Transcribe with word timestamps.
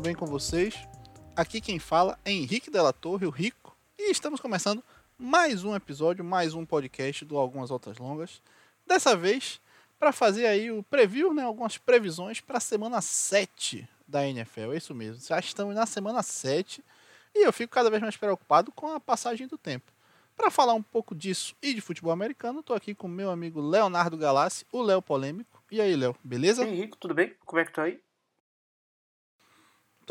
tudo 0.00 0.06
bem 0.06 0.14
com 0.14 0.24
vocês? 0.24 0.88
Aqui 1.36 1.60
quem 1.60 1.78
fala 1.78 2.18
é 2.24 2.32
Henrique 2.32 2.70
Della 2.70 2.90
Torre, 2.90 3.26
o 3.26 3.30
Rico, 3.30 3.76
e 3.98 4.10
estamos 4.10 4.40
começando 4.40 4.82
mais 5.18 5.62
um 5.62 5.76
episódio, 5.76 6.24
mais 6.24 6.54
um 6.54 6.64
podcast 6.64 7.22
do 7.22 7.36
Algumas 7.36 7.70
Altas 7.70 7.98
Longas. 7.98 8.40
Dessa 8.86 9.14
vez, 9.14 9.60
para 9.98 10.10
fazer 10.10 10.46
aí 10.46 10.70
o 10.70 10.82
preview, 10.82 11.34
né, 11.34 11.42
algumas 11.42 11.76
previsões 11.76 12.40
para 12.40 12.56
a 12.56 12.60
semana 12.60 13.02
7 13.02 13.86
da 14.08 14.26
NFL. 14.26 14.72
É 14.72 14.78
isso 14.78 14.94
mesmo, 14.94 15.22
já 15.22 15.38
estamos 15.38 15.74
na 15.74 15.84
semana 15.84 16.22
7 16.22 16.82
e 17.34 17.44
eu 17.46 17.52
fico 17.52 17.74
cada 17.74 17.90
vez 17.90 18.00
mais 18.00 18.16
preocupado 18.16 18.72
com 18.72 18.94
a 18.94 19.00
passagem 19.00 19.46
do 19.46 19.58
tempo. 19.58 19.92
Para 20.34 20.50
falar 20.50 20.72
um 20.72 20.82
pouco 20.82 21.14
disso 21.14 21.54
e 21.60 21.74
de 21.74 21.82
futebol 21.82 22.10
americano, 22.10 22.60
estou 22.60 22.74
aqui 22.74 22.94
com 22.94 23.06
meu 23.06 23.30
amigo 23.30 23.60
Leonardo 23.60 24.16
Galassi, 24.16 24.64
o 24.72 24.80
Léo 24.80 25.02
Polêmico. 25.02 25.62
E 25.70 25.78
aí, 25.78 25.94
Léo, 25.94 26.16
beleza? 26.24 26.66
Henrique, 26.66 26.96
tudo 26.96 27.12
bem? 27.12 27.34
Como 27.44 27.60
é 27.60 27.66
que 27.66 27.72
tá 27.72 27.82
aí? 27.82 28.00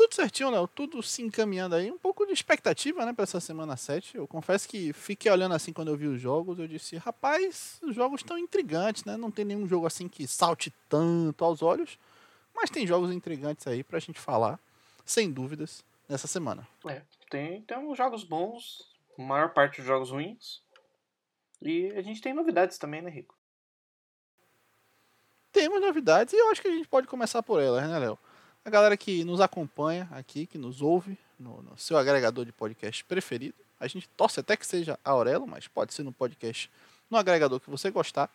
Tudo 0.00 0.14
certinho, 0.14 0.48
Léo. 0.48 0.66
Tudo 0.66 1.02
se 1.02 1.20
encaminhando 1.20 1.74
aí. 1.74 1.90
Um 1.92 1.98
pouco 1.98 2.24
de 2.24 2.32
expectativa, 2.32 3.04
né, 3.04 3.12
para 3.12 3.24
essa 3.24 3.38
semana 3.38 3.76
7. 3.76 4.16
Eu 4.16 4.26
confesso 4.26 4.66
que 4.66 4.94
fiquei 4.94 5.30
olhando 5.30 5.54
assim 5.54 5.74
quando 5.74 5.88
eu 5.88 5.96
vi 5.96 6.06
os 6.06 6.18
jogos. 6.18 6.58
Eu 6.58 6.66
disse, 6.66 6.96
rapaz, 6.96 7.78
os 7.82 7.94
jogos 7.94 8.22
estão 8.22 8.38
intrigantes, 8.38 9.04
né? 9.04 9.18
Não 9.18 9.30
tem 9.30 9.44
nenhum 9.44 9.68
jogo 9.68 9.86
assim 9.86 10.08
que 10.08 10.26
salte 10.26 10.72
tanto 10.88 11.44
aos 11.44 11.60
olhos. 11.60 11.98
Mas 12.54 12.70
tem 12.70 12.86
jogos 12.86 13.12
intrigantes 13.12 13.66
aí 13.66 13.84
pra 13.84 13.98
gente 13.98 14.18
falar, 14.18 14.58
sem 15.04 15.30
dúvidas, 15.30 15.84
nessa 16.08 16.26
semana. 16.26 16.66
É, 16.88 17.02
tem, 17.28 17.60
tem 17.60 17.76
uns 17.76 17.98
jogos 17.98 18.24
bons, 18.24 18.90
a 19.18 19.22
maior 19.22 19.52
parte 19.52 19.82
dos 19.82 19.86
jogos 19.86 20.10
ruins. 20.10 20.62
E 21.60 21.92
a 21.94 22.00
gente 22.00 22.22
tem 22.22 22.32
novidades 22.32 22.78
também, 22.78 23.02
né, 23.02 23.10
Rico? 23.10 23.36
Temos 25.52 25.78
novidades 25.78 26.32
e 26.32 26.38
eu 26.38 26.50
acho 26.50 26.62
que 26.62 26.68
a 26.68 26.72
gente 26.72 26.88
pode 26.88 27.06
começar 27.06 27.42
por 27.42 27.60
elas, 27.60 27.86
né, 27.86 27.98
Léo? 27.98 28.18
A 28.64 28.70
galera 28.70 28.96
que 28.96 29.24
nos 29.24 29.40
acompanha 29.40 30.08
aqui, 30.12 30.46
que 30.46 30.58
nos 30.58 30.82
ouve 30.82 31.18
no, 31.38 31.62
no, 31.62 31.76
seu 31.78 31.96
agregador 31.96 32.44
de 32.44 32.52
podcast 32.52 33.04
preferido. 33.04 33.54
A 33.78 33.86
gente 33.86 34.08
torce 34.10 34.40
até 34.40 34.56
que 34.56 34.66
seja 34.66 34.98
a 35.04 35.10
Aurelo, 35.10 35.46
mas 35.46 35.66
pode 35.66 35.94
ser 35.94 36.02
no 36.02 36.12
podcast, 36.12 36.70
no 37.08 37.16
agregador 37.16 37.58
que 37.58 37.70
você 37.70 37.90
gostar. 37.90 38.30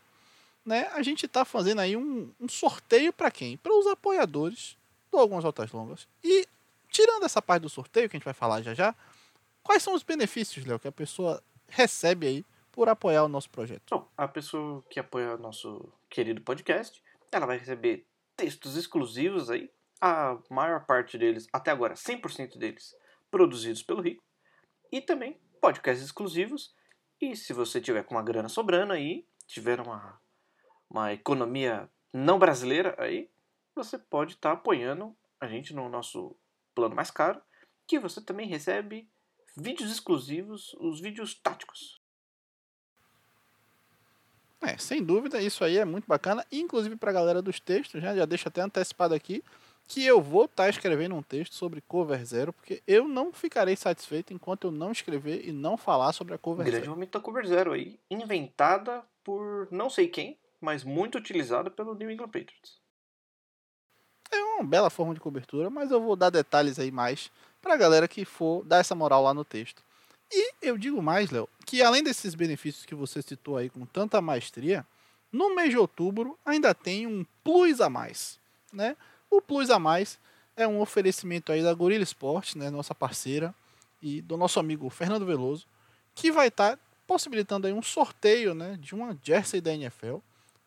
Né? 0.65 0.87
A 0.93 1.03
gente 1.03 1.27
está 1.27 1.45
fazendo 1.45 1.81
aí 1.81 1.95
um, 1.95 2.31
um 2.39 2.49
sorteio 2.49 3.13
para 3.13 3.29
quem? 3.29 3.55
Para 3.57 3.73
os 3.73 3.85
apoiadores 3.85 4.75
do 5.11 5.19
Algumas 5.19 5.45
Altas 5.45 5.71
Longas. 5.71 6.07
E 6.23 6.47
tirando 6.89 7.23
essa 7.23 7.41
parte 7.41 7.63
do 7.63 7.69
sorteio, 7.69 8.09
que 8.09 8.15
a 8.15 8.19
gente 8.19 8.25
vai 8.25 8.33
falar 8.33 8.63
já 8.63 8.73
já, 8.73 8.95
quais 9.61 9.83
são 9.83 9.93
os 9.93 10.01
benefícios, 10.01 10.65
Léo, 10.65 10.79
que 10.79 10.87
a 10.87 10.91
pessoa 10.91 11.41
recebe 11.67 12.25
aí 12.25 12.45
por 12.71 12.89
apoiar 12.89 13.23
o 13.23 13.29
nosso 13.29 13.49
projeto? 13.51 13.83
Bom, 13.91 14.07
a 14.17 14.27
pessoa 14.27 14.83
que 14.89 14.99
apoia 14.99 15.35
o 15.35 15.37
nosso 15.37 15.87
querido 16.09 16.41
podcast, 16.41 17.01
ela 17.31 17.45
vai 17.45 17.57
receber 17.57 18.05
textos 18.35 18.75
exclusivos 18.75 19.49
aí 19.51 19.69
a 20.05 20.37
maior 20.51 20.85
parte 20.85 21.17
deles, 21.17 21.47
até 21.51 21.71
agora 21.71 21.95
100% 21.95 22.59
deles, 22.59 22.95
produzidos 23.31 23.81
pelo 23.81 24.01
Rico, 24.01 24.23
e 24.91 25.01
também 25.01 25.41
podcasts 25.59 26.05
exclusivos. 26.05 26.75
E 27.19 27.35
se 27.35 27.53
você 27.53 27.81
tiver 27.81 28.03
com 28.03 28.13
uma 28.13 28.21
grana 28.21 28.47
sobrando 28.47 28.93
aí, 28.93 29.25
tiver 29.47 29.79
uma, 29.79 30.21
uma 30.87 31.11
economia 31.11 31.89
não 32.13 32.37
brasileira 32.37 32.95
aí, 32.99 33.31
você 33.73 33.97
pode 33.97 34.33
estar 34.33 34.51
tá 34.51 34.55
apoiando 34.55 35.15
a 35.41 35.47
gente 35.47 35.73
no 35.73 35.89
nosso 35.89 36.35
plano 36.75 36.95
mais 36.95 37.09
caro, 37.09 37.41
que 37.87 37.97
você 37.97 38.21
também 38.21 38.47
recebe 38.47 39.09
vídeos 39.57 39.91
exclusivos, 39.91 40.75
os 40.79 41.01
vídeos 41.01 41.33
táticos. 41.33 41.99
É, 44.61 44.77
sem 44.77 45.03
dúvida, 45.03 45.41
isso 45.41 45.63
aí 45.63 45.77
é 45.77 45.85
muito 45.85 46.05
bacana, 46.05 46.45
inclusive 46.51 46.95
para 46.95 47.09
a 47.09 47.13
galera 47.13 47.41
dos 47.41 47.59
textos, 47.59 48.01
né? 48.03 48.15
já 48.15 48.25
deixo 48.25 48.47
até 48.47 48.61
antecipado 48.61 49.15
aqui 49.15 49.43
que 49.87 50.05
eu 50.05 50.21
vou 50.21 50.45
estar 50.45 50.63
tá 50.63 50.69
escrevendo 50.69 51.15
um 51.15 51.21
texto 51.21 51.53
sobre 51.53 51.81
cover 51.81 52.23
zero, 52.25 52.51
porque 52.51 52.81
eu 52.87 53.07
não 53.07 53.31
ficarei 53.31 53.75
satisfeito 53.75 54.33
enquanto 54.33 54.67
eu 54.67 54.71
não 54.71 54.91
escrever 54.91 55.47
e 55.47 55.51
não 55.51 55.77
falar 55.77 56.11
sobre 56.13 56.33
a 56.33 56.37
cover 56.37 56.65
Grande 56.65 56.81
zero. 56.81 56.91
momento 56.91 57.11
da 57.11 57.19
cover 57.19 57.45
zero 57.45 57.73
aí, 57.73 57.99
inventada 58.09 59.03
por 59.23 59.67
não 59.71 59.89
sei 59.89 60.07
quem, 60.07 60.37
mas 60.59 60.83
muito 60.83 61.17
utilizada 61.17 61.69
pelo 61.69 61.93
New 61.93 62.09
England 62.09 62.29
Patriots. 62.29 62.79
É 64.31 64.37
uma 64.37 64.63
bela 64.63 64.89
forma 64.89 65.13
de 65.13 65.19
cobertura, 65.19 65.69
mas 65.69 65.91
eu 65.91 66.01
vou 66.01 66.15
dar 66.15 66.29
detalhes 66.29 66.79
aí 66.79 66.91
mais 66.91 67.31
para 67.61 67.73
a 67.73 67.77
galera 67.77 68.07
que 68.07 68.25
for 68.25 68.63
dar 68.63 68.79
essa 68.79 68.95
moral 68.95 69.23
lá 69.23 69.33
no 69.33 69.45
texto. 69.45 69.83
E 70.31 70.53
eu 70.61 70.77
digo 70.77 71.01
mais, 71.01 71.29
Léo, 71.29 71.47
que 71.65 71.81
além 71.81 72.03
desses 72.03 72.33
benefícios 72.33 72.85
que 72.85 72.95
você 72.95 73.21
citou 73.21 73.57
aí 73.57 73.69
com 73.69 73.85
tanta 73.85 74.19
maestria, 74.21 74.85
no 75.31 75.55
mês 75.55 75.69
de 75.69 75.77
outubro 75.77 76.37
ainda 76.45 76.73
tem 76.73 77.05
um 77.05 77.25
plus 77.43 77.79
a 77.79 77.89
mais, 77.89 78.39
né? 78.73 78.95
O 79.35 79.41
Plus 79.41 79.69
a 79.69 79.77
Mais 79.77 80.17
é 80.55 80.65
um 80.65 80.79
oferecimento 80.79 81.51
aí 81.51 81.61
da 81.61 81.73
Gorilla 81.73 82.03
Sport, 82.03 82.55
né, 82.55 82.69
nossa 82.69 82.95
parceira, 82.95 83.53
e 84.01 84.21
do 84.21 84.37
nosso 84.37 84.61
amigo 84.61 84.89
Fernando 84.89 85.25
Veloso, 85.25 85.67
que 86.13 86.31
vai 86.31 86.47
estar 86.47 86.77
tá 86.77 86.83
possibilitando 87.05 87.67
aí 87.67 87.73
um 87.73 87.81
sorteio 87.81 88.55
né, 88.55 88.77
de 88.79 88.95
uma 88.95 89.17
jersey 89.21 89.59
da 89.59 89.73
NFL 89.73 90.19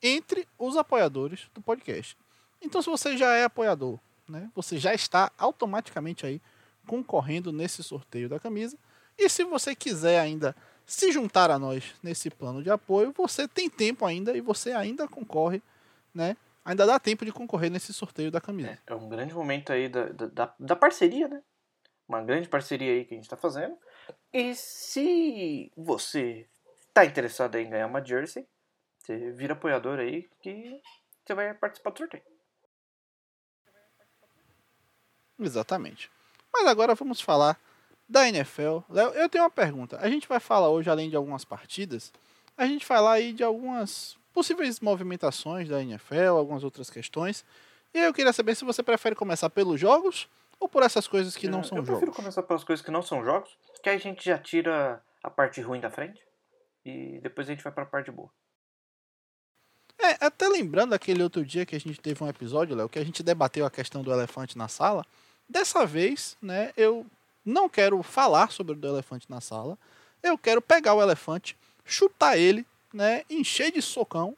entre 0.03 0.47
os 0.59 0.77
apoiadores 0.77 1.47
do 1.55 1.63
podcast. 1.63 2.15
Então, 2.61 2.83
se 2.83 2.91
você 2.91 3.17
já 3.17 3.35
é 3.35 3.45
apoiador, 3.45 3.99
né, 4.29 4.51
você 4.55 4.77
já 4.77 4.93
está 4.93 5.33
automaticamente 5.39 6.27
aí 6.27 6.39
concorrendo 6.87 7.51
nesse 7.51 7.83
sorteio 7.83 8.29
da 8.29 8.39
camisa. 8.39 8.77
E 9.17 9.31
se 9.31 9.45
você 9.45 9.75
quiser 9.75 10.21
ainda 10.21 10.55
se 10.85 11.11
juntar 11.11 11.51
a 11.51 11.59
nós 11.59 11.95
nesse 12.03 12.29
plano 12.29 12.63
de 12.63 12.71
apoio, 12.71 13.15
você 13.17 13.49
tem 13.49 13.71
tempo 13.71 14.05
ainda 14.05 14.37
e 14.37 14.43
você 14.43 14.73
ainda 14.73 15.09
concorre 15.09 15.63
né, 16.15 16.37
ainda 16.69 16.85
dá 16.85 17.01
tempo 17.01 17.25
de 17.25 17.33
concorrer 17.33 17.71
nesse 17.71 17.95
sorteio 17.95 18.31
da 18.31 18.43
camisa. 18.43 18.79
É, 18.87 18.93
é 18.93 18.95
um 18.95 19.09
grande 19.09 19.35
momento 19.35 19.73
aí 19.73 19.89
da, 19.89 20.05
da, 20.05 20.55
da, 20.61 20.77
parceria, 20.77 21.27
né? 21.27 21.43
Uma 22.07 22.23
grande 22.23 22.47
parceria 22.47 22.93
aí 22.93 23.07
que 23.07 23.15
a 23.15 23.17
gente 23.17 23.25
está 23.25 23.39
fazendo. 23.39 23.77
E 24.33 24.55
se 24.55 25.73
você 25.75 26.47
tá 26.93 27.07
interessado 27.07 27.57
em 27.57 27.71
ganhar 27.71 27.87
uma 27.87 28.05
jersey, 28.05 28.47
você 28.99 29.33
vira 29.33 29.55
apoiador 29.55 29.99
aí 29.99 30.29
que 30.43 30.81
você 31.25 31.35
vai 31.35 31.55
participar 31.55 31.91
do 31.91 31.99
sorteio. 31.99 32.23
Exatamente. 35.39 36.11
Mas 36.53 36.67
agora 36.67 36.95
vamos 36.95 37.21
falar 37.21 37.59
da 38.07 38.29
NFL. 38.29 38.81
Léo, 38.91 39.11
eu 39.13 39.29
tenho 39.29 39.45
uma 39.45 39.51
pergunta. 39.51 39.99
A 40.01 40.09
gente 40.11 40.29
vai 40.29 40.41
falar 40.41 40.69
hoje, 40.69 40.91
além 40.91 41.09
de 41.09 41.17
algumas 41.17 41.47
partidas, 41.47 42.13
a 42.57 42.67
gente 42.67 42.87
vai 42.87 42.99
falar 42.99 43.13
aí 43.13 43.33
de 43.33 43.43
algumas 43.43 44.19
possíveis 44.39 44.79
movimentações 44.79 45.69
da 45.69 45.83
NFL, 45.83 46.37
algumas 46.37 46.63
outras 46.63 46.89
questões. 46.89 47.45
E 47.93 47.99
eu 47.99 48.15
queria 48.15 48.33
saber 48.33 48.55
se 48.55 48.65
você 48.65 48.85
prefere 48.85 49.17
começar 49.17 49.51
pelos 49.51 49.81
jogos 49.81 50.29
ou 50.61 50.69
por 50.69 50.85
essas 50.85 51.09
coisas 51.09 51.37
que 51.37 51.49
não 51.49 51.59
é, 51.59 51.63
são 51.65 51.79
eu 51.79 51.85
jogos. 51.85 51.89
Eu 51.89 51.97
prefiro 51.97 52.13
começar 52.13 52.45
pelas 52.45 52.63
coisas 52.63 52.85
que 52.85 52.93
não 52.93 53.03
são 53.03 53.25
jogos, 53.25 53.59
que 53.83 53.89
aí 53.89 53.97
a 53.97 53.99
gente 53.99 54.25
já 54.25 54.39
tira 54.39 55.03
a 55.25 55.29
parte 55.29 55.61
ruim 55.61 55.81
da 55.81 55.91
frente 55.91 56.25
e 56.85 57.19
depois 57.21 57.49
a 57.49 57.51
gente 57.51 57.65
vai 57.65 57.73
para 57.73 57.83
a 57.83 57.87
parte 57.87 58.13
boa. 58.13 58.31
É, 59.99 60.25
até 60.25 60.47
lembrando 60.47 60.93
aquele 60.93 61.21
outro 61.21 61.45
dia 61.45 61.67
que 61.67 61.75
a 61.75 61.81
gente 61.81 62.01
teve 62.01 62.23
um 62.23 62.29
episódio, 62.29 62.77
Léo, 62.77 62.89
que 62.89 63.01
a 63.01 63.05
gente 63.05 63.25
debateu 63.25 63.67
a 63.67 63.71
questão 63.71 64.05
do 64.05 64.13
elefante 64.13 64.57
na 64.57 64.69
sala. 64.69 65.05
Dessa 65.49 65.85
vez, 65.85 66.37
né, 66.41 66.73
eu 66.77 67.05
não 67.45 67.69
quero 67.69 68.01
falar 68.05 68.53
sobre 68.53 68.79
o 68.79 68.89
elefante 68.89 69.29
na 69.29 69.41
sala. 69.41 69.77
Eu 70.23 70.39
quero 70.39 70.63
pegar 70.63 70.95
o 70.95 71.03
elefante, 71.03 71.57
chutar 71.85 72.39
ele 72.39 72.65
né, 72.93 73.25
encher 73.29 73.73
de 73.73 73.83
socão 73.83 74.37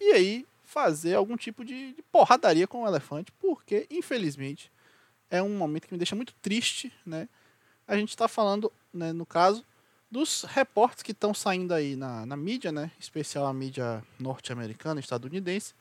e 0.00 0.12
aí 0.12 0.46
fazer 0.64 1.14
algum 1.14 1.36
tipo 1.36 1.64
de, 1.64 1.92
de 1.92 2.02
porradaria 2.10 2.66
com 2.66 2.82
o 2.82 2.88
elefante, 2.88 3.30
porque 3.32 3.86
infelizmente 3.90 4.72
é 5.30 5.42
um 5.42 5.56
momento 5.56 5.86
que 5.86 5.94
me 5.94 5.98
deixa 5.98 6.16
muito 6.16 6.34
triste, 6.42 6.92
né? 7.04 7.28
A 7.86 7.96
gente 7.96 8.10
está 8.10 8.28
falando, 8.28 8.72
né, 8.92 9.12
no 9.12 9.26
caso, 9.26 9.64
dos 10.10 10.42
reportes 10.42 11.02
que 11.02 11.12
estão 11.12 11.32
saindo 11.32 11.72
aí 11.72 11.96
na, 11.96 12.26
na 12.26 12.36
mídia, 12.36 12.70
né, 12.70 12.90
especial 12.98 13.46
a 13.46 13.52
mídia 13.52 14.04
norte-americana, 14.18 15.00
estadunidense, 15.00 15.74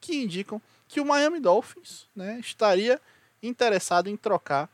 que 0.00 0.16
indicam 0.16 0.60
que 0.88 1.00
o 1.00 1.04
Miami 1.04 1.40
Dolphins, 1.40 2.06
né, 2.14 2.38
estaria 2.40 3.00
interessado 3.42 4.08
em 4.08 4.16
trocar 4.16 4.68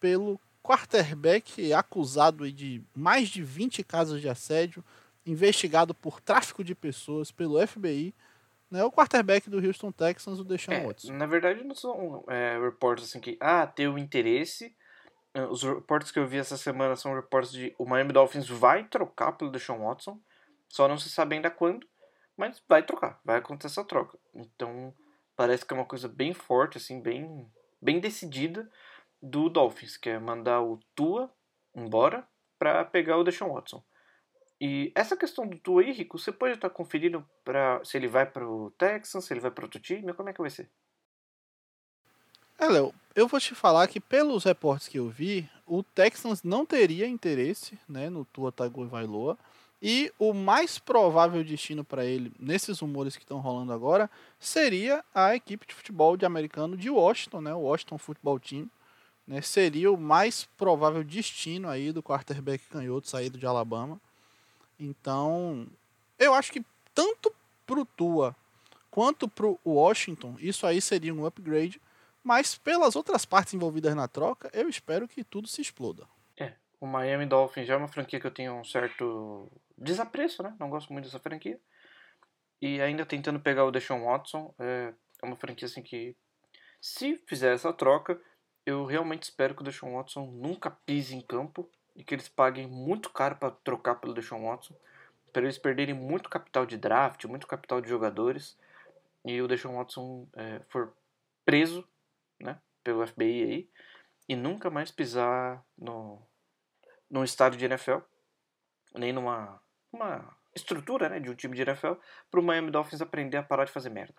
pelo 0.00 0.40
quarterback 0.62 1.72
acusado 1.72 2.50
de 2.50 2.80
mais 2.94 3.28
de 3.28 3.42
20 3.42 3.82
casos 3.82 4.20
de 4.20 4.28
assédio, 4.28 4.84
investigado 5.24 5.94
por 5.94 6.20
tráfico 6.20 6.64
de 6.64 6.74
pessoas 6.74 7.30
pelo 7.30 7.64
FBI, 7.66 8.14
né, 8.70 8.82
o 8.82 8.90
quarterback 8.90 9.50
do 9.50 9.64
Houston 9.64 9.92
Texans, 9.92 10.40
o 10.40 10.44
Deshaun 10.44 10.74
é, 10.74 10.86
Watson. 10.86 11.12
Na 11.12 11.26
verdade, 11.26 11.62
não 11.62 11.74
são 11.74 12.24
é, 12.28 12.58
reportes 12.58 13.04
assim 13.04 13.20
que, 13.20 13.36
ah, 13.38 13.66
tem 13.66 13.86
o 13.86 13.98
interesse. 13.98 14.74
É, 15.34 15.44
os 15.44 15.62
reportes 15.62 16.10
que 16.10 16.18
eu 16.18 16.26
vi 16.26 16.38
essa 16.38 16.56
semana 16.56 16.96
são 16.96 17.14
reportes 17.14 17.52
de 17.52 17.74
o 17.78 17.84
Miami 17.84 18.12
Dolphins 18.12 18.48
vai 18.48 18.84
trocar 18.84 19.32
pelo 19.32 19.50
Deshaun 19.50 19.84
Watson, 19.86 20.18
só 20.68 20.88
não 20.88 20.98
se 20.98 21.10
sabe 21.10 21.36
ainda 21.36 21.50
quando, 21.50 21.86
mas 22.36 22.62
vai 22.66 22.82
trocar, 22.82 23.20
vai 23.24 23.38
acontecer 23.38 23.78
essa 23.78 23.86
troca. 23.86 24.18
Então, 24.34 24.94
parece 25.36 25.66
que 25.66 25.74
é 25.74 25.76
uma 25.76 25.84
coisa 25.84 26.08
bem 26.08 26.32
forte, 26.32 26.78
assim, 26.78 27.00
bem, 27.00 27.46
bem 27.80 28.00
decidida 28.00 28.70
do 29.20 29.50
Dolphins, 29.50 29.98
que 29.98 30.08
é 30.08 30.18
mandar 30.18 30.62
o 30.62 30.80
Tua 30.94 31.30
embora 31.74 32.26
para 32.58 32.84
pegar 32.84 33.18
o 33.18 33.24
Deshaun 33.24 33.52
Watson. 33.52 33.82
E 34.64 34.92
essa 34.94 35.16
questão 35.16 35.44
do 35.44 35.58
Tua 35.58 35.82
aí, 35.82 35.90
Rico, 35.90 36.16
você 36.16 36.30
pode 36.30 36.54
estar 36.54 36.70
conferindo 36.70 37.28
pra, 37.44 37.84
se 37.84 37.96
ele 37.96 38.06
vai 38.06 38.24
para 38.24 38.48
o 38.48 38.70
Texans, 38.78 39.24
se 39.24 39.34
ele 39.34 39.40
vai 39.40 39.50
para 39.50 39.64
outro 39.64 39.80
time, 39.80 40.12
como 40.12 40.28
é 40.28 40.32
que 40.32 40.40
vai 40.40 40.50
ser? 40.50 40.70
É, 42.56 42.68
Léo, 42.68 42.94
eu 43.12 43.26
vou 43.26 43.40
te 43.40 43.56
falar 43.56 43.88
que 43.88 43.98
pelos 43.98 44.44
reportes 44.44 44.86
que 44.86 45.00
eu 45.00 45.08
vi, 45.08 45.50
o 45.66 45.82
Texans 45.82 46.44
não 46.44 46.64
teria 46.64 47.08
interesse 47.08 47.76
né, 47.88 48.08
no 48.08 48.24
Tua 48.24 48.52
Tagovailoa. 48.52 49.36
E 49.82 50.12
o 50.16 50.32
mais 50.32 50.78
provável 50.78 51.42
destino 51.42 51.82
para 51.82 52.04
ele, 52.04 52.32
nesses 52.38 52.78
rumores 52.78 53.16
que 53.16 53.24
estão 53.24 53.40
rolando 53.40 53.72
agora, 53.72 54.08
seria 54.38 55.04
a 55.12 55.34
equipe 55.34 55.66
de 55.66 55.74
futebol 55.74 56.16
de 56.16 56.24
americano 56.24 56.76
de 56.76 56.88
Washington, 56.88 57.40
né, 57.40 57.52
o 57.52 57.62
Washington 57.62 57.98
Football 57.98 58.38
Team. 58.38 58.70
Né, 59.26 59.42
seria 59.42 59.90
o 59.90 59.96
mais 59.96 60.44
provável 60.56 61.02
destino 61.02 61.68
aí 61.68 61.90
do 61.90 62.00
quarterback 62.00 62.64
canhoto 62.68 63.08
saído 63.08 63.36
de 63.36 63.44
Alabama. 63.44 64.00
Então, 64.82 65.66
eu 66.18 66.34
acho 66.34 66.52
que 66.52 66.64
tanto 66.92 67.32
pro 67.66 67.84
Tua 67.84 68.34
quanto 68.90 69.28
pro 69.28 69.58
Washington, 69.64 70.36
isso 70.38 70.66
aí 70.66 70.80
seria 70.80 71.14
um 71.14 71.24
upgrade. 71.24 71.80
Mas 72.22 72.56
pelas 72.56 72.94
outras 72.94 73.24
partes 73.24 73.54
envolvidas 73.54 73.94
na 73.94 74.06
troca, 74.06 74.50
eu 74.52 74.68
espero 74.68 75.08
que 75.08 75.24
tudo 75.24 75.48
se 75.48 75.60
exploda. 75.60 76.06
É, 76.38 76.54
o 76.80 76.86
Miami 76.86 77.26
Dolphins 77.26 77.66
já 77.66 77.74
é 77.74 77.76
uma 77.76 77.88
franquia 77.88 78.20
que 78.20 78.26
eu 78.26 78.30
tenho 78.30 78.54
um 78.54 78.64
certo 78.64 79.50
desapreço, 79.76 80.42
né? 80.42 80.54
Não 80.58 80.70
gosto 80.70 80.92
muito 80.92 81.06
dessa 81.06 81.18
franquia. 81.18 81.60
E 82.60 82.80
ainda 82.80 83.04
tentando 83.04 83.40
pegar 83.40 83.64
o 83.64 83.72
Deshaun 83.72 84.04
Watson, 84.04 84.54
é, 84.58 84.94
é 85.20 85.26
uma 85.26 85.34
franquia 85.34 85.66
assim 85.66 85.82
que, 85.82 86.16
se 86.80 87.16
fizer 87.26 87.52
essa 87.52 87.72
troca, 87.72 88.20
eu 88.64 88.84
realmente 88.84 89.24
espero 89.24 89.54
que 89.54 89.62
o 89.62 89.64
Deshaun 89.64 89.94
Watson 89.94 90.26
nunca 90.26 90.70
pise 90.70 91.16
em 91.16 91.20
campo 91.20 91.68
e 91.94 92.02
que 92.04 92.14
eles 92.14 92.28
paguem 92.28 92.66
muito 92.66 93.10
caro 93.10 93.36
para 93.36 93.50
trocar 93.50 93.96
pelo 93.96 94.14
Deshaun 94.14 94.46
Watson, 94.46 94.74
para 95.32 95.42
eles 95.42 95.58
perderem 95.58 95.94
muito 95.94 96.28
capital 96.28 96.66
de 96.66 96.76
draft, 96.76 97.24
muito 97.24 97.46
capital 97.46 97.80
de 97.80 97.88
jogadores, 97.88 98.58
e 99.24 99.40
o 99.40 99.48
Deshaun 99.48 99.76
Watson 99.76 100.28
é, 100.34 100.60
for 100.68 100.92
preso 101.44 101.86
né, 102.40 102.60
pelo 102.82 103.06
FBI 103.06 103.42
aí, 103.42 103.70
e 104.28 104.36
nunca 104.36 104.70
mais 104.70 104.90
pisar 104.90 105.64
no, 105.76 106.20
num 107.10 107.24
estádio 107.24 107.58
de 107.58 107.64
NFL, 107.64 107.98
nem 108.94 109.12
numa 109.12 109.60
uma 109.92 110.34
estrutura 110.54 111.08
né, 111.08 111.20
de 111.20 111.30
um 111.30 111.34
time 111.34 111.54
de 111.54 111.62
NFL, 111.62 111.94
para 112.30 112.40
o 112.40 112.42
Miami 112.42 112.70
Dolphins 112.70 113.02
aprender 113.02 113.36
a 113.36 113.42
parar 113.42 113.64
de 113.64 113.72
fazer 113.72 113.90
merda. 113.90 114.14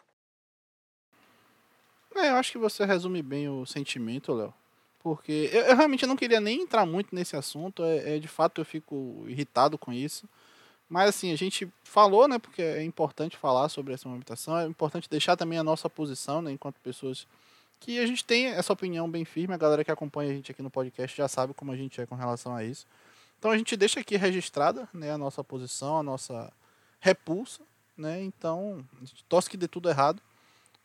É, 2.16 2.30
eu 2.30 2.36
acho 2.36 2.52
que 2.52 2.58
você 2.60 2.86
resume 2.86 3.24
bem 3.24 3.50
o 3.50 3.66
sentimento, 3.66 4.34
Léo. 4.34 4.54
Porque 5.04 5.50
eu, 5.52 5.64
eu, 5.64 5.76
realmente 5.76 6.06
não 6.06 6.16
queria 6.16 6.40
nem 6.40 6.62
entrar 6.62 6.86
muito 6.86 7.14
nesse 7.14 7.36
assunto. 7.36 7.84
É, 7.84 8.16
é, 8.16 8.20
de 8.20 8.28
fato 8.28 8.62
eu 8.62 8.66
fico 8.66 9.26
irritado 9.28 9.78
com 9.78 9.92
isso. 9.92 10.28
Mas 10.88 11.10
assim, 11.10 11.34
a 11.34 11.36
gente 11.36 11.72
falou, 11.84 12.28
né? 12.28 12.40
Porque 12.40 12.62
é 12.62 12.84
importante 12.84 13.36
falar 13.36 13.68
sobre 13.68 13.94
essa 13.94 14.08
movimentação. 14.08 14.58
É 14.58 14.66
importante 14.66 15.10
deixar 15.10 15.36
também 15.36 15.60
a 15.60 15.64
nossa 15.64 15.90
posição, 15.90 16.42
né? 16.42 16.52
Enquanto 16.54 16.80
pessoas 16.80 17.28
que 17.82 18.00
a 18.00 18.08
gente 18.08 18.24
tem 18.24 18.46
essa 18.46 18.72
opinião 18.72 19.12
bem 19.12 19.26
firme. 19.26 19.54
A 19.54 19.58
galera 19.58 19.84
que 19.84 19.92
acompanha 19.92 20.32
a 20.32 20.34
gente 20.34 20.50
aqui 20.50 20.62
no 20.62 20.70
podcast 20.70 21.18
já 21.18 21.28
sabe 21.28 21.54
como 21.54 21.74
a 21.74 21.76
gente 21.76 22.00
é 22.00 22.06
com 22.06 22.16
relação 22.16 22.56
a 22.56 22.64
isso. 22.64 22.88
Então 23.38 23.52
a 23.52 23.58
gente 23.58 23.76
deixa 23.76 24.00
aqui 24.00 24.16
registrada 24.16 24.88
né, 24.94 25.12
a 25.12 25.18
nossa 25.18 25.44
posição, 25.44 25.98
a 25.98 26.04
nossa 26.04 26.52
repulsa. 27.02 27.62
Né? 27.98 28.24
Então, 28.24 28.86
a 29.02 29.06
gente 29.06 29.24
torce 29.26 29.50
que 29.50 29.58
dê 29.58 29.68
tudo 29.68 29.90
errado. 29.90 30.22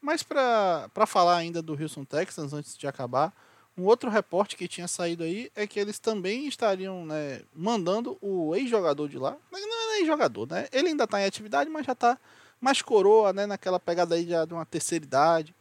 Mas 0.01 0.25
para 0.25 1.07
falar 1.07 1.37
ainda 1.37 1.63
do 1.63 1.81
Houston 1.81 2.05
Texans, 2.05 2.53
antes 2.53 2.77
de 2.77 2.87
acabar, 2.87 3.33
um 3.79 3.85
outro 3.85 4.11
reporte 4.11 4.57
que 4.57 4.67
tinha 4.67 4.89
saído 4.89 5.23
aí 5.23 5.51
é 5.55 5.67
que 5.67 5.79
eles 5.79 5.99
também 5.99 6.47
estariam 6.47 7.07
né, 7.07 7.43
mandando 7.55 8.19
o 8.21 8.55
ex-jogador 8.55 9.09
de 9.09 9.19
lá. 9.19 9.37
Não 9.53 9.93
é 9.93 9.99
ex-jogador, 9.99 10.49
né? 10.49 10.69
Ele 10.73 10.89
ainda 10.89 11.05
está 11.05 11.21
em 11.21 11.25
atividade, 11.25 11.71
mas 11.71 11.87
já 11.87 11.93
está 11.93 12.19
mais 12.61 12.83
coroa, 12.83 13.33
né? 13.33 13.47
Naquela 13.47 13.79
pegada 13.79 14.15
aí 14.15 14.25
de 14.25 14.53
uma 14.53 14.67
terceira 14.67 15.05
idade. 15.05 15.55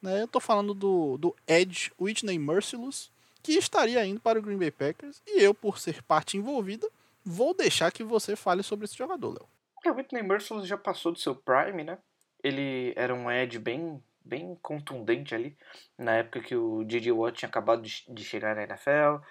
Né? 0.00 0.20
Eu 0.20 0.26
estou 0.26 0.40
falando 0.40 0.72
do, 0.72 1.18
do 1.18 1.34
Edge 1.46 1.90
Whitney 2.00 2.38
Merciless, 2.38 3.10
que 3.42 3.52
estaria 3.52 4.04
indo 4.06 4.20
para 4.20 4.38
o 4.38 4.42
Green 4.42 4.58
Bay 4.58 4.70
Packers. 4.70 5.20
E 5.26 5.42
eu, 5.42 5.52
por 5.52 5.78
ser 5.78 6.02
parte 6.02 6.36
envolvida, 6.36 6.88
vou 7.24 7.52
deixar 7.52 7.90
que 7.90 8.04
você 8.04 8.36
fale 8.36 8.62
sobre 8.62 8.84
esse 8.84 8.96
jogador, 8.96 9.30
Léo. 9.30 9.48
É, 9.84 9.90
o 9.90 9.94
Whitney 9.94 10.22
Merciless 10.22 10.68
já 10.68 10.76
passou 10.76 11.12
do 11.12 11.18
seu 11.18 11.34
prime, 11.34 11.82
né? 11.82 11.98
ele 12.46 12.92
era 12.96 13.14
um 13.14 13.30
Ed 13.30 13.58
bem, 13.58 14.02
bem 14.26 14.56
contundente 14.60 15.34
ali, 15.34 15.56
na 15.96 16.16
época 16.16 16.40
que 16.40 16.56
o 16.56 16.84
J.J. 16.84 17.12
Watt 17.12 17.38
tinha 17.38 17.48
acabado 17.48 17.82
de, 17.82 18.24
chegar 18.24 18.56
na 18.56 18.64
NFL, 18.64 19.22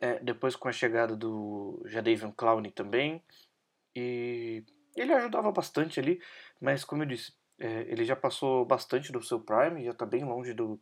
é, 0.00 0.18
depois 0.20 0.56
com 0.56 0.68
a 0.68 0.72
chegada 0.72 1.14
do 1.16 1.82
Jadavion 1.86 2.32
Clowney 2.32 2.70
também, 2.70 3.22
e 3.94 4.64
ele 4.96 5.12
ajudava 5.12 5.52
bastante 5.52 6.00
ali, 6.00 6.20
mas 6.60 6.84
como 6.84 7.02
eu 7.02 7.06
disse, 7.06 7.32
é, 7.58 7.82
ele 7.88 8.04
já 8.04 8.16
passou 8.16 8.64
bastante 8.64 9.12
do 9.12 9.22
seu 9.22 9.40
prime, 9.40 9.84
já 9.84 9.90
está 9.90 10.06
bem 10.06 10.24
longe 10.24 10.54
do, 10.54 10.80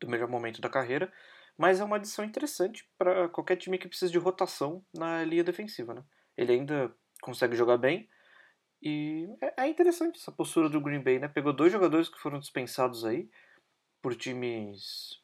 do 0.00 0.08
melhor 0.08 0.28
momento 0.28 0.60
da 0.60 0.68
carreira, 0.68 1.12
mas 1.56 1.80
é 1.80 1.84
uma 1.84 1.96
adição 1.96 2.24
interessante 2.24 2.88
para 2.96 3.28
qualquer 3.28 3.56
time 3.56 3.78
que 3.78 3.88
precisa 3.88 4.12
de 4.12 4.18
rotação 4.18 4.84
na 4.96 5.24
linha 5.24 5.42
defensiva, 5.42 5.92
né? 5.92 6.04
Ele 6.36 6.52
ainda 6.52 6.94
consegue 7.20 7.56
jogar 7.56 7.78
bem, 7.78 8.08
e 8.82 9.28
é, 9.40 9.64
é 9.64 9.68
interessante 9.68 10.18
essa 10.18 10.32
postura 10.32 10.68
do 10.68 10.80
Green 10.80 11.02
Bay, 11.02 11.18
né? 11.18 11.28
Pegou 11.28 11.52
dois 11.52 11.72
jogadores 11.72 12.08
que 12.08 12.18
foram 12.18 12.38
dispensados 12.38 13.04
aí 13.04 13.28
por 14.00 14.14
times 14.14 15.20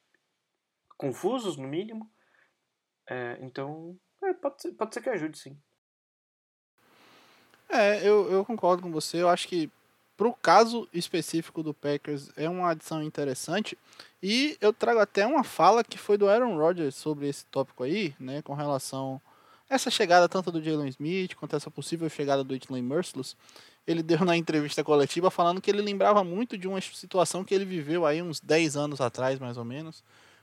confusos, 0.97 1.57
no 1.57 1.69
mínimo. 1.69 2.11
É, 3.09 3.39
então, 3.41 3.99
é, 4.23 4.33
pode, 4.33 4.63
ser, 4.63 4.73
pode 4.73 4.95
ser 4.95 5.03
que 5.03 5.11
ajude, 5.11 5.39
sim. 5.39 5.59
É, 7.69 8.07
eu, 8.07 8.31
eu 8.31 8.45
concordo 8.45 8.83
com 8.83 8.91
você. 8.91 9.23
Eu 9.23 9.29
acho 9.29 9.49
que 9.49 9.71
pro 10.17 10.33
caso 10.33 10.89
específico 10.93 11.63
do 11.63 11.75
Packers 11.75 12.31
é 12.37 12.49
uma 12.49 12.71
adição 12.71 13.03
interessante. 13.03 13.79
E 14.23 14.57
eu 14.61 14.73
trago 14.73 15.01
até 15.01 15.27
uma 15.27 15.45
fala 15.45 15.85
que 15.85 15.99
foi 15.99 16.17
do 16.17 16.29
Aaron 16.29 16.57
Rodgers 16.57 16.95
sobre 16.95 17.29
esse 17.29 17.45
tópico 17.47 17.83
aí, 17.83 18.15
né, 18.19 18.43
com 18.43 18.55
relação 18.55 19.21
essa 19.69 19.91
chegada 19.91 20.29
tanto 20.29 20.53
do 20.53 20.63
Jalen 20.63 20.89
Smith 20.89 21.35
quanto 21.35 21.57
essa 21.57 21.71
possível 21.71 22.09
chegada 22.09 22.45
do 22.45 22.53
Whitney 22.53 22.83
Merciless, 22.83 23.35
ele 23.87 24.03
deu 24.03 24.25
na 24.25 24.37
entrevista 24.37 24.83
coletiva 24.83 25.31
falando 25.31 25.61
que 25.61 25.71
ele 25.71 25.83
lembrava 25.83 26.25
muito 26.25 26.57
de 26.57 26.67
uma 26.67 26.81
situação 26.81 27.45
que 27.45 27.55
ele 27.55 27.65
viveu 27.65 28.07
aí 28.07 28.23
uns 28.23 28.41
10 28.41 28.77
anos 28.77 29.01
atrás, 29.01 29.39
mais 29.39 29.57
ou 29.57 29.65
menos, 29.65 30.03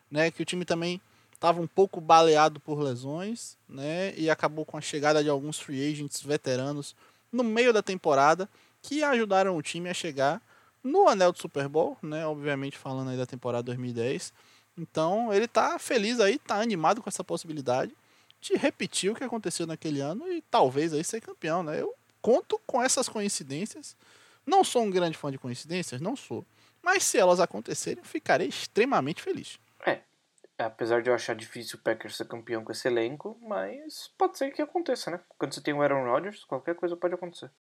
né, 0.09 0.29
que 0.29 0.41
o 0.41 0.45
time 0.45 0.65
também 0.65 1.01
estava 1.33 1.59
um 1.59 1.67
pouco 1.67 1.99
baleado 1.99 2.59
por 2.59 2.79
lesões, 2.79 3.57
né, 3.67 4.13
e 4.15 4.29
acabou 4.29 4.65
com 4.65 4.77
a 4.77 4.81
chegada 4.81 5.23
de 5.23 5.29
alguns 5.29 5.59
free 5.59 5.91
agents 5.91 6.21
veteranos 6.21 6.95
no 7.31 7.43
meio 7.43 7.73
da 7.73 7.81
temporada 7.81 8.47
que 8.81 9.03
ajudaram 9.03 9.55
o 9.55 9.61
time 9.61 9.89
a 9.89 9.93
chegar 9.93 10.41
no 10.83 11.07
anel 11.07 11.31
do 11.31 11.39
Super 11.39 11.67
Bowl, 11.67 11.97
né, 12.01 12.25
obviamente 12.25 12.77
falando 12.77 13.09
aí 13.09 13.17
da 13.17 13.25
temporada 13.25 13.63
2010. 13.63 14.33
Então, 14.77 15.33
ele 15.33 15.47
tá 15.47 15.77
feliz 15.77 16.19
aí, 16.19 16.39
tá 16.39 16.61
animado 16.61 17.01
com 17.01 17.09
essa 17.09 17.23
possibilidade 17.23 17.95
de 18.41 18.55
repetir 18.55 19.11
o 19.11 19.15
que 19.15 19.23
aconteceu 19.23 19.67
naquele 19.67 20.01
ano 20.01 20.27
e 20.27 20.41
talvez 20.41 20.93
aí 20.93 21.03
ser 21.03 21.21
campeão, 21.21 21.61
né? 21.61 21.79
Eu 21.79 21.95
conto 22.21 22.59
com 22.65 22.81
essas 22.81 23.07
coincidências. 23.07 23.95
Não 24.45 24.63
sou 24.63 24.81
um 24.81 24.89
grande 24.89 25.17
fã 25.17 25.31
de 25.31 25.37
coincidências, 25.37 26.01
não 26.01 26.15
sou. 26.15 26.43
Mas 26.81 27.03
se 27.03 27.19
elas 27.19 27.39
acontecerem, 27.39 28.03
ficarei 28.03 28.47
extremamente 28.47 29.21
feliz. 29.21 29.59
É, 29.85 30.01
apesar 30.57 31.03
de 31.03 31.09
eu 31.09 31.13
achar 31.13 31.35
difícil 31.35 31.77
o 31.77 31.81
Packers 31.81 32.17
ser 32.17 32.27
campeão 32.27 32.63
com 32.63 32.71
esse 32.71 32.87
elenco, 32.87 33.37
mas 33.41 34.11
pode 34.17 34.37
ser 34.37 34.51
que 34.51 34.61
aconteça, 34.61 35.11
né? 35.11 35.19
Quando 35.37 35.53
você 35.53 35.61
tem 35.61 35.73
o 35.73 35.81
Aaron 35.81 36.03
Rodgers, 36.03 36.43
qualquer 36.43 36.75
coisa 36.75 36.97
pode 36.97 37.13
acontecer. 37.13 37.51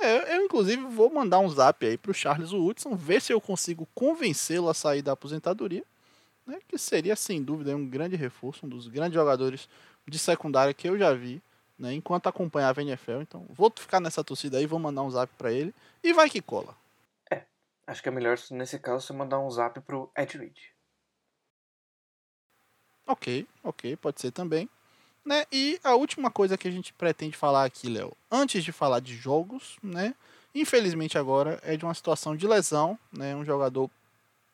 É, 0.00 0.36
eu, 0.36 0.44
inclusive, 0.44 0.82
vou 0.82 1.10
mandar 1.10 1.38
um 1.38 1.48
zap 1.48 1.86
aí 1.86 1.96
pro 1.96 2.12
Charles 2.12 2.52
Woodson, 2.52 2.94
ver 2.96 3.22
se 3.22 3.32
eu 3.32 3.40
consigo 3.40 3.88
convencê-lo 3.94 4.68
a 4.68 4.74
sair 4.74 5.00
da 5.00 5.12
aposentadoria 5.12 5.84
né, 6.46 6.58
que 6.68 6.78
seria 6.78 7.16
sem 7.16 7.42
dúvida 7.42 7.74
um 7.76 7.86
grande 7.86 8.16
reforço, 8.16 8.66
um 8.66 8.68
dos 8.68 8.86
grandes 8.86 9.14
jogadores 9.14 9.68
de 10.06 10.18
secundária 10.18 10.72
que 10.72 10.88
eu 10.88 10.96
já 10.96 11.12
vi, 11.12 11.42
né, 11.78 11.92
enquanto 11.92 12.28
acompanhava 12.28 12.80
a 12.80 12.84
NFL. 12.84 13.22
Então, 13.22 13.44
vou 13.50 13.72
ficar 13.74 14.00
nessa 14.00 14.22
torcida 14.22 14.58
aí, 14.58 14.66
vou 14.66 14.78
mandar 14.78 15.02
um 15.02 15.10
zap 15.10 15.32
para 15.36 15.52
ele 15.52 15.74
e 16.02 16.12
vai 16.12 16.30
que 16.30 16.40
cola. 16.40 16.74
É, 17.30 17.42
acho 17.86 18.02
que 18.02 18.08
é 18.08 18.12
melhor 18.12 18.38
nesse 18.50 18.78
caso 18.78 19.06
você 19.06 19.12
mandar 19.12 19.40
um 19.40 19.50
zap 19.50 19.80
pro 19.80 20.10
Ed 20.16 20.38
Reed. 20.38 20.56
Ok, 23.06 23.46
ok, 23.62 23.96
pode 23.96 24.20
ser 24.20 24.32
também. 24.32 24.68
Né? 25.24 25.44
E 25.50 25.80
a 25.82 25.94
última 25.94 26.30
coisa 26.30 26.56
que 26.56 26.68
a 26.68 26.70
gente 26.70 26.92
pretende 26.92 27.36
falar 27.36 27.64
aqui, 27.64 27.88
Léo, 27.88 28.16
antes 28.30 28.62
de 28.62 28.70
falar 28.70 29.00
de 29.00 29.14
jogos, 29.16 29.76
né? 29.82 30.14
Infelizmente 30.54 31.18
agora 31.18 31.60
é 31.62 31.76
de 31.76 31.84
uma 31.84 31.94
situação 31.94 32.36
de 32.36 32.46
lesão, 32.46 32.98
né? 33.12 33.34
Um 33.34 33.44
jogador 33.44 33.90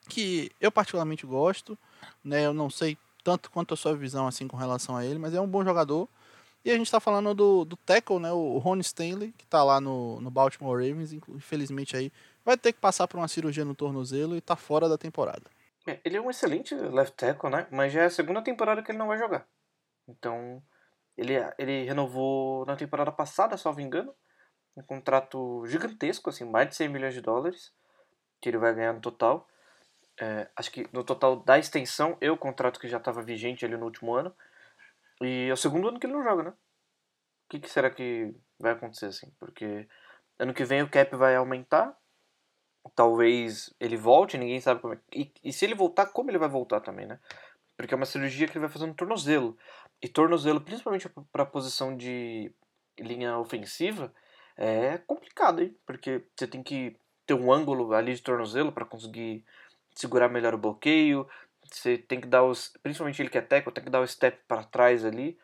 que 0.08 0.50
eu 0.60 0.70
particularmente 0.70 1.26
gosto, 1.26 1.78
né? 2.24 2.44
Eu 2.46 2.52
não 2.52 2.68
sei 2.70 2.96
tanto 3.24 3.50
quanto 3.50 3.74
a 3.74 3.76
sua 3.76 3.94
visão 3.96 4.26
assim 4.26 4.48
com 4.48 4.56
relação 4.56 4.96
a 4.96 5.04
ele, 5.04 5.18
mas 5.18 5.34
é 5.34 5.40
um 5.40 5.46
bom 5.46 5.64
jogador. 5.64 6.08
E 6.64 6.70
a 6.70 6.76
gente 6.76 6.86
está 6.86 7.00
falando 7.00 7.34
do, 7.34 7.64
do 7.64 7.76
tackle, 7.76 8.20
né? 8.20 8.30
O 8.32 8.58
Ron 8.58 8.78
Stanley, 8.78 9.32
que 9.36 9.44
está 9.44 9.64
lá 9.64 9.80
no, 9.80 10.20
no 10.20 10.30
Baltimore 10.30 10.76
Ravens, 10.76 11.12
infelizmente 11.12 11.96
aí 11.96 12.12
vai 12.44 12.56
ter 12.56 12.72
que 12.72 12.80
passar 12.80 13.08
por 13.08 13.16
uma 13.18 13.28
cirurgia 13.28 13.64
no 13.64 13.74
tornozelo 13.74 14.34
e 14.34 14.38
está 14.38 14.54
fora 14.54 14.88
da 14.88 14.96
temporada. 14.96 15.42
É, 15.86 15.98
ele 16.04 16.16
é 16.16 16.20
um 16.20 16.30
excelente 16.30 16.74
left 16.74 17.16
tackle, 17.16 17.50
né? 17.50 17.66
Mas 17.70 17.92
já 17.92 18.02
é 18.02 18.04
a 18.06 18.10
segunda 18.10 18.42
temporada 18.42 18.82
que 18.82 18.92
ele 18.92 18.98
não 18.98 19.08
vai 19.08 19.18
jogar. 19.18 19.46
Então, 20.06 20.62
ele, 21.16 21.34
ele 21.58 21.84
renovou 21.84 22.64
na 22.66 22.76
temporada 22.76 23.10
passada, 23.10 23.56
salvo 23.56 23.80
engano, 23.80 24.14
um 24.76 24.82
contrato 24.82 25.64
gigantesco, 25.66 26.30
assim, 26.30 26.44
mais 26.44 26.68
de 26.68 26.76
100 26.76 26.88
milhões 26.88 27.14
de 27.14 27.20
dólares, 27.20 27.72
que 28.40 28.48
ele 28.48 28.58
vai 28.58 28.74
ganhar 28.74 28.92
no 28.92 29.00
total. 29.00 29.48
É, 30.22 30.48
acho 30.54 30.70
que 30.70 30.88
no 30.92 31.02
total 31.02 31.34
da 31.34 31.58
extensão, 31.58 32.16
eu 32.20 32.34
o 32.34 32.38
contrato 32.38 32.78
que 32.78 32.86
já 32.86 32.98
estava 32.98 33.20
vigente 33.20 33.64
ali 33.64 33.76
no 33.76 33.86
último 33.86 34.14
ano. 34.14 34.32
E 35.20 35.48
é 35.48 35.52
o 35.52 35.56
segundo 35.56 35.88
ano 35.88 35.98
que 35.98 36.06
ele 36.06 36.14
não 36.14 36.22
joga, 36.22 36.44
né? 36.44 36.50
O 36.50 36.54
que, 37.48 37.58
que 37.58 37.68
será 37.68 37.90
que 37.90 38.32
vai 38.56 38.70
acontecer 38.70 39.06
assim? 39.06 39.32
Porque 39.40 39.88
ano 40.38 40.54
que 40.54 40.64
vem 40.64 40.80
o 40.80 40.88
cap 40.88 41.16
vai 41.16 41.34
aumentar. 41.34 41.98
Talvez 42.94 43.74
ele 43.80 43.96
volte, 43.96 44.38
ninguém 44.38 44.60
sabe 44.60 44.80
como 44.80 44.94
é. 44.94 45.00
E, 45.12 45.32
e 45.42 45.52
se 45.52 45.64
ele 45.64 45.74
voltar, 45.74 46.06
como 46.06 46.30
ele 46.30 46.38
vai 46.38 46.48
voltar 46.48 46.80
também, 46.80 47.04
né? 47.06 47.18
Porque 47.76 47.92
é 47.92 47.96
uma 47.96 48.06
cirurgia 48.06 48.46
que 48.46 48.52
ele 48.52 48.64
vai 48.64 48.70
fazer 48.70 48.86
no 48.86 48.94
tornozelo. 48.94 49.58
E 50.00 50.08
tornozelo, 50.08 50.60
principalmente 50.60 51.08
para 51.32 51.42
a 51.42 51.46
posição 51.46 51.96
de 51.96 52.52
linha 52.96 53.38
ofensiva, 53.38 54.14
é 54.56 54.98
complicado, 54.98 55.62
hein? 55.62 55.76
Porque 55.84 56.24
você 56.36 56.46
tem 56.46 56.62
que 56.62 56.96
ter 57.26 57.34
um 57.34 57.52
ângulo 57.52 57.92
ali 57.92 58.14
de 58.14 58.22
tornozelo 58.22 58.70
para 58.70 58.84
conseguir 58.84 59.44
segurar 59.94 60.28
melhor 60.28 60.54
o 60.54 60.58
bloqueio. 60.58 61.28
Você 61.70 61.98
tem 61.98 62.20
que 62.20 62.26
dar 62.26 62.42
os. 62.44 62.68
Principalmente 62.82 63.20
ele 63.22 63.30
que 63.30 63.38
é 63.38 63.42
teco, 63.42 63.72
tem 63.72 63.84
que 63.84 63.90
dar 63.90 64.00
o 64.00 64.06
step 64.06 64.38
para 64.46 64.64
trás 64.64 65.04
ali. 65.04 65.38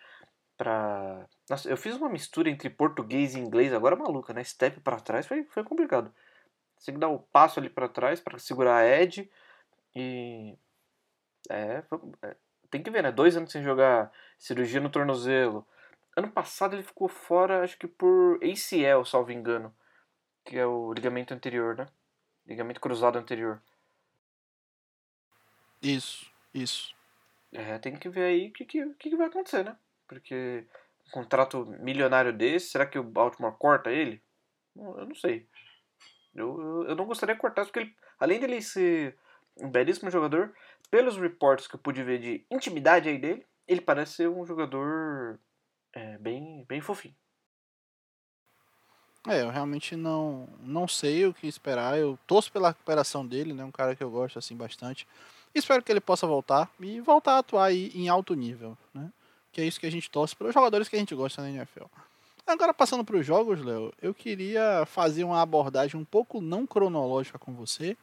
Pra... 0.56 1.26
Nossa, 1.48 1.68
eu 1.70 1.76
fiz 1.76 1.96
uma 1.96 2.08
mistura 2.08 2.50
entre 2.50 2.68
português 2.68 3.34
e 3.34 3.38
inglês, 3.38 3.72
agora 3.72 3.96
maluca, 3.96 4.34
né? 4.34 4.42
Step 4.44 4.80
para 4.80 5.00
trás 5.00 5.26
foi, 5.26 5.44
foi 5.44 5.62
complicado. 5.64 6.12
Você 6.76 6.86
tem 6.86 6.94
que 6.94 7.00
dar 7.00 7.08
o 7.08 7.18
passo 7.18 7.60
ali 7.60 7.70
para 7.70 7.88
trás 7.88 8.20
para 8.20 8.38
segurar 8.38 8.76
a 8.78 8.86
edge. 8.86 9.30
E. 9.94 10.56
É, 11.50 11.82
é, 12.22 12.36
tem 12.70 12.82
que 12.82 12.90
ver, 12.90 13.02
né? 13.02 13.12
Dois 13.12 13.36
anos 13.36 13.52
sem 13.52 13.62
jogar 13.62 14.12
cirurgia 14.38 14.80
no 14.80 14.90
tornozelo. 14.90 15.66
Ano 16.16 16.30
passado 16.30 16.74
ele 16.74 16.82
ficou 16.82 17.08
fora, 17.08 17.62
acho 17.62 17.78
que 17.78 17.86
por 17.86 18.38
ACL, 18.42 19.04
salvo 19.04 19.32
engano. 19.32 19.74
Que 20.44 20.58
é 20.58 20.66
o 20.66 20.92
ligamento 20.92 21.32
anterior, 21.32 21.76
né? 21.76 21.86
Ligamento 22.46 22.80
cruzado 22.80 23.18
anterior. 23.18 23.62
Isso, 25.82 26.30
isso. 26.52 26.94
É, 27.52 27.78
tem 27.78 27.96
que 27.96 28.08
ver 28.08 28.24
aí 28.24 28.48
o 28.48 28.52
que, 28.52 28.64
que, 28.64 28.94
que, 28.94 29.16
vai 29.16 29.28
acontecer, 29.28 29.64
né? 29.64 29.76
Porque 30.06 30.66
um 31.06 31.10
contrato 31.10 31.64
milionário 31.80 32.32
desse, 32.32 32.70
será 32.70 32.86
que 32.86 32.98
o 32.98 33.02
Baltimore 33.02 33.56
corta 33.56 33.90
ele? 33.90 34.22
Eu 34.76 35.06
não 35.06 35.14
sei. 35.14 35.48
Eu, 36.34 36.60
eu, 36.60 36.88
eu 36.88 36.96
não 36.96 37.06
gostaria 37.06 37.34
de 37.34 37.40
cortar, 37.40 37.64
porque 37.64 37.80
ele, 37.80 37.96
além 38.18 38.38
dele 38.38 38.60
ser 38.60 39.16
um 39.56 39.70
belíssimo 39.70 40.10
jogador, 40.10 40.54
pelos 40.90 41.16
reports 41.16 41.66
que 41.66 41.74
eu 41.74 41.80
pude 41.80 42.02
ver 42.02 42.18
de 42.18 42.46
intimidade 42.50 43.08
aí 43.08 43.18
dele, 43.18 43.46
ele 43.66 43.80
parece 43.80 44.14
ser 44.14 44.28
um 44.28 44.44
jogador 44.44 45.38
é, 45.92 46.18
bem, 46.18 46.64
bem 46.68 46.80
fofinho. 46.80 47.14
É, 49.26 49.42
eu 49.42 49.50
realmente 49.50 49.96
não, 49.96 50.48
não 50.60 50.88
sei 50.88 51.26
o 51.26 51.34
que 51.34 51.46
esperar. 51.46 51.98
Eu 51.98 52.18
torço 52.26 52.50
pela 52.52 52.68
recuperação 52.68 53.26
dele, 53.26 53.52
né? 53.52 53.64
Um 53.64 53.70
cara 53.70 53.94
que 53.94 54.02
eu 54.02 54.10
gosto 54.10 54.38
assim 54.38 54.56
bastante. 54.56 55.06
Espero 55.54 55.82
que 55.82 55.90
ele 55.90 56.00
possa 56.00 56.26
voltar 56.26 56.70
e 56.80 57.00
voltar 57.00 57.34
a 57.34 57.38
atuar 57.38 57.66
aí 57.66 57.90
em 57.94 58.08
alto 58.08 58.34
nível, 58.34 58.76
né? 58.92 59.10
Que 59.52 59.60
é 59.60 59.64
isso 59.64 59.80
que 59.80 59.86
a 59.86 59.90
gente 59.90 60.10
torce 60.10 60.36
para 60.36 60.48
os 60.48 60.54
jogadores 60.54 60.88
que 60.88 60.96
a 60.96 60.98
gente 60.98 61.14
gosta 61.14 61.42
na 61.42 61.50
NFL. 61.50 61.84
Agora 62.46 62.72
passando 62.72 63.04
para 63.04 63.16
os 63.16 63.26
jogos, 63.26 63.62
Léo, 63.62 63.92
eu 64.00 64.14
queria 64.14 64.86
fazer 64.86 65.24
uma 65.24 65.42
abordagem 65.42 66.00
um 66.00 66.04
pouco 66.04 66.40
não 66.40 66.66
cronológica 66.66 67.38
com 67.38 67.52
você 67.52 67.96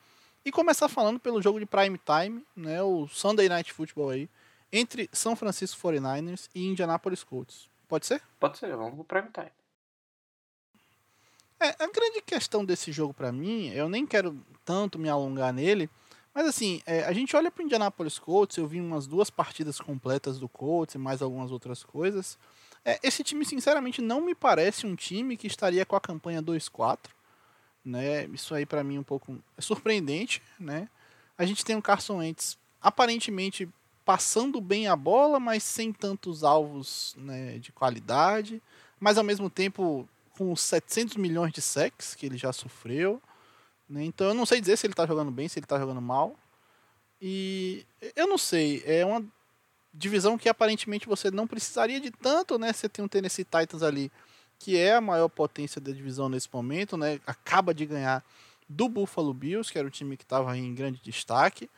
e 0.46 0.52
começar 0.52 0.88
falando 0.88 1.20
pelo 1.20 1.42
jogo 1.42 1.60
de 1.60 1.66
prime 1.66 2.00
time, 2.00 2.46
né, 2.56 2.82
o 2.84 3.08
Sunday 3.08 3.50
Night 3.50 3.74
Football 3.74 4.12
aí, 4.12 4.30
entre 4.72 5.10
São 5.12 5.36
Francisco 5.36 5.82
49ers 5.82 6.48
e 6.54 6.68
Indianapolis 6.68 7.24
Colts. 7.24 7.68
Pode 7.88 8.06
ser? 8.06 8.22
Pode 8.40 8.60
ser, 8.60 8.75
vamos 8.75 8.94
pro 8.94 9.04
prime 9.04 9.30
time. 9.34 9.52
É, 11.60 11.70
a 11.84 11.88
grande 11.88 12.22
questão 12.22 12.64
desse 12.64 12.92
jogo 12.92 13.14
para 13.14 13.32
mim, 13.32 13.70
eu 13.70 13.90
nem 13.90 14.06
quero 14.06 14.40
tanto 14.64 15.00
me 15.00 15.10
alongar 15.10 15.52
nele, 15.52 15.90
mas 16.36 16.48
assim, 16.48 16.82
é, 16.86 17.06
a 17.06 17.13
gente 17.13 17.34
olha 17.34 17.50
para 17.50 17.63
o 17.63 17.65
Indianapolis 17.65 18.20
Colts, 18.20 18.58
eu 18.58 18.68
vi 18.68 18.82
umas 18.82 19.08
duas 19.08 19.30
partidas 19.30 19.80
completas 19.80 20.38
do 20.38 20.50
Colts 20.50 20.96
e 20.96 20.98
mais 20.98 21.22
algumas 21.22 21.50
outras 21.50 21.82
coisas. 21.82 22.38
É, 22.84 23.00
esse 23.01 23.24
time, 23.24 23.46
sinceramente, 23.46 24.01
não 24.01 24.20
me 24.20 24.36
parece 24.36 24.86
um 24.86 24.96
time 24.96 25.38
que 25.38 25.48
estaria 25.48 25.86
com 25.86 25.96
a 25.96 26.01
campanha 26.01 26.44
2-4. 26.44 27.00
Né? 27.86 28.25
Isso 28.25 28.54
aí 28.54 28.65
para 28.65 28.84
mim 28.84 28.98
um 28.98 29.04
pouco 29.04 29.42
é 29.58 29.62
surpreendente. 29.62 30.42
Né? 30.60 30.89
A 31.38 31.46
gente 31.46 31.63
tem 31.63 31.74
um 31.74 31.82
Carson 31.82 32.18
Wentz 32.18 32.58
aparentemente 32.82 33.70
passando 34.04 34.60
bem 34.60 34.88
a 34.88 34.96
bola, 34.96 35.39
mas 35.39 35.63
sem 35.63 35.94
tantos 35.94 36.44
alvos 36.44 37.15
né, 37.18 37.60
de 37.60 37.72
qualidade. 37.72 38.62
Mas 39.00 39.18
ao 39.18 39.24
mesmo 39.24 39.50
tempo 39.50 40.08
com 40.38 40.54
700 40.54 41.15
milhões 41.15 41.54
de 41.54 41.62
sacks 41.62 42.13
que 42.13 42.25
ele 42.25 42.38
já 42.38 42.51
sofreu. 42.51 43.22
Né? 43.89 44.04
Então 44.06 44.27
eu 44.27 44.34
não 44.34 44.46
sei 44.46 44.60
dizer 44.60 44.77
se 44.77 44.86
ele 44.86 44.94
está 44.94 45.06
jogando 45.06 45.32
bem, 45.32 45.48
se 45.48 45.60
ele 45.60 45.65
está 45.65 45.80
jogando 45.80 46.01
mal. 46.01 46.36
E 47.22 47.86
eu 48.15 48.27
não 48.27 48.38
sei, 48.38 48.84
é 48.86 49.06
uma 49.06 49.24
divisão 49.94 50.38
que 50.38 50.50
aparentemente 50.50 51.08
você 51.08 51.32
não 51.32 51.48
precisaria 51.48 52.00
de 52.00 52.12
tanto, 52.12 52.60
né? 52.60 52.74
Você 52.74 52.89
tem 52.89 53.04
um 53.04 53.08
Tennessee 53.08 53.46
Titans 53.46 53.82
ali, 53.82 54.12
que 54.60 54.77
é 54.77 54.96
a 54.96 55.01
maior 55.01 55.30
potência 55.30 55.80
da 55.80 55.92
divisão 55.92 56.27
nesse 56.27 56.50
momento, 56.51 56.98
né? 56.98 57.20
Acaba 57.25 57.74
de 57.74 57.86
ganhar 57.86 58.24
do 58.68 58.89
Buffalo 58.89 59.34
Bills, 59.34 59.72
que 59.72 59.77
era 59.77 59.88
o 59.88 59.92
time 59.92 60.18
que 60.18 60.24
estava 60.24 60.58
em 60.58 60.74
grande 60.74 61.00
destaque, 61.01 61.70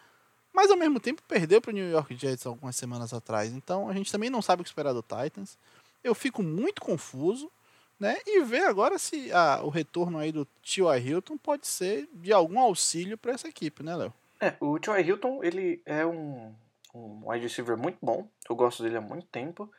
mas 0.54 0.72
ao 0.72 0.78
mesmo 0.78 1.00
tempo 1.00 1.22
perdeu 1.28 1.62
para 1.62 1.70
o 1.72 1.74
New 1.74 1.90
York 1.90 2.16
Jets 2.16 2.46
algumas 2.46 2.76
semanas 2.76 3.14
atrás. 3.14 3.54
Então 3.54 3.90
a 3.90 3.94
gente 3.94 4.12
também 4.12 4.30
não 4.30 4.42
sabe 4.42 4.62
o 4.62 4.64
que 4.64 4.70
esperar 4.70 4.94
do 4.94 5.04
Titans. 5.04 5.58
Eu 6.04 6.16
fico 6.16 6.42
muito 6.42 6.82
confuso 6.82 7.52
né? 8.00 8.18
E 8.26 8.44
ver 8.44 8.66
agora 8.66 8.98
se 8.98 9.32
a, 9.32 9.62
o 9.64 9.70
retorno 9.70 10.18
aí 10.18 10.32
do 10.32 10.46
T.Y. 10.46 10.98
Hilton 11.00 11.38
pode 11.38 11.68
ser 11.68 12.08
de 12.14 12.32
algum 12.32 12.60
auxílio 12.60 13.18
para 13.18 13.34
essa 13.34 13.48
equipe, 13.48 13.84
né, 13.84 13.96
Léo? 13.96 14.14
É, 14.40 14.56
o 14.60 14.80
T.Y. 14.80 15.02
Hilton, 15.02 15.44
ele 15.44 15.82
é 15.86 16.06
um, 16.06 16.56
um 16.94 17.30
wide 17.30 17.44
receiver 17.44 17.78
muito 17.78 17.98
bom. 18.02 18.28
Eu 18.50 18.56
gosto 18.56 18.84
dele 18.84 18.98
há 18.98 19.02
muito 19.02 19.28
tempo. 19.28 19.72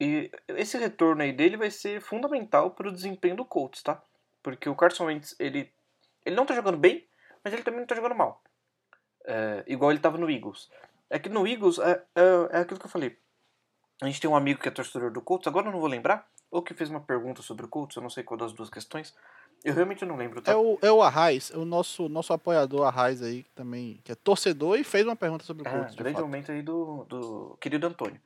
E 0.00 0.30
esse 0.48 0.76
retorno 0.76 1.22
aí 1.22 1.32
dele 1.32 1.56
vai 1.56 1.70
ser 1.70 2.00
fundamental 2.00 2.70
para 2.70 2.88
o 2.88 2.92
desempenho 2.92 3.36
do 3.36 3.44
Colts, 3.44 3.82
tá? 3.82 4.02
Porque 4.42 4.68
o 4.68 4.76
Carson 4.76 5.06
Wentz, 5.06 5.34
ele, 5.38 5.72
ele 6.24 6.36
não 6.36 6.44
tá 6.44 6.54
jogando 6.54 6.76
bem, 6.76 7.06
mas 7.42 7.52
ele 7.52 7.62
também 7.62 7.80
não 7.80 7.86
tá 7.86 7.94
jogando 7.94 8.14
mal. 8.14 8.42
É, 9.24 9.64
igual 9.66 9.90
ele 9.90 10.00
tava 10.00 10.18
no 10.18 10.30
Eagles. 10.30 10.70
É 11.08 11.18
que 11.18 11.28
no 11.28 11.46
Eagles, 11.46 11.78
é, 11.78 12.02
é, 12.14 12.58
é 12.58 12.60
aquilo 12.60 12.78
que 12.78 12.86
eu 12.86 12.90
falei. 12.90 13.16
A 14.02 14.06
gente 14.06 14.20
tem 14.20 14.28
um 14.28 14.36
amigo 14.36 14.60
que 14.60 14.68
é 14.68 14.70
torcedor 14.70 15.10
do 15.10 15.22
Colts, 15.22 15.46
agora 15.46 15.68
eu 15.68 15.72
não 15.72 15.80
vou 15.80 15.88
lembrar, 15.88 16.28
ou 16.50 16.62
que 16.62 16.74
fez 16.74 16.90
uma 16.90 17.00
pergunta 17.00 17.42
sobre 17.42 17.66
o 17.66 17.68
Colts, 17.68 17.96
eu 17.96 18.02
não 18.02 18.10
sei 18.10 18.22
qual 18.22 18.38
das 18.38 18.52
duas 18.52 18.70
questões. 18.70 19.14
Eu 19.64 19.74
realmente 19.74 20.04
não 20.04 20.16
lembro. 20.16 20.40
Tá? 20.40 20.52
É 20.52 20.56
o, 20.56 20.78
é 20.80 20.92
o 20.92 21.02
Arraiz, 21.02 21.50
é 21.50 21.56
o 21.56 21.64
nosso, 21.64 22.08
nosso 22.08 22.32
apoiador 22.32 22.86
Arraiz 22.86 23.22
aí, 23.22 23.44
também, 23.54 24.00
que 24.04 24.12
é 24.12 24.14
torcedor 24.14 24.78
e 24.78 24.84
fez 24.84 25.04
uma 25.04 25.16
pergunta 25.16 25.44
sobre 25.44 25.66
o 25.66 25.70
Colts. 25.70 25.94
É, 25.94 25.96
grande 25.96 26.20
aumento 26.20 26.52
aí 26.52 26.62
do, 26.62 27.04
do 27.04 27.56
querido 27.60 27.86
Antônio. 27.86 28.20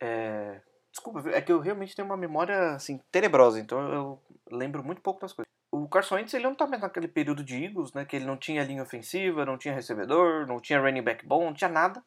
É, 0.00 0.60
desculpa, 0.90 1.22
é 1.30 1.40
que 1.40 1.52
eu 1.52 1.60
realmente 1.60 1.94
tenho 1.94 2.06
uma 2.06 2.16
memória 2.16 2.72
assim, 2.72 3.00
tenebrosa, 3.10 3.60
então 3.60 3.92
eu 3.92 4.22
lembro 4.50 4.82
muito 4.82 5.02
pouco 5.02 5.20
das 5.20 5.32
coisas. 5.32 5.46
O 5.70 5.88
Carson 5.88 6.14
Wentz 6.14 6.32
ele 6.32 6.44
não 6.44 6.54
tá 6.54 6.66
mais 6.66 6.80
naquele 6.80 7.08
período 7.08 7.44
de 7.44 7.62
Eagles, 7.62 7.92
né, 7.92 8.04
que 8.04 8.16
ele 8.16 8.24
não 8.24 8.36
tinha 8.36 8.64
linha 8.64 8.82
ofensiva, 8.82 9.44
não 9.44 9.58
tinha 9.58 9.74
recebedor, 9.74 10.46
não 10.46 10.60
tinha 10.60 10.80
running 10.80 11.02
back 11.02 11.26
bom, 11.26 11.44
não 11.44 11.54
tinha 11.54 11.68
nada. 11.68 12.02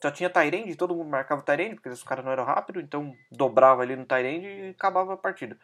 Só 0.00 0.10
tinha 0.10 0.30
Tyrande, 0.30 0.76
todo 0.76 0.94
mundo 0.94 1.10
marcava 1.10 1.42
Tyrande, 1.42 1.74
porque 1.74 1.88
os 1.88 2.02
caras 2.02 2.24
não 2.24 2.32
eram 2.32 2.44
rápidos, 2.44 2.82
então 2.82 3.16
dobrava 3.30 3.82
ali 3.82 3.96
no 3.96 4.06
Tyrande 4.06 4.46
e 4.46 4.68
acabava 4.70 5.14
a 5.14 5.16
partida. 5.16 5.58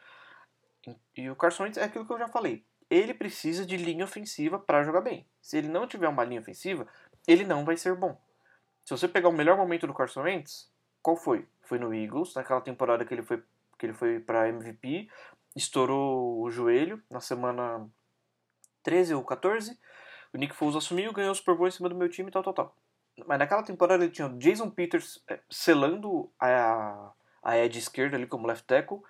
E 1.16 1.30
o 1.30 1.36
Carson 1.36 1.64
Wentz 1.64 1.78
é 1.78 1.84
aquilo 1.84 2.04
que 2.04 2.12
eu 2.12 2.18
já 2.18 2.28
falei. 2.28 2.64
Ele 2.90 3.14
precisa 3.14 3.64
de 3.64 3.76
linha 3.76 4.04
ofensiva 4.04 4.58
para 4.58 4.82
jogar 4.82 5.00
bem. 5.00 5.26
Se 5.40 5.56
ele 5.56 5.68
não 5.68 5.86
tiver 5.86 6.08
uma 6.08 6.24
linha 6.24 6.40
ofensiva, 6.40 6.86
ele 7.26 7.44
não 7.44 7.64
vai 7.64 7.76
ser 7.76 7.94
bom. 7.94 8.20
Se 8.84 8.90
você 8.90 9.08
pegar 9.08 9.28
o 9.28 9.32
melhor 9.32 9.56
momento 9.56 9.86
do 9.86 9.94
Carson 9.94 10.22
Wentz, 10.22 10.70
qual 11.00 11.16
foi? 11.16 11.46
Foi 11.62 11.78
no 11.78 11.94
Eagles, 11.94 12.34
naquela 12.34 12.60
temporada 12.60 13.04
que 13.04 13.14
ele 13.14 13.22
foi 13.22 13.42
que 13.78 13.86
ele 13.86 13.92
foi 13.92 14.20
para 14.20 14.48
MVP, 14.48 15.08
estourou 15.56 16.40
o 16.40 16.50
joelho 16.50 17.02
na 17.10 17.20
semana 17.20 17.88
13 18.82 19.14
ou 19.14 19.24
14. 19.24 19.78
O 20.32 20.38
Nick 20.38 20.54
Foles 20.54 20.76
assumiu, 20.76 21.12
ganhou 21.12 21.32
o 21.32 21.34
Super 21.34 21.56
Bowl 21.56 21.66
em 21.66 21.70
cima 21.70 21.88
do 21.88 21.94
meu 21.94 22.08
time, 22.08 22.30
tal, 22.30 22.42
tal, 22.42 22.54
tal. 22.54 22.76
Mas 23.26 23.38
naquela 23.38 23.62
temporada 23.62 24.04
ele 24.04 24.12
tinha 24.12 24.26
o 24.26 24.38
Jason 24.38 24.71
Peters 24.71 25.23
é, 25.28 25.38
selando 25.49 26.33
a, 26.38 27.12
a 27.42 27.59
edge 27.59 27.78
esquerda 27.78 28.16
ali 28.16 28.26
como 28.26 28.47
left 28.47 28.66
tackle. 28.66 29.02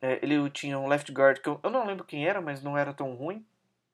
É, 0.00 0.18
ele 0.22 0.50
tinha 0.50 0.78
um 0.78 0.86
left 0.86 1.10
guard 1.10 1.40
que 1.40 1.48
eu, 1.48 1.58
eu, 1.62 1.70
não 1.70 1.86
lembro 1.86 2.04
quem 2.04 2.26
era, 2.26 2.40
mas 2.40 2.62
não 2.62 2.76
era 2.76 2.92
tão 2.92 3.14
ruim. 3.14 3.44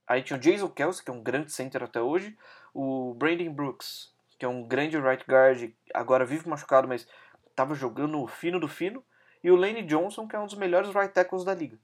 Aí 0.06 0.23
tinha 0.23 0.37
o 0.37 0.40
Jason 0.40 0.68
Kelsey, 0.68 1.04
que 1.04 1.11
é 1.11 1.14
um 1.14 1.23
grande 1.23 1.52
center 1.52 1.82
até 1.82 2.00
hoje. 2.00 2.37
O 2.75 3.14
Brandon 3.14 3.52
Brooks, 3.52 4.12
que 4.38 4.44
é 4.44 4.49
um 4.49 4.66
grande 4.66 4.99
right 4.99 5.25
guard, 5.26 5.70
agora 5.94 6.26
vive 6.26 6.49
machucado, 6.49 6.88
mas 6.88 7.06
estava 7.49 7.75
jogando 7.75 8.20
o 8.20 8.26
fino 8.26 8.58
do 8.58 8.68
fino. 8.68 9.04
E 9.42 9.50
o 9.50 9.56
Lane 9.56 9.82
Johnson, 9.82 10.26
que 10.26 10.34
é 10.34 10.38
um 10.38 10.46
dos 10.46 10.56
melhores 10.56 10.92
right 10.92 11.12
tackles 11.12 11.44
da 11.44 11.54
liga. 11.54 11.78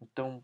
Então, 0.00 0.42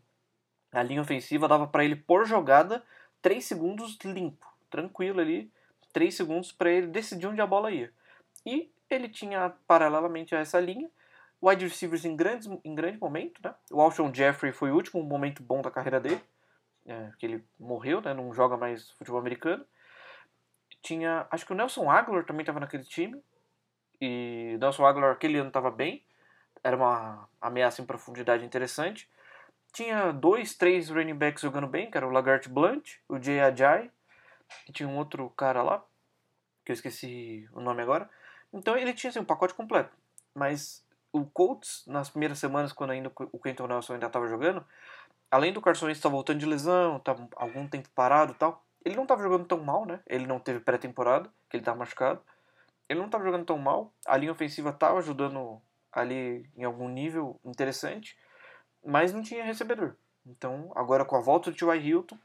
a 0.71 0.83
linha 0.83 1.01
ofensiva 1.01 1.47
dava 1.47 1.65
para 1.65 1.85
ele 1.85 1.95
por 1.95 2.25
jogada 2.25 2.83
3 3.21 3.43
segundos 3.43 3.97
limpo, 4.03 4.45
tranquilo 4.69 5.21
ali 5.21 5.51
3 5.93 6.13
segundos 6.13 6.51
para 6.51 6.71
ele 6.71 6.87
decidir 6.87 7.27
onde 7.27 7.39
a 7.39 7.47
bola 7.47 7.71
ia. 7.71 7.91
E 8.45 8.69
ele 8.89 9.07
tinha, 9.07 9.53
paralelamente 9.67 10.35
a 10.35 10.39
essa 10.39 10.59
linha, 10.59 10.89
wide 11.41 11.65
receivers 11.65 12.05
em, 12.05 12.15
grandes, 12.15 12.49
em 12.63 12.75
grande 12.75 12.99
momento. 12.99 13.39
Né? 13.43 13.53
O 13.71 13.79
Alshon 13.79 14.13
Jeffrey 14.13 14.51
foi 14.51 14.71
o 14.71 14.75
último 14.75 15.03
momento 15.03 15.43
bom 15.43 15.61
da 15.61 15.71
carreira 15.71 15.99
dele, 15.99 16.21
é, 16.85 17.11
que 17.17 17.25
ele 17.25 17.45
morreu, 17.59 18.01
né? 18.01 18.13
não 18.13 18.33
joga 18.33 18.57
mais 18.57 18.89
futebol 18.91 19.19
americano. 19.19 19.65
Tinha, 20.81 21.27
acho 21.31 21.45
que 21.45 21.53
o 21.53 21.55
Nelson 21.55 21.89
Aguilar 21.89 22.25
também 22.25 22.41
estava 22.41 22.59
naquele 22.59 22.83
time. 22.83 23.21
E 24.01 24.57
Nelson 24.59 24.85
Aguilar 24.85 25.11
aquele 25.11 25.37
ano 25.37 25.47
estava 25.47 25.71
bem. 25.71 26.03
Era 26.61 26.75
uma 26.75 27.27
ameaça 27.39 27.81
em 27.81 27.85
profundidade 27.85 28.43
interessante. 28.45 29.09
Tinha 29.71 30.11
dois, 30.11 30.55
três 30.55 30.89
running 30.89 31.15
backs 31.15 31.41
jogando 31.41 31.67
bem, 31.67 31.89
que 31.89 31.97
era 31.97 32.07
o 32.07 32.11
Lagart 32.11 32.47
Blunt, 32.47 32.97
o 33.07 33.19
Jay 33.19 33.39
Ajay, 33.39 33.89
e 34.67 34.71
tinha 34.71 34.87
um 34.87 34.97
outro 34.97 35.29
cara 35.31 35.61
lá, 35.61 35.83
que 36.65 36.71
eu 36.71 36.73
esqueci 36.73 37.49
o 37.53 37.59
nome 37.59 37.81
agora. 37.81 38.09
Então 38.51 38.77
ele 38.77 38.93
tinha 38.93 39.09
assim, 39.09 39.19
um 39.19 39.25
pacote 39.25 39.53
completo. 39.53 39.95
Mas 40.33 40.83
o 41.11 41.25
Colts, 41.25 41.83
nas 41.87 42.09
primeiras 42.09 42.39
semanas, 42.39 42.73
quando 42.73 42.91
ainda 42.91 43.11
o 43.31 43.39
Quentin 43.39 43.63
Nelson 43.63 43.93
ainda 43.93 44.07
estava 44.07 44.27
jogando, 44.27 44.65
além 45.29 45.53
do 45.53 45.61
Carson 45.61 45.87
Wentz 45.87 45.97
estar 45.97 46.09
voltando 46.09 46.39
de 46.39 46.45
lesão, 46.45 46.97
estava 46.97 47.27
algum 47.35 47.67
tempo 47.67 47.89
parado 47.95 48.33
tal, 48.33 48.63
ele 48.85 48.95
não 48.95 49.03
estava 49.03 49.23
jogando 49.23 49.45
tão 49.45 49.63
mal, 49.63 49.85
né? 49.85 49.99
Ele 50.05 50.27
não 50.27 50.39
teve 50.39 50.59
pré-temporada, 50.59 51.29
que 51.49 51.55
ele 51.55 51.61
estava 51.61 51.79
machucado. 51.79 52.21
Ele 52.89 52.99
não 52.99 53.05
estava 53.05 53.23
jogando 53.23 53.45
tão 53.45 53.57
mal. 53.57 53.93
A 54.05 54.17
linha 54.17 54.31
ofensiva 54.31 54.71
estava 54.71 54.99
ajudando 54.99 55.61
ali 55.91 56.49
em 56.55 56.63
algum 56.63 56.89
nível 56.89 57.39
interessante, 57.45 58.17
mas 58.85 59.13
não 59.13 59.21
tinha 59.21 59.43
recebedor. 59.43 59.95
Então, 60.25 60.71
agora 60.75 61.05
com 61.05 61.15
a 61.15 61.21
volta 61.21 61.49
do 61.49 61.57
T.Y. 61.57 61.79
Hilton, 61.79 62.17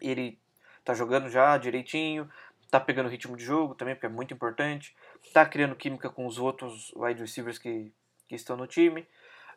ele 0.00 0.38
tá 0.86 0.94
jogando 0.94 1.28
já 1.28 1.58
direitinho, 1.58 2.30
tá 2.70 2.78
pegando 2.78 3.08
ritmo 3.08 3.36
de 3.36 3.44
jogo 3.44 3.74
também, 3.74 3.94
porque 3.94 4.06
é 4.06 4.08
muito 4.08 4.32
importante, 4.32 4.96
tá 5.34 5.44
criando 5.44 5.74
química 5.74 6.08
com 6.08 6.26
os 6.26 6.38
outros 6.38 6.92
wide 6.94 7.20
receivers 7.20 7.58
que, 7.58 7.92
que 8.28 8.36
estão 8.36 8.56
no 8.56 8.68
time. 8.68 9.06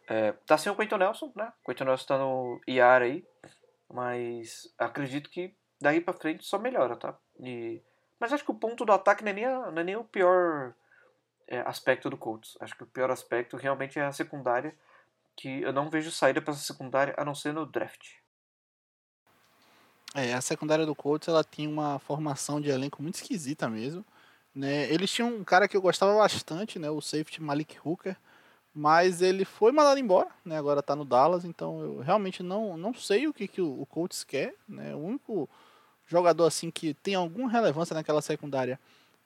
É, 0.07 0.31
tá 0.47 0.57
sem 0.57 0.71
o 0.71 0.75
Quentin 0.75 0.95
Nelson, 0.95 1.31
né? 1.35 1.53
O 1.61 1.67
Quentin 1.67 1.83
Nelson 1.83 2.05
tá 2.07 2.17
no 2.17 2.59
IAR 2.67 3.03
aí, 3.03 3.23
mas 3.93 4.73
acredito 4.77 5.29
que 5.29 5.53
daí 5.79 6.01
pra 6.01 6.15
frente 6.15 6.43
só 6.43 6.57
melhora, 6.57 6.95
tá? 6.95 7.15
E, 7.39 7.79
mas 8.19 8.33
acho 8.33 8.43
que 8.43 8.51
o 8.51 8.55
ponto 8.55 8.83
do 8.83 8.91
ataque 8.91 9.23
não 9.23 9.29
é 9.29 9.33
nem, 9.33 9.45
a, 9.45 9.71
não 9.71 9.81
é 9.81 9.83
nem 9.83 9.95
o 9.95 10.03
pior 10.03 10.73
é, 11.47 11.59
aspecto 11.59 12.09
do 12.09 12.17
Colts. 12.17 12.57
Acho 12.59 12.75
que 12.75 12.83
o 12.83 12.87
pior 12.87 13.11
aspecto 13.11 13.55
realmente 13.55 13.99
é 13.99 14.03
a 14.03 14.11
secundária, 14.11 14.75
que 15.37 15.61
eu 15.61 15.71
não 15.71 15.91
vejo 15.91 16.09
saída 16.09 16.41
para 16.41 16.55
essa 16.55 16.63
secundária 16.63 17.13
a 17.15 17.23
não 17.23 17.35
ser 17.35 17.53
no 17.53 17.67
draft. 17.67 18.18
É, 20.15 20.33
a 20.33 20.41
secundária 20.41 20.85
do 20.85 20.95
Colts 20.95 21.27
ela 21.27 21.43
tinha 21.43 21.69
uma 21.69 21.99
formação 21.99 22.59
de 22.59 22.69
elenco 22.69 23.01
muito 23.01 23.15
esquisita 23.15 23.69
mesmo. 23.69 24.03
Né? 24.53 24.91
Eles 24.91 25.11
tinham 25.11 25.29
um 25.29 25.43
cara 25.43 25.67
que 25.67 25.77
eu 25.77 25.81
gostava 25.81 26.17
bastante, 26.17 26.79
né? 26.79 26.89
o 26.89 26.99
safety 26.99 27.41
Malik 27.41 27.77
Hooker, 27.83 28.17
mas 28.73 29.21
ele 29.21 29.45
foi 29.45 29.71
mandado 29.71 29.99
embora, 29.99 30.29
né? 30.43 30.57
agora 30.57 30.79
está 30.79 30.95
no 30.95 31.05
Dallas, 31.05 31.45
então 31.45 31.81
eu 31.81 31.99
realmente 31.99 32.41
não, 32.41 32.75
não 32.75 32.93
sei 32.93 33.27
o 33.27 33.33
que, 33.33 33.47
que 33.47 33.61
o, 33.61 33.85
Colts 33.85 34.23
quer. 34.23 34.55
Né? 34.67 34.95
O 34.95 34.99
único 34.99 35.49
jogador 36.07 36.45
assim 36.45 36.71
que 36.71 36.93
tem 36.95 37.13
alguma 37.13 37.49
relevância 37.49 37.93
naquela 37.93 38.21
secundária 38.21 38.79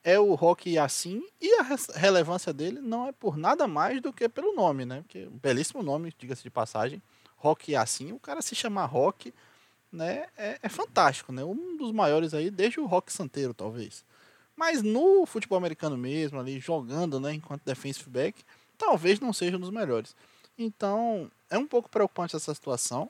é 0.04 0.18
o 0.18 0.34
Rock 0.34 0.76
assim, 0.76 1.26
e 1.40 1.50
a 1.60 1.98
relevância 1.98 2.52
dele 2.52 2.78
não 2.78 3.08
é 3.08 3.12
por 3.12 3.38
nada 3.38 3.66
mais 3.66 4.02
do 4.02 4.12
que 4.12 4.28
pelo 4.28 4.54
nome, 4.54 4.84
né? 4.84 5.00
Porque 5.00 5.26
um 5.26 5.38
belíssimo 5.38 5.82
nome, 5.82 6.12
diga-se 6.18 6.42
de 6.42 6.50
passagem, 6.50 7.02
Rock 7.36 7.74
assim, 7.74 8.12
o 8.12 8.18
cara 8.18 8.42
se 8.42 8.54
chama 8.54 8.84
Rock 8.84 9.32
né, 9.94 10.26
é, 10.36 10.58
é, 10.60 10.68
fantástico, 10.68 11.32
né? 11.32 11.44
Um 11.44 11.76
dos 11.76 11.92
maiores 11.92 12.34
aí 12.34 12.50
desde 12.50 12.80
o 12.80 12.86
Rock 12.86 13.12
Santeiro, 13.12 13.54
talvez. 13.54 14.04
Mas 14.56 14.82
no 14.82 15.24
futebol 15.24 15.56
americano 15.56 15.96
mesmo, 15.96 16.38
ali 16.38 16.58
jogando, 16.58 17.20
né, 17.20 17.32
enquanto 17.34 17.62
defensive 17.64 18.10
back, 18.10 18.44
talvez 18.76 19.20
não 19.20 19.32
seja 19.32 19.56
um 19.56 19.60
dos 19.60 19.70
melhores. 19.70 20.14
Então, 20.58 21.30
é 21.48 21.56
um 21.56 21.66
pouco 21.66 21.88
preocupante 21.88 22.34
essa 22.34 22.52
situação, 22.52 23.08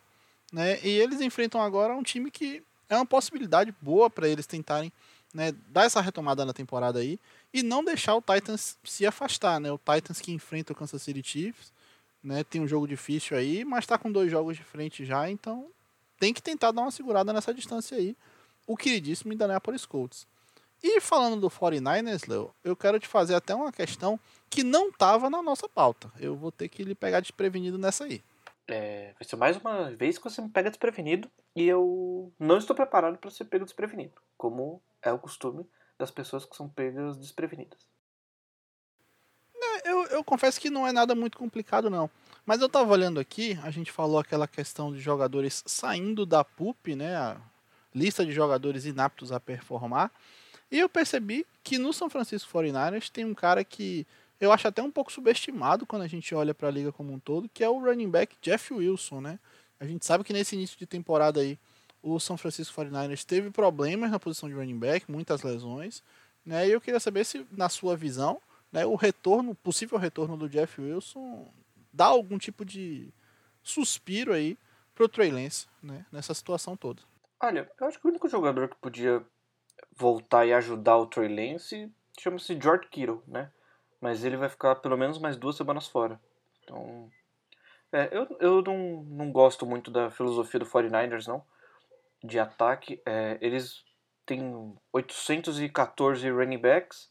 né? 0.52 0.78
E 0.82 0.88
eles 0.88 1.20
enfrentam 1.20 1.60
agora 1.62 1.94
um 1.94 2.02
time 2.02 2.30
que 2.30 2.62
é 2.88 2.96
uma 2.96 3.06
possibilidade 3.06 3.74
boa 3.80 4.10
para 4.10 4.28
eles 4.28 4.46
tentarem, 4.46 4.92
né, 5.32 5.52
dar 5.68 5.84
essa 5.84 6.00
retomada 6.02 6.44
na 6.44 6.52
temporada 6.52 6.98
aí 6.98 7.18
e 7.52 7.62
não 7.62 7.82
deixar 7.82 8.14
o 8.14 8.22
Titans 8.22 8.76
se 8.84 9.06
afastar, 9.06 9.58
né? 9.58 9.72
O 9.72 9.78
Titans 9.78 10.20
que 10.20 10.32
enfrenta 10.32 10.72
o 10.74 10.76
Kansas 10.76 11.02
City 11.02 11.22
Chiefs, 11.22 11.72
né, 12.22 12.44
tem 12.44 12.60
um 12.60 12.68
jogo 12.68 12.86
difícil 12.86 13.36
aí, 13.36 13.64
mas 13.64 13.84
está 13.84 13.98
com 13.98 14.12
dois 14.12 14.30
jogos 14.30 14.56
de 14.56 14.64
frente 14.64 15.04
já, 15.04 15.30
então 15.30 15.66
tem 16.18 16.32
que 16.32 16.42
tentar 16.42 16.72
dar 16.72 16.82
uma 16.82 16.90
segurada 16.90 17.32
nessa 17.32 17.52
distância 17.52 17.96
aí. 17.96 18.16
O 18.66 18.76
queridíssimo 18.76 19.32
Indianapolis 19.32 19.84
Colts. 19.84 20.26
E 20.82 21.00
falando 21.00 21.40
do 21.40 21.50
49ers, 21.50 22.28
Leo, 22.28 22.54
eu 22.62 22.76
quero 22.76 23.00
te 23.00 23.08
fazer 23.08 23.34
até 23.34 23.54
uma 23.54 23.72
questão 23.72 24.20
que 24.50 24.62
não 24.62 24.88
estava 24.88 25.30
na 25.30 25.42
nossa 25.42 25.68
pauta. 25.68 26.12
Eu 26.20 26.36
vou 26.36 26.52
ter 26.52 26.68
que 26.68 26.84
lhe 26.84 26.94
pegar 26.94 27.20
desprevenido 27.20 27.78
nessa 27.78 28.04
aí. 28.04 28.22
É, 28.68 29.14
vai 29.18 29.28
ser 29.28 29.36
mais 29.36 29.56
uma 29.56 29.90
vez 29.92 30.16
que 30.16 30.24
você 30.24 30.40
me 30.40 30.48
pega 30.48 30.70
desprevenido 30.70 31.30
e 31.54 31.66
eu 31.66 32.32
não 32.38 32.58
estou 32.58 32.74
preparado 32.74 33.18
para 33.18 33.30
ser 33.30 33.44
pego 33.44 33.64
desprevenido, 33.64 34.14
como 34.36 34.82
é 35.02 35.12
o 35.12 35.18
costume 35.18 35.66
das 35.98 36.10
pessoas 36.10 36.44
que 36.44 36.56
são 36.56 36.68
pegas 36.68 37.18
desprevenidas. 37.18 37.78
É, 39.54 39.90
eu, 39.90 40.06
eu 40.06 40.24
confesso 40.24 40.60
que 40.60 40.70
não 40.70 40.86
é 40.86 40.92
nada 40.92 41.14
muito 41.14 41.38
complicado, 41.38 41.90
não. 41.90 42.10
Mas 42.46 42.60
eu 42.60 42.68
tava 42.68 42.92
olhando 42.92 43.18
aqui, 43.18 43.58
a 43.62 43.70
gente 43.70 43.90
falou 43.90 44.18
aquela 44.18 44.46
questão 44.46 44.92
de 44.92 45.00
jogadores 45.00 45.62
saindo 45.66 46.26
da 46.26 46.44
PUP, 46.44 46.94
né? 46.94 47.16
A 47.16 47.36
lista 47.94 48.24
de 48.24 48.32
jogadores 48.32 48.84
inaptos 48.84 49.32
a 49.32 49.40
performar. 49.40 50.10
E 50.70 50.78
eu 50.78 50.88
percebi 50.88 51.46
que 51.62 51.78
no 51.78 51.92
São 51.92 52.10
Francisco 52.10 52.52
49ers 52.52 53.08
tem 53.08 53.24
um 53.24 53.34
cara 53.34 53.64
que 53.64 54.06
eu 54.40 54.52
acho 54.52 54.68
até 54.68 54.82
um 54.82 54.90
pouco 54.90 55.12
subestimado 55.12 55.86
quando 55.86 56.02
a 56.02 56.06
gente 56.06 56.34
olha 56.34 56.52
para 56.52 56.68
a 56.68 56.70
liga 56.70 56.92
como 56.92 57.12
um 57.12 57.18
todo, 57.18 57.48
que 57.48 57.64
é 57.64 57.68
o 57.68 57.78
running 57.78 58.10
back 58.10 58.36
Jeff 58.42 58.74
Wilson, 58.74 59.20
né? 59.20 59.38
A 59.80 59.86
gente 59.86 60.04
sabe 60.04 60.24
que 60.24 60.32
nesse 60.32 60.54
início 60.54 60.78
de 60.78 60.86
temporada 60.86 61.40
aí 61.40 61.58
o 62.02 62.20
São 62.20 62.36
Francisco 62.36 62.78
49ers 62.78 63.24
teve 63.24 63.50
problemas 63.50 64.10
na 64.10 64.20
posição 64.20 64.48
de 64.48 64.54
running 64.54 64.78
back, 64.78 65.10
muitas 65.10 65.42
lesões, 65.42 66.02
né? 66.44 66.68
E 66.68 66.72
eu 66.72 66.80
queria 66.80 67.00
saber 67.00 67.24
se 67.24 67.46
na 67.52 67.70
sua 67.70 67.96
visão, 67.96 68.38
né, 68.70 68.84
o 68.84 68.96
retorno, 68.96 69.54
possível 69.54 69.96
retorno 69.96 70.36
do 70.36 70.48
Jeff 70.48 70.78
Wilson 70.80 71.48
dá 71.94 72.06
algum 72.06 72.36
tipo 72.36 72.64
de 72.64 73.14
suspiro 73.62 74.32
aí 74.32 74.58
pro 74.94 75.08
Trey 75.08 75.30
Lance, 75.30 75.66
né, 75.82 76.04
nessa 76.12 76.34
situação 76.34 76.76
toda. 76.76 77.02
Olha, 77.40 77.70
eu 77.80 77.86
acho 77.86 77.98
que 77.98 78.06
o 78.06 78.10
único 78.10 78.28
jogador 78.28 78.68
que 78.68 78.76
podia 78.76 79.24
voltar 79.96 80.46
e 80.46 80.52
ajudar 80.52 80.96
o 80.96 81.06
Trey 81.06 81.28
Lance 81.28 81.90
chama-se 82.18 82.58
George 82.60 82.88
Kittle, 82.88 83.22
né? 83.26 83.50
Mas 84.00 84.24
ele 84.24 84.36
vai 84.36 84.48
ficar 84.48 84.76
pelo 84.76 84.96
menos 84.96 85.18
mais 85.18 85.36
duas 85.36 85.56
semanas 85.56 85.86
fora. 85.86 86.20
Então, 86.62 87.10
é, 87.92 88.08
eu, 88.10 88.26
eu 88.40 88.62
não, 88.62 89.02
não 89.04 89.32
gosto 89.32 89.64
muito 89.64 89.90
da 89.90 90.10
filosofia 90.10 90.60
do 90.60 90.66
49ers, 90.66 91.26
não, 91.26 91.44
de 92.22 92.38
ataque. 92.38 93.00
É, 93.06 93.38
eles 93.40 93.84
têm 94.26 94.76
814 94.92 96.30
running 96.30 96.58
backs 96.58 97.10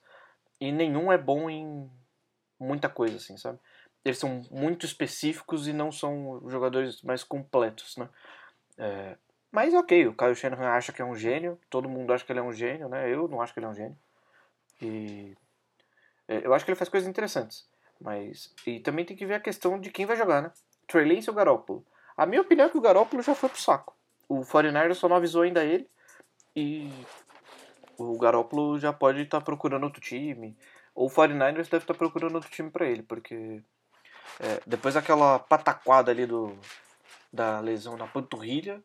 e 0.60 0.72
nenhum 0.72 1.12
é 1.12 1.18
bom 1.18 1.50
em 1.50 1.90
muita 2.60 2.90
coisa, 2.90 3.18
assim, 3.18 3.38
sabe? 3.38 3.60
Eles 4.06 4.18
são 4.18 4.46
muito 4.52 4.86
específicos 4.86 5.68
e 5.68 5.74
não 5.74 5.92
são 5.92 6.42
jogadores 6.50 7.02
mais 7.02 7.24
completos, 7.24 7.96
né? 7.98 8.10
É, 8.78 9.18
mas 9.52 9.74
ok, 9.74 10.08
o 10.08 10.16
Kyle 10.16 10.36
Shanahan 10.36 10.70
acha 10.70 10.92
que 10.92 11.02
é 11.02 11.06
um 11.06 11.16
gênio, 11.16 11.60
todo 11.70 11.88
mundo 11.88 12.12
acha 12.12 12.26
que 12.26 12.32
ele 12.32 12.40
é 12.40 12.44
um 12.44 12.52
gênio, 12.52 12.90
né? 12.90 13.12
Eu 13.14 13.28
não 13.28 13.42
acho 13.42 13.54
que 13.54 13.60
ele 13.60 13.68
é 13.68 13.70
um 13.70 13.76
gênio. 13.76 13.98
E 14.82 15.38
é, 16.28 16.46
eu 16.46 16.54
acho 16.54 16.66
que 16.66 16.72
ele 16.72 16.78
faz 16.78 16.90
coisas 16.90 17.08
interessantes. 17.08 17.68
Mas 18.02 18.54
e 18.66 18.80
também 18.80 19.06
tem 19.06 19.16
que 19.16 19.26
ver 19.26 19.36
a 19.36 19.40
questão 19.40 19.80
de 19.80 19.92
quem 19.92 20.06
vai 20.06 20.18
jogar, 20.18 20.42
né? 20.42 20.52
Trey 20.88 21.06
Lance 21.06 21.30
ou 21.30 21.36
Garoppolo. 21.36 21.86
A 22.18 22.26
minha 22.26 22.42
opinião 22.42 22.68
é 22.68 22.70
que 22.70 22.78
o 22.78 22.82
Garoppolo 22.82 23.24
já 23.24 23.34
foi 23.34 23.50
pro 23.50 23.62
saco. 23.62 23.96
O 24.28 24.42
49ers 24.42 24.96
só 24.96 25.08
não 25.08 25.16
avisou 25.16 25.44
ainda 25.44 25.64
ele 25.64 25.88
e 26.56 26.92
o 27.98 28.18
Garoppolo 28.18 28.80
já 28.80 28.92
pode 28.92 29.22
estar 29.22 29.40
tá 29.40 29.46
procurando 29.46 29.84
outro 29.84 30.02
time. 30.02 30.58
Ou 30.94 31.08
o 31.08 31.12
49ers 31.12 31.70
deve 31.70 31.78
estar 31.78 31.94
tá 31.94 31.94
procurando 31.94 32.36
outro 32.36 32.50
time 32.50 32.70
para 32.70 32.88
ele, 32.88 33.04
porque 33.04 33.62
é, 34.40 34.62
depois 34.66 34.96
daquela 34.96 35.40
pataquada 35.40 36.12
ali 36.12 36.26
do, 36.26 36.58
da 37.32 37.60
lesão 37.60 37.98
na 37.98 38.08
panturrilha, 38.08 38.84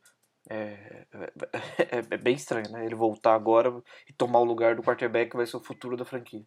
é, 0.49 1.07
é, 1.13 2.05
é, 2.11 2.17
bem 2.17 2.35
estranho, 2.35 2.71
né? 2.71 2.85
Ele 2.87 2.95
voltar 2.95 3.35
agora 3.35 3.83
e 4.09 4.13
tomar 4.13 4.41
o 4.41 4.45
lugar 4.45 4.75
do 4.75 4.83
quarterback 4.83 5.31
que 5.31 5.37
vai 5.37 5.47
ser 5.47 5.57
o 5.57 5.63
futuro 5.63 5.97
da 5.97 6.05
franquia. 6.05 6.43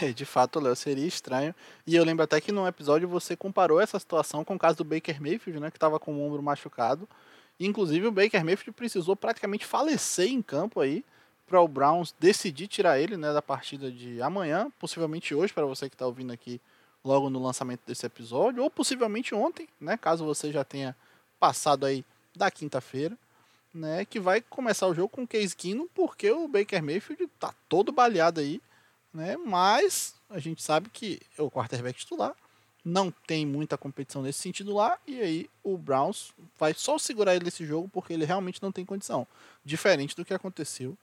É, 0.00 0.12
de 0.12 0.24
fato, 0.24 0.60
Léo, 0.60 0.74
seria 0.76 1.06
estranho. 1.06 1.54
E 1.86 1.94
eu 1.94 2.04
lembro 2.04 2.24
até 2.24 2.40
que 2.40 2.52
no 2.52 2.66
episódio 2.66 3.08
você 3.08 3.36
comparou 3.36 3.80
essa 3.80 3.98
situação 3.98 4.44
com 4.44 4.54
o 4.54 4.58
caso 4.58 4.78
do 4.78 4.84
Baker 4.84 5.20
Mayfield, 5.20 5.60
né? 5.60 5.70
Que 5.70 5.76
estava 5.76 5.98
com 5.98 6.14
o 6.14 6.26
ombro 6.26 6.42
machucado. 6.42 7.08
Inclusive 7.58 8.06
o 8.06 8.12
Baker 8.12 8.44
Mayfield 8.44 8.72
precisou 8.72 9.14
praticamente 9.14 9.64
falecer 9.64 10.28
em 10.28 10.42
campo 10.42 10.80
aí 10.80 11.04
para 11.46 11.60
o 11.60 11.68
Browns 11.68 12.14
decidir 12.18 12.66
tirar 12.66 12.98
ele 12.98 13.16
né, 13.16 13.32
da 13.32 13.42
partida 13.42 13.90
de 13.92 14.20
amanhã, 14.20 14.72
possivelmente 14.78 15.34
hoje, 15.34 15.52
para 15.52 15.66
você 15.66 15.88
que 15.88 15.94
está 15.94 16.06
ouvindo 16.06 16.32
aqui 16.32 16.60
logo 17.04 17.28
no 17.28 17.42
lançamento 17.42 17.82
desse 17.86 18.06
episódio, 18.06 18.62
ou 18.62 18.70
possivelmente 18.70 19.34
ontem, 19.34 19.68
né, 19.80 19.96
caso 19.96 20.24
você 20.24 20.50
já 20.50 20.64
tenha 20.64 20.96
passado 21.38 21.84
aí 21.84 22.04
da 22.34 22.50
quinta-feira, 22.50 23.16
né, 23.72 24.04
que 24.04 24.18
vai 24.18 24.40
começar 24.40 24.86
o 24.86 24.94
jogo 24.94 25.08
com 25.08 25.24
o 25.24 25.28
Case 25.28 25.54
Keenum, 25.54 25.86
porque 25.94 26.30
o 26.30 26.48
Baker 26.48 26.82
Mayfield 26.82 27.28
tá 27.38 27.54
todo 27.68 27.92
baleado 27.92 28.40
aí, 28.40 28.60
né, 29.12 29.36
mas 29.36 30.14
a 30.30 30.38
gente 30.38 30.62
sabe 30.62 30.88
que 30.88 31.20
é 31.38 31.42
o 31.42 31.50
quarterback 31.50 31.98
titular, 31.98 32.34
não 32.84 33.10
tem 33.10 33.46
muita 33.46 33.78
competição 33.78 34.22
nesse 34.22 34.40
sentido 34.40 34.74
lá, 34.74 34.98
e 35.06 35.20
aí 35.20 35.50
o 35.62 35.76
Browns 35.76 36.32
vai 36.58 36.74
só 36.74 36.98
segurar 36.98 37.34
ele 37.34 37.44
nesse 37.44 37.64
jogo 37.64 37.88
porque 37.88 38.12
ele 38.12 38.24
realmente 38.24 38.62
não 38.62 38.72
tem 38.72 38.84
condição, 38.84 39.26
diferente 39.64 40.16
do 40.16 40.24
que 40.24 40.34
aconteceu 40.34 40.96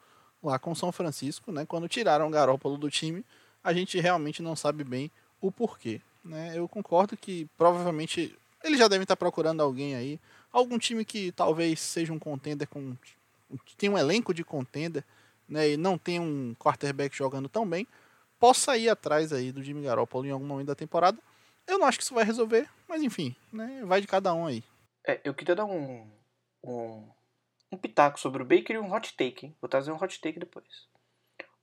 lá 0.44 0.58
com 0.58 0.74
São 0.74 0.92
Francisco, 0.92 1.52
né? 1.52 1.66
Quando 1.66 1.88
tiraram 1.88 2.28
o 2.28 2.32
Garópolo 2.32 2.78
do 2.78 2.90
time, 2.90 3.24
a 3.64 3.74
gente 3.74 4.00
realmente 4.00 4.42
não 4.42 4.56
sabe 4.56 4.84
bem 4.84 5.12
o 5.42 5.52
porquê. 5.52 6.00
Né? 6.24 6.58
Eu 6.58 6.68
concordo 6.68 7.18
que 7.18 7.48
provavelmente 7.58 8.38
eles 8.64 8.80
já 8.80 8.88
devem 8.88 9.04
estar 9.04 9.16
procurando 9.16 9.62
alguém 9.62 9.96
aí, 9.96 10.20
algum 10.52 10.78
time 10.78 11.04
que 11.04 11.32
talvez 11.32 11.80
seja 11.80 12.14
um 12.14 12.20
contender 12.20 12.68
com 12.68 12.96
tem 13.78 13.90
um 13.90 13.98
elenco 13.98 14.34
de 14.34 14.44
contender, 14.44 15.04
né, 15.48 15.72
e 15.72 15.78
não 15.78 15.98
tem 15.98 16.20
um 16.20 16.56
quarterback 16.56 17.16
jogando 17.16 17.50
tão 17.50 17.68
bem, 17.68 17.86
possa 18.40 18.78
ir 18.78 18.90
atrás 18.90 19.34
aí 19.34 19.52
do 19.52 19.62
Jimmy 19.62 19.84
Garoppolo 19.84 20.26
em 20.26 20.32
algum 20.32 20.46
momento 20.46 20.68
da 20.68 20.76
temporada. 20.76 21.18
Eu 21.68 21.78
não 21.78 21.86
acho 21.86 21.98
que 21.98 22.04
isso 22.04 22.14
vai 22.14 22.24
resolver, 22.24 22.70
mas 22.88 23.02
enfim, 23.02 23.36
né, 23.52 23.82
vai 23.86 24.00
de 24.00 24.08
cada 24.08 24.34
um 24.34 24.46
aí. 24.46 24.64
É, 25.06 25.20
eu 25.24 25.34
queria 25.34 25.56
dar 25.56 25.66
um, 25.66 26.08
um, 26.64 27.10
um 27.72 27.78
pitaco 27.78 28.20
sobre 28.20 28.42
o 28.42 28.46
Baker 28.46 28.76
e 28.76 28.80
um 28.80 28.94
hot 28.94 29.14
take, 29.16 29.48
hein? 29.48 29.56
Vou 29.60 29.68
trazer 29.68 29.92
um 29.92 30.02
hot 30.02 30.20
take 30.22 30.40
depois. 30.40 30.88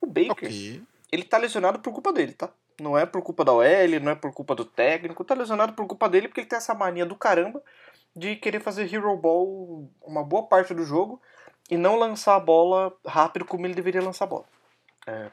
O 0.00 0.06
Baker, 0.06 0.32
okay. 0.32 0.82
ele 1.10 1.24
tá 1.24 1.38
lesionado 1.38 1.78
por 1.78 1.92
culpa 1.92 2.12
dele, 2.12 2.32
tá? 2.32 2.52
Não 2.80 2.96
é 2.96 3.04
por 3.04 3.22
culpa 3.22 3.44
da 3.44 3.52
OL, 3.52 4.00
não 4.00 4.12
é 4.12 4.14
por 4.14 4.32
culpa 4.32 4.54
do 4.54 4.64
técnico, 4.64 5.24
tá 5.24 5.34
lesionado 5.34 5.72
por 5.72 5.86
culpa 5.86 6.08
dele 6.08 6.28
porque 6.28 6.40
ele 6.40 6.48
tem 6.48 6.56
essa 6.56 6.74
mania 6.74 7.04
do 7.04 7.16
caramba 7.16 7.62
de 8.14 8.36
querer 8.36 8.60
fazer 8.60 8.92
hero 8.92 9.16
ball 9.16 9.90
uma 10.02 10.24
boa 10.24 10.44
parte 10.44 10.74
do 10.74 10.84
jogo 10.84 11.20
e 11.70 11.76
não 11.76 11.96
lançar 11.96 12.36
a 12.36 12.40
bola 12.40 12.96
rápido 13.06 13.44
como 13.44 13.66
ele 13.66 13.74
deveria 13.74 14.02
lançar 14.02 14.24
a 14.24 14.28
bola. 14.28 14.44
É, 15.06 15.30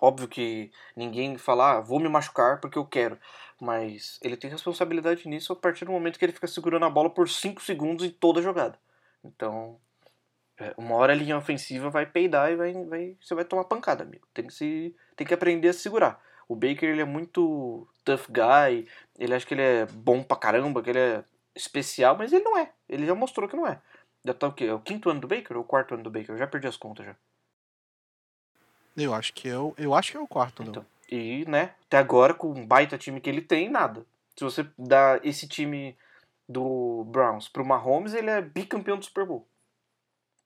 óbvio 0.00 0.28
que 0.28 0.70
ninguém 0.96 1.36
fala, 1.36 1.72
ah, 1.72 1.80
vou 1.80 2.00
me 2.00 2.08
machucar 2.08 2.60
porque 2.60 2.78
eu 2.78 2.84
quero, 2.84 3.18
mas 3.60 4.18
ele 4.22 4.36
tem 4.36 4.50
responsabilidade 4.50 5.28
nisso 5.28 5.52
a 5.52 5.56
partir 5.56 5.84
do 5.84 5.92
momento 5.92 6.18
que 6.18 6.24
ele 6.24 6.32
fica 6.32 6.46
segurando 6.46 6.84
a 6.84 6.90
bola 6.90 7.10
por 7.10 7.28
5 7.28 7.62
segundos 7.62 8.04
em 8.04 8.10
toda 8.10 8.40
a 8.40 8.42
jogada. 8.42 8.78
Então, 9.24 9.78
é, 10.58 10.74
uma 10.76 10.94
hora 10.96 11.12
a 11.12 11.16
linha 11.16 11.38
ofensiva 11.38 11.90
vai 11.90 12.06
peidar 12.06 12.50
e 12.52 12.56
vai, 12.56 12.72
vai, 12.84 13.16
você 13.20 13.34
vai 13.34 13.44
tomar 13.44 13.64
pancada, 13.64 14.04
amigo. 14.04 14.26
Tem 14.32 14.46
que, 14.46 14.52
se, 14.52 14.94
tem 15.16 15.26
que 15.26 15.34
aprender 15.34 15.68
a 15.68 15.72
segurar. 15.72 16.22
O 16.50 16.56
Baker 16.56 16.88
ele 16.88 17.00
é 17.00 17.04
muito 17.04 17.86
tough 18.04 18.26
guy, 18.28 18.88
ele 19.16 19.32
acha 19.32 19.46
que 19.46 19.54
ele 19.54 19.62
é 19.62 19.86
bom 19.86 20.20
pra 20.20 20.36
caramba, 20.36 20.82
que 20.82 20.90
ele 20.90 20.98
é 20.98 21.24
especial, 21.54 22.16
mas 22.18 22.32
ele 22.32 22.42
não 22.42 22.58
é. 22.58 22.72
Ele 22.88 23.06
já 23.06 23.14
mostrou 23.14 23.48
que 23.48 23.54
não 23.54 23.64
é. 23.64 23.80
Já 24.24 24.34
tá 24.34 24.48
o 24.48 24.52
quê? 24.52 24.64
É 24.64 24.74
o 24.74 24.80
quinto 24.80 25.08
ano 25.08 25.20
do 25.20 25.28
Baker 25.28 25.56
ou 25.56 25.62
o 25.62 25.66
quarto 25.66 25.94
ano 25.94 26.02
do 26.02 26.10
Baker? 26.10 26.32
Eu 26.32 26.38
já 26.38 26.48
perdi 26.48 26.66
as 26.66 26.76
contas 26.76 27.06
já. 27.06 27.14
Eu 28.96 29.14
acho 29.14 29.32
que 29.32 29.48
é 29.48 29.56
o, 29.56 29.72
eu 29.78 29.94
acho 29.94 30.10
que 30.10 30.16
é 30.16 30.20
o 30.20 30.26
quarto. 30.26 30.64
Então, 30.64 30.84
e, 31.08 31.44
né, 31.46 31.72
até 31.86 31.98
agora, 31.98 32.34
com 32.34 32.48
um 32.48 32.66
baita 32.66 32.98
time 32.98 33.20
que 33.20 33.30
ele 33.30 33.42
tem, 33.42 33.70
nada. 33.70 34.04
Se 34.34 34.42
você 34.42 34.66
dá 34.76 35.20
esse 35.22 35.46
time 35.46 35.96
do 36.48 37.04
Browns 37.04 37.48
pro 37.48 37.64
Mahomes, 37.64 38.12
ele 38.12 38.28
é 38.28 38.42
bicampeão 38.42 38.98
do 38.98 39.04
Super 39.04 39.24
Bowl. 39.24 39.46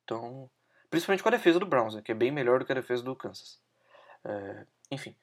Então, 0.04 0.50
principalmente 0.90 1.22
com 1.22 1.30
a 1.30 1.32
defesa 1.32 1.58
do 1.58 1.64
Browns, 1.64 1.94
né, 1.94 2.02
que 2.02 2.12
é 2.12 2.14
bem 2.14 2.30
melhor 2.30 2.58
do 2.58 2.66
que 2.66 2.72
a 2.72 2.74
defesa 2.74 3.02
do 3.02 3.16
Kansas. 3.16 3.58
É, 4.22 4.66
enfim. 4.90 5.16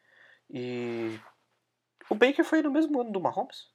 E 0.51 1.19
o 2.09 2.15
Baker 2.15 2.43
foi 2.43 2.61
no 2.61 2.71
mesmo 2.71 2.99
ano 2.99 3.11
do 3.11 3.21
Mahomes? 3.21 3.69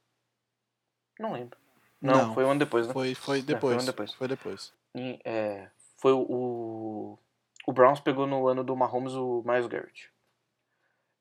Não 1.19 1.33
lembro. 1.33 1.59
Não, 2.01 2.29
não 2.29 2.35
foi 2.35 2.45
um 2.45 2.51
ano 2.51 2.61
depois, 2.61 2.87
né? 2.87 2.93
Foi, 2.93 3.15
foi 3.15 3.43
depois. 3.43 3.57
É, 3.57 3.61
foi 3.61 3.71
um 3.71 3.79
ano 3.79 3.87
depois. 3.87 4.13
Foi 4.13 4.29
depois. 4.29 4.73
E, 4.95 5.19
é, 5.25 5.71
foi 5.97 6.13
o, 6.13 7.19
o 7.67 7.73
Browns 7.73 8.01
pegou 8.01 8.27
no 8.27 8.47
ano 8.47 8.63
do 8.63 8.77
Mahomes 8.77 9.15
o 9.15 9.43
Miles 9.47 9.67
Garrett. 9.67 10.13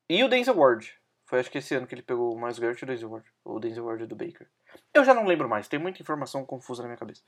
E 0.08 0.22
o 0.22 0.28
Denzel 0.28 0.56
Ward. 0.56 0.92
Foi 1.24 1.40
acho 1.40 1.50
que 1.50 1.58
esse 1.58 1.74
ano 1.74 1.86
que 1.86 1.94
ele 1.94 2.02
pegou 2.02 2.32
o 2.32 2.40
Miles 2.40 2.58
Garrett 2.58 2.80
e 2.80 2.84
o 2.84 2.86
Denzel 2.86 3.10
Ward. 3.10 3.26
O 3.44 3.58
Denzel 3.58 3.84
Ward 3.84 4.06
do 4.06 4.14
Baker. 4.14 4.46
Eu 4.92 5.04
já 5.04 5.14
não 5.14 5.24
lembro 5.24 5.48
mais, 5.48 5.68
tem 5.68 5.78
muita 5.78 6.02
informação 6.02 6.44
confusa 6.44 6.82
na 6.82 6.88
minha 6.88 6.98
cabeça. 6.98 7.22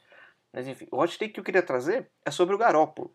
Mas 0.52 0.68
enfim, 0.68 0.86
o 0.90 1.00
hot 1.00 1.18
take 1.18 1.32
que 1.32 1.40
eu 1.40 1.44
queria 1.44 1.62
trazer 1.62 2.08
é 2.24 2.30
sobre 2.30 2.54
o 2.54 2.58
Garópolo. 2.58 3.14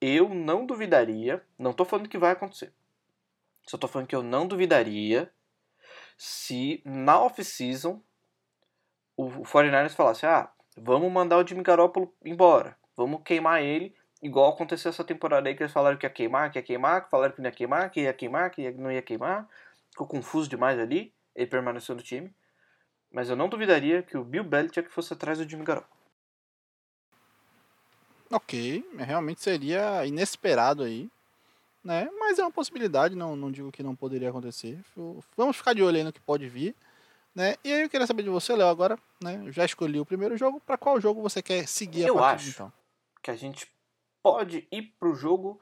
Eu 0.00 0.28
não 0.28 0.66
duvidaria, 0.66 1.42
não 1.58 1.72
tô 1.72 1.84
falando 1.84 2.08
que 2.08 2.18
vai 2.18 2.32
acontecer. 2.32 2.72
Só 3.68 3.76
tô 3.76 3.86
falando 3.86 4.08
que 4.08 4.16
eu 4.16 4.22
não 4.22 4.46
duvidaria 4.46 5.30
se 6.16 6.82
na 6.86 7.20
off-season 7.20 8.02
o 9.14 9.28
49ers 9.42 9.94
falasse: 9.94 10.24
ah, 10.24 10.50
vamos 10.74 11.12
mandar 11.12 11.36
o 11.36 11.46
Jimmy 11.46 11.62
Garoppolo 11.62 12.14
embora, 12.24 12.78
vamos 12.96 13.20
queimar 13.22 13.62
ele, 13.62 13.94
igual 14.22 14.50
aconteceu 14.50 14.88
essa 14.88 15.04
temporada 15.04 15.48
aí 15.48 15.54
que 15.54 15.62
eles 15.62 15.72
falaram 15.72 15.98
que 15.98 16.06
ia 16.06 16.10
queimar, 16.10 16.50
que 16.50 16.58
ia 16.58 16.62
queimar, 16.62 17.04
que 17.04 17.10
falaram 17.10 17.34
que 17.34 17.42
não 17.42 17.48
ia 17.50 17.54
queimar, 17.54 17.90
que 17.90 18.00
ia 18.00 18.12
queimar, 18.14 18.50
que 18.50 18.70
não 18.72 18.90
ia 18.90 19.02
queimar. 19.02 19.46
Ficou 19.90 20.06
confuso 20.06 20.48
demais 20.48 20.78
ali, 20.78 21.12
ele 21.34 21.46
permaneceu 21.46 21.94
no 21.94 22.02
time. 22.02 22.34
Mas 23.12 23.28
eu 23.28 23.36
não 23.36 23.50
duvidaria 23.50 24.02
que 24.02 24.16
o 24.16 24.24
Bill 24.24 24.44
Belichick 24.44 24.88
fosse 24.88 25.12
atrás 25.12 25.38
do 25.38 25.48
Jimmy 25.48 25.64
Garoppolo. 25.64 25.98
Ok, 28.30 28.84
realmente 28.98 29.42
seria 29.42 30.06
inesperado 30.06 30.84
aí 30.84 31.10
né? 31.82 32.08
Mas 32.18 32.38
é 32.38 32.42
uma 32.42 32.50
possibilidade, 32.50 33.14
não, 33.14 33.36
não 33.36 33.50
digo 33.50 33.72
que 33.72 33.82
não 33.82 33.94
poderia 33.94 34.30
acontecer. 34.30 34.78
Vamos 35.36 35.56
ficar 35.56 35.74
de 35.74 35.82
olho 35.82 35.96
aí 35.96 36.04
no 36.04 36.12
que 36.12 36.20
pode 36.20 36.48
vir, 36.48 36.74
né? 37.34 37.56
E 37.64 37.72
aí 37.72 37.82
eu 37.82 37.90
queria 37.90 38.06
saber 38.06 38.22
de 38.22 38.30
você, 38.30 38.54
Léo, 38.54 38.68
agora, 38.68 38.98
né? 39.22 39.42
Eu 39.44 39.52
já 39.52 39.64
escolhi 39.64 40.00
o 40.00 40.06
primeiro 40.06 40.36
jogo, 40.36 40.60
para 40.60 40.76
qual 40.76 41.00
jogo 41.00 41.22
você 41.22 41.42
quer 41.42 41.66
seguir 41.66 42.06
eu 42.06 42.18
a 42.18 42.20
partir 42.20 42.48
acho 42.48 42.50
então? 42.50 42.72
que 43.22 43.30
a 43.30 43.36
gente 43.36 43.70
pode 44.22 44.66
ir 44.70 44.82
pro 44.98 45.14
jogo 45.14 45.60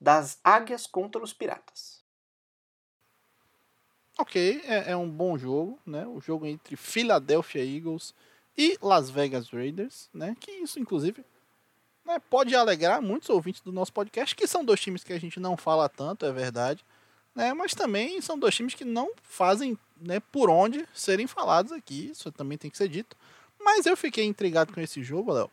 das 0.00 0.38
águias 0.42 0.86
contra 0.86 1.22
os 1.22 1.32
piratas. 1.32 1.98
Ok, 4.18 4.62
é, 4.64 4.90
é 4.92 4.96
um 4.96 5.08
bom 5.08 5.38
jogo, 5.38 5.78
né? 5.86 6.06
O 6.06 6.20
jogo 6.20 6.44
entre 6.44 6.74
Philadelphia 6.76 7.64
Eagles 7.64 8.12
e 8.56 8.76
Las 8.82 9.08
Vegas 9.08 9.50
Raiders, 9.50 10.10
né? 10.12 10.36
Que 10.40 10.50
isso, 10.50 10.80
inclusive, 10.80 11.24
né, 12.08 12.18
pode 12.30 12.56
alegrar 12.56 13.02
muitos 13.02 13.28
ouvintes 13.28 13.60
do 13.60 13.70
nosso 13.70 13.92
podcast, 13.92 14.34
que 14.34 14.46
são 14.46 14.64
dois 14.64 14.80
times 14.80 15.04
que 15.04 15.12
a 15.12 15.20
gente 15.20 15.38
não 15.38 15.58
fala 15.58 15.90
tanto, 15.90 16.24
é 16.24 16.32
verdade, 16.32 16.82
né, 17.34 17.52
mas 17.52 17.74
também 17.74 18.18
são 18.22 18.38
dois 18.38 18.54
times 18.54 18.74
que 18.74 18.84
não 18.84 19.10
fazem 19.22 19.78
né, 20.00 20.18
por 20.32 20.48
onde 20.48 20.88
serem 20.94 21.26
falados 21.26 21.70
aqui, 21.70 22.10
isso 22.10 22.32
também 22.32 22.56
tem 22.56 22.70
que 22.70 22.78
ser 22.78 22.88
dito. 22.88 23.14
Mas 23.60 23.84
eu 23.84 23.96
fiquei 23.96 24.24
intrigado 24.24 24.72
com 24.72 24.80
esse 24.80 25.02
jogo, 25.02 25.32
Léo, 25.32 25.50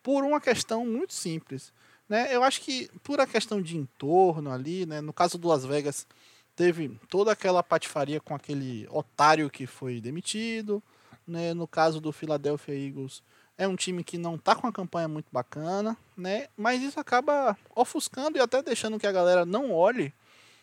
por 0.00 0.22
uma 0.22 0.40
questão 0.40 0.86
muito 0.86 1.12
simples. 1.12 1.72
Né? 2.08 2.32
Eu 2.32 2.44
acho 2.44 2.60
que 2.60 2.88
por 3.02 3.20
a 3.20 3.26
questão 3.26 3.60
de 3.60 3.76
entorno 3.76 4.52
ali, 4.52 4.86
né, 4.86 5.00
no 5.00 5.12
caso 5.12 5.36
do 5.36 5.48
Las 5.48 5.64
Vegas, 5.64 6.06
teve 6.54 6.96
toda 7.08 7.32
aquela 7.32 7.62
patifaria 7.62 8.20
com 8.20 8.34
aquele 8.34 8.86
otário 8.90 9.50
que 9.50 9.66
foi 9.66 10.00
demitido. 10.00 10.80
Né? 11.26 11.52
No 11.52 11.66
caso 11.66 12.00
do 12.00 12.12
Philadelphia 12.12 12.74
Eagles, 12.74 13.22
é 13.58 13.66
um 13.66 13.76
time 13.76 14.04
que 14.04 14.18
não 14.18 14.36
tá 14.36 14.54
com 14.54 14.66
uma 14.66 14.72
campanha 14.72 15.08
muito 15.08 15.28
bacana, 15.32 15.96
né? 16.16 16.48
Mas 16.56 16.82
isso 16.82 17.00
acaba 17.00 17.56
ofuscando 17.74 18.38
e 18.38 18.40
até 18.40 18.62
deixando 18.62 18.98
que 18.98 19.06
a 19.06 19.12
galera 19.12 19.46
não 19.46 19.72
olhe 19.72 20.12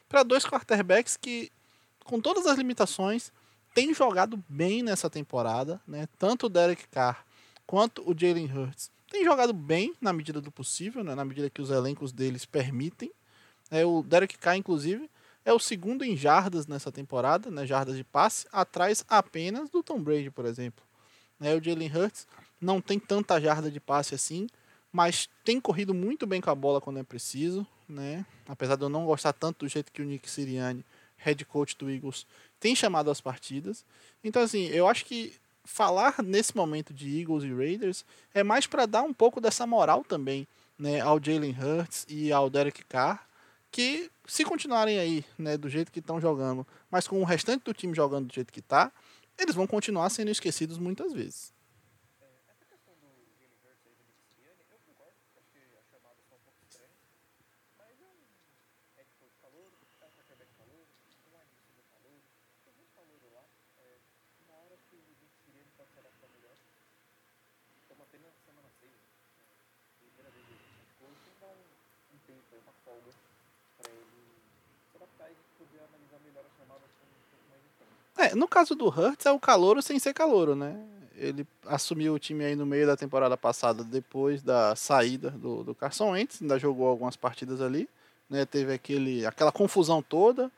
para 0.08 0.24
dois 0.24 0.46
quarterbacks 0.46 1.18
que, 1.18 1.52
com 2.04 2.20
todas 2.20 2.46
as 2.46 2.58
limitações, 2.58 3.32
têm 3.74 3.94
jogado 3.94 4.44
bem 4.48 4.84
nessa 4.84 5.10
temporada, 5.10 5.82
né? 5.88 6.08
Tanto 6.20 6.46
o 6.46 6.50
Derek 6.50 6.88
Carr 6.88 7.26
quanto 7.66 8.08
o 8.10 8.16
Jalen 8.18 8.52
Hurts 8.52 8.92
têm 9.14 9.24
jogado 9.24 9.54
bem 9.54 9.94
na 10.02 10.12
medida 10.12 10.42
do 10.42 10.52
possível, 10.52 11.04
né? 11.04 11.14
na 11.14 11.24
medida 11.24 11.48
que 11.48 11.62
os 11.62 11.70
elencos 11.70 12.12
deles 12.12 12.46
permitem. 12.46 13.12
É, 13.70 13.86
o 13.86 14.02
Derek 14.02 14.40
Carr, 14.40 14.58
inclusive, 14.58 15.08
é 15.46 15.54
o 15.54 15.60
segundo 15.60 16.04
em 16.04 16.18
jardas 16.18 16.66
nessa 16.66 16.92
temporada, 16.92 17.52
né? 17.52 17.64
jardas 17.64 17.96
de 17.96 18.04
passe, 18.04 18.48
atrás 18.52 19.06
apenas 19.08 19.70
do 19.70 19.84
Tom 19.84 20.02
Brady, 20.02 20.32
por 20.32 20.46
exemplo. 20.46 20.84
É, 21.40 21.54
o 21.54 21.64
Jalen 21.64 21.96
Hurts 21.96 22.28
não 22.64 22.80
tem 22.80 22.98
tanta 22.98 23.40
jarda 23.40 23.70
de 23.70 23.80
passe 23.80 24.16
assim, 24.16 24.48
mas 24.92 25.30
tem 25.44 25.60
corrido 25.60 25.94
muito 25.94 26.26
bem 26.26 26.40
com 26.40 26.50
a 26.50 26.56
bola 26.56 26.80
quando 26.80 27.00
é 27.00 27.04
preciso, 27.04 27.68
né? 27.88 28.26
Apesar 28.48 28.76
de 28.76 28.84
eu 28.84 28.90
não 28.90 29.06
gostar 29.06 29.34
tanto 29.34 29.66
do 29.66 29.68
jeito 29.70 29.92
que 29.92 30.02
o 30.02 30.06
Nick 30.06 30.30
Sirianni, 30.30 30.86
head 31.18 31.44
coach 31.46 31.78
do 31.78 31.90
Eagles, 31.90 32.26
tem 32.60 32.76
chamado 32.76 33.12
as 33.12 33.20
partidas. 33.20 33.86
Então 34.24 34.42
assim, 34.42 34.68
eu 34.68 34.88
acho 34.88 35.06
que 35.06 35.34
falar 35.66 36.16
nesse 36.24 36.56
momento 36.56 36.94
de 36.94 37.20
Eagles 37.20 37.44
e 37.44 37.54
Raiders 37.54 38.06
é 38.34 38.44
mais 38.44 38.66
para 38.66 38.86
dar 38.86 39.04
um 39.04 39.14
pouco 39.14 39.42
dessa 39.42 39.68
moral 39.68 40.04
também, 40.04 40.48
né, 40.78 41.02
ao 41.02 41.22
Jalen 41.22 41.56
Hurts 41.60 42.06
e 42.10 42.32
ao 42.32 42.50
Derek 42.50 42.84
Carr, 42.86 43.28
que 43.72 44.10
se 44.26 44.46
continuarem 44.46 45.00
aí, 45.00 45.26
né, 45.38 45.58
do 45.58 45.70
jeito 45.70 45.92
que 45.92 46.00
estão 46.00 46.20
jogando, 46.22 46.66
mas 46.90 47.08
com 47.08 47.20
o 47.22 47.26
restante 47.26 47.64
do 47.64 47.74
time 47.74 47.94
jogando 47.96 48.28
do 48.28 48.34
jeito 48.34 48.54
que 48.54 48.60
está, 48.60 48.92
eles 49.38 49.56
vão 49.56 49.66
continuar 49.66 50.10
sendo 50.10 50.30
esquecidos 50.30 50.78
muitas 50.78 51.12
vezes. 51.12 51.52
É, 78.34 78.36
no 78.36 78.48
caso 78.48 78.76
do 78.76 78.88
Hurts 78.88 79.26
é 79.26 79.32
o 79.32 79.40
calouro 79.40 79.82
sem 79.82 80.00
ser 80.00 80.14
calouro, 80.14 80.56
né? 80.56 80.76
ele 81.16 81.46
assumiu 81.66 82.14
o 82.14 82.20
time 82.20 82.44
aí 82.44 82.56
no 82.56 82.66
meio 82.66 82.88
da 82.88 82.98
temporada 82.98 83.38
passada, 83.38 83.84
depois 83.84 84.42
da 84.42 84.76
saída 84.76 85.30
do, 85.30 85.64
do 85.64 85.76
Carson 85.76 86.12
Wentz, 86.12 86.42
ainda 86.42 86.58
jogou 86.58 86.88
algumas 86.88 87.16
partidas 87.16 87.62
ali, 87.62 87.88
né? 88.30 88.46
Teve 88.46 88.74
aquele, 88.74 89.26
aquela 89.26 89.52
confusão 89.52 90.02
toda, 90.02 90.52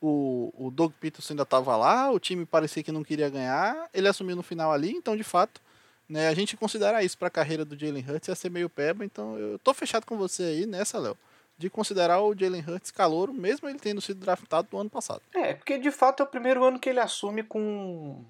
o, 0.00 0.52
o 0.56 0.70
Doug 0.70 0.92
Peterson 1.00 1.32
ainda 1.32 1.44
estava 1.44 1.76
lá, 1.76 2.10
o 2.10 2.20
time 2.20 2.44
parecia 2.44 2.82
que 2.82 2.92
não 2.92 3.02
queria 3.02 3.28
ganhar, 3.30 3.88
ele 3.92 4.08
assumiu 4.08 4.36
no 4.36 4.42
final 4.42 4.70
ali, 4.70 4.90
então 4.90 5.16
de 5.16 5.24
fato, 5.24 5.60
né, 6.08 6.28
a 6.28 6.34
gente 6.34 6.56
considera 6.56 7.02
isso 7.02 7.16
para 7.16 7.28
a 7.28 7.30
carreira 7.30 7.64
do 7.64 7.78
Jalen 7.78 8.04
Hurts 8.06 8.28
ia 8.28 8.34
ser 8.34 8.50
meio 8.50 8.68
peba, 8.68 9.04
então 9.04 9.38
eu 9.38 9.58
tô 9.58 9.72
fechado 9.72 10.04
com 10.04 10.16
você 10.18 10.42
aí 10.42 10.66
nessa, 10.66 10.98
Léo, 10.98 11.16
de 11.62 11.70
considerar 11.70 12.20
o 12.20 12.34
Jalen 12.34 12.64
Hurts 12.66 12.90
calouro, 12.90 13.32
mesmo 13.32 13.68
ele 13.68 13.78
tendo 13.78 14.00
sido 14.00 14.18
draftado 14.18 14.68
no 14.72 14.80
ano 14.80 14.90
passado. 14.90 15.22
É, 15.32 15.54
porque 15.54 15.78
de 15.78 15.92
fato 15.92 16.20
é 16.20 16.24
o 16.24 16.28
primeiro 16.28 16.64
ano 16.64 16.78
que 16.78 16.90
ele 16.90 16.98
assume 16.98 17.44
com 17.44 18.24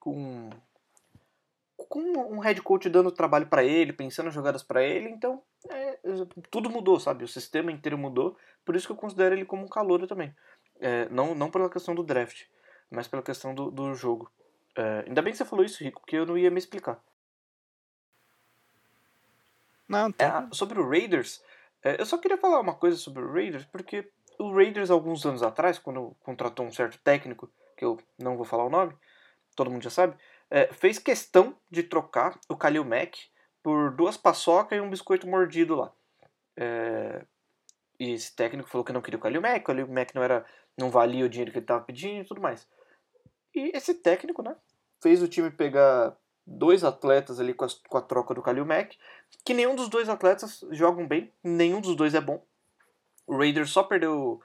com 0.00 0.50
com 1.88 2.00
um 2.00 2.40
head 2.40 2.60
coach 2.62 2.88
dando 2.88 3.12
trabalho 3.12 3.46
para 3.46 3.62
ele, 3.62 3.92
pensando 3.92 4.30
jogadas 4.30 4.62
para 4.62 4.82
ele, 4.82 5.08
então 5.08 5.40
é, 5.70 5.98
tudo 6.50 6.68
mudou, 6.68 6.98
sabe? 6.98 7.22
O 7.22 7.28
sistema 7.28 7.70
inteiro 7.70 7.96
mudou, 7.96 8.36
por 8.64 8.74
isso 8.74 8.86
que 8.86 8.92
eu 8.92 8.96
considero 8.96 9.34
ele 9.34 9.44
como 9.44 9.64
um 9.64 9.68
calouro 9.68 10.06
também. 10.06 10.34
É, 10.80 11.08
não, 11.10 11.34
não 11.34 11.50
pela 11.50 11.70
questão 11.70 11.94
do 11.94 12.02
draft, 12.02 12.46
mas 12.90 13.06
pela 13.06 13.22
questão 13.22 13.54
do, 13.54 13.70
do 13.70 13.94
jogo. 13.94 14.30
É, 14.76 15.04
ainda 15.06 15.22
bem 15.22 15.32
que 15.32 15.36
você 15.36 15.44
falou 15.44 15.64
isso, 15.64 15.84
Rico, 15.84 16.00
porque 16.00 16.16
eu 16.16 16.26
não 16.26 16.36
ia 16.36 16.50
me 16.50 16.58
explicar. 16.58 16.98
Não, 19.88 20.10
tá. 20.10 20.48
É, 20.50 20.54
sobre 20.54 20.80
o 20.80 20.88
Raiders, 20.88 21.42
é, 21.84 22.00
eu 22.00 22.06
só 22.06 22.16
queria 22.16 22.38
falar 22.38 22.60
uma 22.60 22.74
coisa 22.74 22.96
sobre 22.96 23.22
o 23.22 23.32
Raiders, 23.32 23.66
porque 23.66 24.10
o 24.38 24.52
Raiders, 24.52 24.90
alguns 24.90 25.24
anos 25.26 25.42
atrás, 25.42 25.78
quando 25.78 26.16
contratou 26.20 26.64
um 26.66 26.72
certo 26.72 26.98
técnico, 26.98 27.52
que 27.76 27.84
eu 27.84 27.98
não 28.18 28.36
vou 28.36 28.44
falar 28.44 28.64
o 28.64 28.70
nome, 28.70 28.96
todo 29.54 29.70
mundo 29.70 29.82
já 29.82 29.90
sabe, 29.90 30.16
é, 30.50 30.72
fez 30.72 30.98
questão 30.98 31.56
de 31.70 31.82
trocar 31.82 32.38
o 32.48 32.54
Khalil 32.54 32.84
Mack 32.84 33.18
por 33.62 33.94
duas 33.94 34.16
paçocas 34.16 34.78
e 34.78 34.80
um 34.80 34.90
biscoito 34.90 35.26
mordido 35.26 35.74
lá. 35.74 35.92
É, 36.56 37.24
e 37.98 38.12
esse 38.12 38.34
técnico 38.34 38.68
falou 38.68 38.84
que 38.84 38.92
não 38.92 39.02
queria 39.02 39.18
o 39.18 39.22
Khalil 39.22 39.42
Mack, 39.42 39.60
o 39.60 39.72
Khalil 39.72 39.88
Mack 39.88 40.14
não, 40.14 40.22
era, 40.22 40.44
não 40.78 40.90
valia 40.90 41.24
o 41.24 41.28
dinheiro 41.28 41.52
que 41.52 41.58
ele 41.58 41.64
estava 41.64 41.84
pedindo 41.84 42.22
e 42.22 42.26
tudo 42.26 42.40
mais. 42.40 42.66
E 43.54 43.70
esse 43.76 43.94
técnico, 43.94 44.42
né, 44.42 44.56
fez 45.02 45.22
o 45.22 45.28
time 45.28 45.50
pegar 45.50 46.16
dois 46.46 46.84
atletas 46.84 47.40
ali 47.40 47.54
com 47.54 47.64
a, 47.64 47.68
com 47.88 47.98
a 47.98 48.02
troca 48.02 48.34
do 48.34 48.42
Khalil 48.42 48.66
Mack, 48.66 48.98
que 49.44 49.54
nenhum 49.54 49.74
dos 49.74 49.88
dois 49.88 50.08
atletas 50.08 50.64
jogam 50.70 51.06
bem, 51.06 51.32
nenhum 51.42 51.80
dos 51.80 51.96
dois 51.96 52.14
é 52.14 52.20
bom. 52.20 52.44
O 53.26 53.36
Raiders 53.36 53.70
só 53.70 53.82
perdeu 53.82 54.40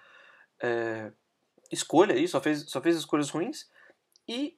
é, 0.62 1.12
escolha 1.72 2.16
aí, 2.16 2.28
só 2.28 2.40
fez, 2.42 2.70
só 2.70 2.82
fez 2.82 2.96
escolhas 2.96 3.30
ruins. 3.30 3.70
E 4.28 4.58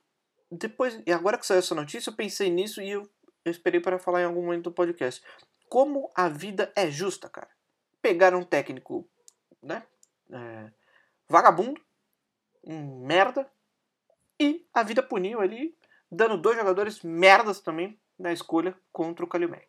depois, 0.52 1.02
e 1.06 1.12
agora 1.12 1.38
que 1.38 1.46
saiu 1.46 1.60
essa 1.60 1.76
notícia, 1.76 2.10
eu 2.10 2.16
pensei 2.16 2.50
nisso 2.50 2.82
e 2.82 2.90
eu, 2.90 3.10
eu 3.44 3.52
esperei 3.52 3.80
para 3.80 3.98
falar 3.98 4.22
em 4.22 4.26
algum 4.26 4.44
momento 4.44 4.66
do 4.66 4.72
podcast. 4.72 5.24
Como 5.70 6.12
a 6.16 6.28
vida 6.28 6.72
é 6.76 6.92
justa, 6.92 7.30
cara. 7.30 7.50
Pegaram 8.02 8.40
um 8.40 8.44
técnico, 8.44 9.08
né? 9.62 9.84
É, 10.30 10.72
vagabundo, 11.28 11.82
um 12.64 13.06
merda, 13.06 13.50
e 14.40 14.66
a 14.74 14.82
vida 14.82 15.04
puniu 15.04 15.40
ali, 15.40 15.76
dando 16.12 16.38
dois 16.38 16.58
jogadores 16.58 17.02
merdas 17.02 17.60
também 17.60 17.98
na 18.20 18.34
escolha 18.34 18.76
contra 18.92 19.24
o 19.24 19.28
Kalimek. 19.28 19.68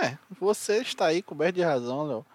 É, 0.00 0.16
você 0.30 0.78
está 0.78 1.06
aí 1.06 1.22
coberto 1.22 1.56
de 1.56 1.62
razão, 1.62 2.06
Léo. 2.06 2.26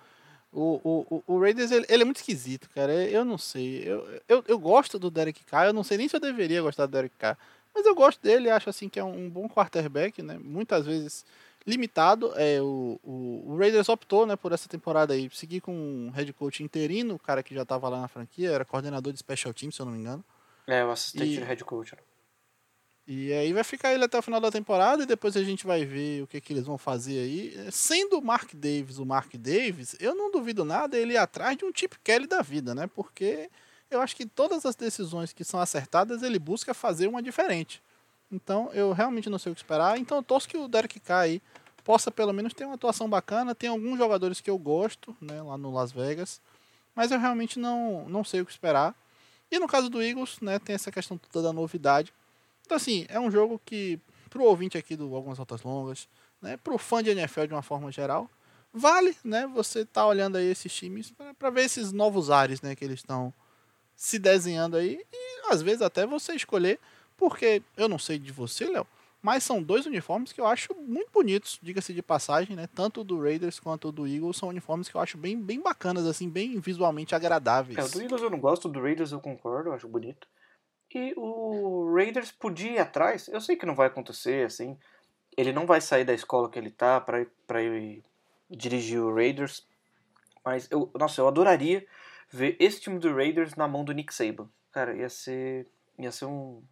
O, 0.53 0.79
o, 0.83 1.23
o 1.27 1.39
Raiders, 1.39 1.71
ele, 1.71 1.85
ele, 1.89 2.03
é 2.03 2.05
muito 2.05 2.17
esquisito, 2.17 2.69
cara. 2.69 2.93
Eu 2.93 3.25
não 3.25 3.37
sei. 3.37 3.83
Eu, 3.83 4.21
eu, 4.27 4.43
eu 4.47 4.59
gosto 4.59 4.97
do 4.97 5.11
Derek 5.11 5.43
Carr. 5.43 5.67
Eu 5.67 5.73
não 5.73 5.83
sei 5.83 5.97
nem 5.97 6.07
se 6.07 6.15
eu 6.15 6.19
deveria 6.19 6.61
gostar 6.61 6.85
do 6.85 6.91
Derek 6.91 7.15
Carr. 7.17 7.37
Mas 7.75 7.85
eu 7.85 7.93
gosto 7.93 8.21
dele. 8.21 8.49
Acho 8.49 8.69
assim 8.69 8.87
que 8.87 8.99
é 8.99 9.03
um, 9.03 9.25
um 9.25 9.29
bom 9.29 9.49
quarterback, 9.49 10.21
né? 10.21 10.39
Muitas 10.39 10.85
vezes 10.85 11.25
limitado. 11.65 12.31
É, 12.35 12.61
o, 12.61 12.99
o, 13.03 13.43
o, 13.51 13.57
Raiders 13.57 13.89
optou 13.89 14.25
né, 14.25 14.35
por 14.35 14.51
essa 14.51 14.69
temporada 14.69 15.13
aí. 15.13 15.29
Seguir 15.31 15.61
com 15.61 15.73
um 15.73 16.09
head 16.11 16.31
coach 16.33 16.63
interino. 16.63 17.15
O 17.15 17.19
cara 17.19 17.43
que 17.43 17.53
já 17.53 17.63
estava 17.63 17.89
lá 17.89 18.01
na 18.01 18.07
franquia. 18.07 18.51
Era 18.51 18.65
coordenador 18.65 19.11
de 19.11 19.19
special 19.19 19.53
team, 19.53 19.71
se 19.71 19.81
eu 19.81 19.85
não 19.85 19.93
me 19.93 19.99
engano. 19.99 20.23
É, 20.65 20.83
o 20.83 20.91
assistente 20.91 21.33
e, 21.33 21.37
de 21.37 21.43
head 21.43 21.63
coach. 21.65 21.93
Né? 21.93 22.01
E 23.07 23.31
aí 23.31 23.53
vai 23.53 23.63
ficar 23.63 23.93
ele 23.93 24.03
até 24.03 24.19
o 24.19 24.21
final 24.21 24.41
da 24.41 24.51
temporada 24.51 25.03
e 25.03 25.05
depois 25.05 25.37
a 25.37 25.43
gente 25.43 25.65
vai 25.65 25.85
ver 25.85 26.23
o 26.23 26.27
que, 26.27 26.41
que 26.41 26.51
eles 26.51 26.65
vão 26.65 26.77
fazer 26.77 27.19
aí. 27.19 27.71
Sendo 27.71 28.19
o 28.19 28.21
Mark 28.21 28.53
Davis 28.53 28.99
o 28.99 29.05
Mark 29.05 29.33
Davis, 29.37 29.95
eu 30.01 30.13
não 30.13 30.29
duvido 30.29 30.65
nada 30.65 30.97
ele 30.97 31.13
ir 31.13 31.17
atrás 31.17 31.55
de 31.55 31.63
um 31.63 31.71
Chip 31.73 31.97
Kelly 32.03 32.27
da 32.27 32.41
vida, 32.41 32.75
né? 32.75 32.85
Porque 32.85 33.49
eu 33.89 34.01
acho 34.01 34.13
que 34.13 34.25
todas 34.25 34.65
as 34.65 34.75
decisões 34.75 35.31
que 35.31 35.45
são 35.45 35.57
acertadas 35.61 36.21
ele 36.21 36.37
busca 36.37 36.73
fazer 36.73 37.07
uma 37.07 37.23
diferente. 37.23 37.81
Então 38.29 38.69
eu 38.73 38.91
realmente 38.91 39.29
não 39.29 39.39
sei 39.39 39.53
o 39.53 39.55
que 39.55 39.61
esperar. 39.61 39.97
Então 39.97 40.17
eu 40.17 40.23
torço 40.23 40.49
que 40.49 40.57
o 40.57 40.67
Derek 40.67 40.99
K 40.99 41.17
aí 41.17 41.41
possa 41.85 42.11
pelo 42.11 42.33
menos 42.33 42.53
ter 42.53 42.65
uma 42.65 42.75
atuação 42.75 43.09
bacana. 43.09 43.55
Tem 43.55 43.69
alguns 43.69 43.97
jogadores 43.97 44.41
que 44.41 44.49
eu 44.49 44.57
gosto, 44.57 45.15
né, 45.21 45.41
lá 45.41 45.57
no 45.57 45.73
Las 45.73 45.93
Vegas. 45.93 46.41
Mas 46.93 47.09
eu 47.09 47.19
realmente 47.19 47.57
não, 47.57 48.05
não 48.09 48.25
sei 48.25 48.41
o 48.41 48.45
que 48.45 48.51
esperar. 48.51 48.93
E 49.49 49.57
no 49.59 49.67
caso 49.67 49.89
do 49.89 50.01
Eagles, 50.01 50.41
né, 50.41 50.59
tem 50.59 50.75
essa 50.75 50.91
questão 50.91 51.17
toda 51.17 51.47
da 51.47 51.53
novidade. 51.53 52.13
Então, 52.67 52.75
assim, 52.75 53.05
é 53.07 53.17
um 53.17 53.31
jogo 53.31 53.61
que, 53.63 53.97
pro 54.29 54.43
ouvinte 54.43 54.77
aqui 54.77 54.97
do 54.97 55.15
Algumas 55.15 55.37
Rotas 55.37 55.63
Longas, 55.63 56.05
né, 56.41 56.57
pro 56.57 56.77
fã 56.77 57.01
de 57.01 57.09
NFL 57.09 57.45
de 57.45 57.53
uma 57.53 57.61
forma 57.61 57.89
geral, 57.93 58.29
vale, 58.73 59.15
né, 59.23 59.47
você 59.47 59.85
tá 59.85 60.05
olhando 60.05 60.35
aí 60.35 60.47
esses 60.47 60.73
times 60.73 61.13
para 61.39 61.49
ver 61.49 61.63
esses 61.63 61.93
novos 61.93 62.29
ares, 62.29 62.61
né, 62.61 62.75
que 62.75 62.83
eles 62.83 62.99
estão 62.99 63.33
se 63.95 64.19
desenhando 64.19 64.75
aí 64.75 65.01
e 65.13 65.49
às 65.49 65.61
vezes 65.61 65.81
até 65.81 66.05
você 66.05 66.33
escolher, 66.35 66.77
porque 67.15 67.63
eu 67.77 67.87
não 67.87 67.97
sei 67.97 68.19
de 68.19 68.33
você, 68.33 68.65
Léo, 68.65 68.85
mas 69.21 69.45
são 69.45 69.63
dois 69.63 69.85
uniformes 69.85 70.33
que 70.33 70.41
eu 70.41 70.45
acho 70.45 70.75
muito 70.75 71.09
bonitos, 71.09 71.57
diga-se 71.63 71.93
de 71.93 72.01
passagem, 72.01 72.53
né? 72.53 72.67
Tanto 72.75 73.01
do 73.01 73.17
Raiders 73.21 73.61
quanto 73.61 73.93
do 73.93 74.05
Eagles 74.05 74.35
são 74.35 74.49
uniformes 74.49 74.89
que 74.89 74.95
eu 74.95 75.01
acho 75.01 75.17
bem, 75.17 75.41
bem 75.41 75.61
bacanas, 75.61 76.05
assim, 76.05 76.29
bem 76.29 76.59
visualmente 76.59 77.15
agradáveis. 77.15 77.77
É, 77.79 77.87
do 77.87 78.01
Eagles 78.01 78.21
eu 78.21 78.29
não 78.29 78.41
gosto, 78.41 78.67
do 78.67 78.81
Raiders 78.81 79.13
eu 79.13 79.21
concordo, 79.21 79.69
eu 79.69 79.73
acho 79.73 79.87
bonito. 79.87 80.27
E 80.93 81.13
o 81.15 81.93
Raiders 81.93 82.31
podia 82.31 82.71
ir 82.71 82.79
atrás. 82.79 83.27
Eu 83.27 83.41
sei 83.41 83.55
que 83.55 83.65
não 83.65 83.75
vai 83.75 83.87
acontecer, 83.87 84.45
assim. 84.45 84.77
Ele 85.35 85.51
não 85.51 85.65
vai 85.65 85.81
sair 85.81 86.03
da 86.03 86.13
escola 86.13 86.49
que 86.49 86.57
ele 86.57 86.71
tá 86.71 86.99
para 86.99 87.25
para 87.45 87.61
ir 87.61 88.03
dirigir 88.49 88.99
o 88.99 89.13
Raiders. 89.13 89.67
Mas 90.43 90.67
eu, 90.71 90.89
nossa, 90.97 91.21
eu 91.21 91.27
adoraria 91.27 91.85
ver 92.31 92.55
esse 92.59 92.81
time 92.81 92.99
do 92.99 93.13
Raiders 93.13 93.55
na 93.55 93.67
mão 93.67 93.83
do 93.83 93.91
Nick 93.91 94.13
Saban. 94.13 94.49
Cara, 94.71 94.95
ia 94.95 95.09
ser 95.09 95.67
ia 95.99 96.11
ser 96.11 96.25
um 96.25 96.63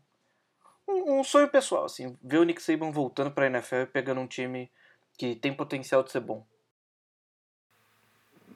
um, 0.87 1.19
um 1.19 1.23
sonho 1.23 1.47
pessoal, 1.49 1.85
assim, 1.85 2.17
ver 2.23 2.37
o 2.37 2.43
Nick 2.43 2.61
Saban 2.61 2.91
voltando 2.91 3.31
para 3.31 3.45
a 3.45 3.49
NFL 3.49 3.75
e 3.75 3.85
pegando 3.87 4.21
um 4.21 4.27
time 4.27 4.71
que 5.17 5.35
tem 5.35 5.53
potencial 5.53 6.03
de 6.03 6.11
ser 6.11 6.19
bom. 6.19 6.45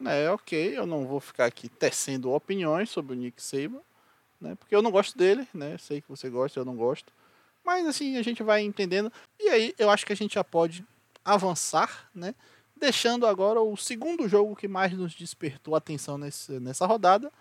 É, 0.05 0.29
ok, 0.31 0.77
eu 0.77 0.85
não 0.85 1.05
vou 1.05 1.19
ficar 1.19 1.45
aqui 1.45 1.67
tecendo 1.67 2.31
opiniões 2.31 2.89
sobre 2.89 3.13
o 3.13 3.15
Nick 3.15 3.41
Saban 3.41 3.81
né? 4.39 4.55
Porque 4.55 4.75
eu 4.75 4.81
não 4.81 4.91
gosto 4.91 5.17
dele, 5.17 5.47
né? 5.53 5.77
Sei 5.77 6.01
que 6.01 6.09
você 6.09 6.29
gosta, 6.29 6.59
eu 6.59 6.65
não 6.65 6.75
gosto. 6.75 7.11
Mas 7.63 7.85
assim, 7.85 8.17
a 8.17 8.21
gente 8.21 8.41
vai 8.41 8.61
entendendo. 8.61 9.11
E 9.39 9.49
aí 9.49 9.75
eu 9.77 9.89
acho 9.89 10.05
que 10.05 10.13
a 10.13 10.15
gente 10.15 10.35
já 10.35 10.43
pode 10.43 10.85
avançar, 11.23 12.09
né? 12.13 12.33
Deixando 12.75 13.27
agora 13.27 13.61
o 13.61 13.75
segundo 13.75 14.27
jogo 14.27 14.55
que 14.55 14.67
mais 14.67 14.93
nos 14.93 15.13
despertou 15.13 15.75
atenção 15.75 16.17
nesse, 16.17 16.59
nessa 16.59 16.85
rodada. 16.85 17.31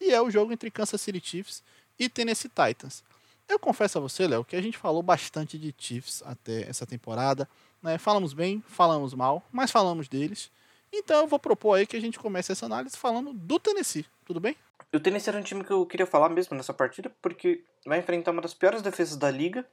E 0.00 0.12
é 0.12 0.20
o 0.20 0.30
jogo 0.30 0.52
entre 0.52 0.70
Kansas 0.70 1.00
City 1.00 1.20
Chiefs 1.22 1.62
e 1.98 2.08
Tennessee 2.08 2.48
Titans. 2.50 3.04
Eu 3.48 3.58
confesso 3.58 3.98
a 3.98 4.00
você, 4.00 4.26
Léo, 4.26 4.44
que 4.44 4.56
a 4.56 4.62
gente 4.62 4.76
falou 4.76 5.02
bastante 5.02 5.58
de 5.58 5.74
Chiefs 5.76 6.22
até 6.24 6.68
essa 6.68 6.86
temporada. 6.86 7.48
Né? 7.82 7.96
Falamos 7.98 8.32
bem, 8.32 8.62
falamos 8.66 9.14
mal, 9.14 9.42
mas 9.50 9.70
falamos 9.70 10.08
deles. 10.08 10.50
Então 10.92 11.20
eu 11.20 11.26
vou 11.26 11.38
propor 11.38 11.74
aí 11.74 11.86
que 11.86 11.96
a 11.96 12.00
gente 12.00 12.18
comece 12.18 12.52
essa 12.52 12.66
análise 12.66 12.96
falando 12.96 13.32
do 13.32 13.58
Tennessee. 13.58 14.06
Tudo 14.24 14.40
bem? 14.40 14.56
O 14.92 14.98
Tennessee 14.98 15.30
era 15.30 15.38
um 15.38 15.42
time 15.42 15.62
que 15.62 15.70
eu 15.70 15.84
queria 15.84 16.06
falar 16.06 16.28
mesmo 16.30 16.56
nessa 16.56 16.72
partida, 16.72 17.12
porque 17.20 17.62
vai 17.84 17.98
enfrentar 17.98 18.30
uma 18.30 18.40
das 18.40 18.54
piores 18.54 18.80
defesas 18.80 19.16
da 19.16 19.30
liga. 19.30 19.66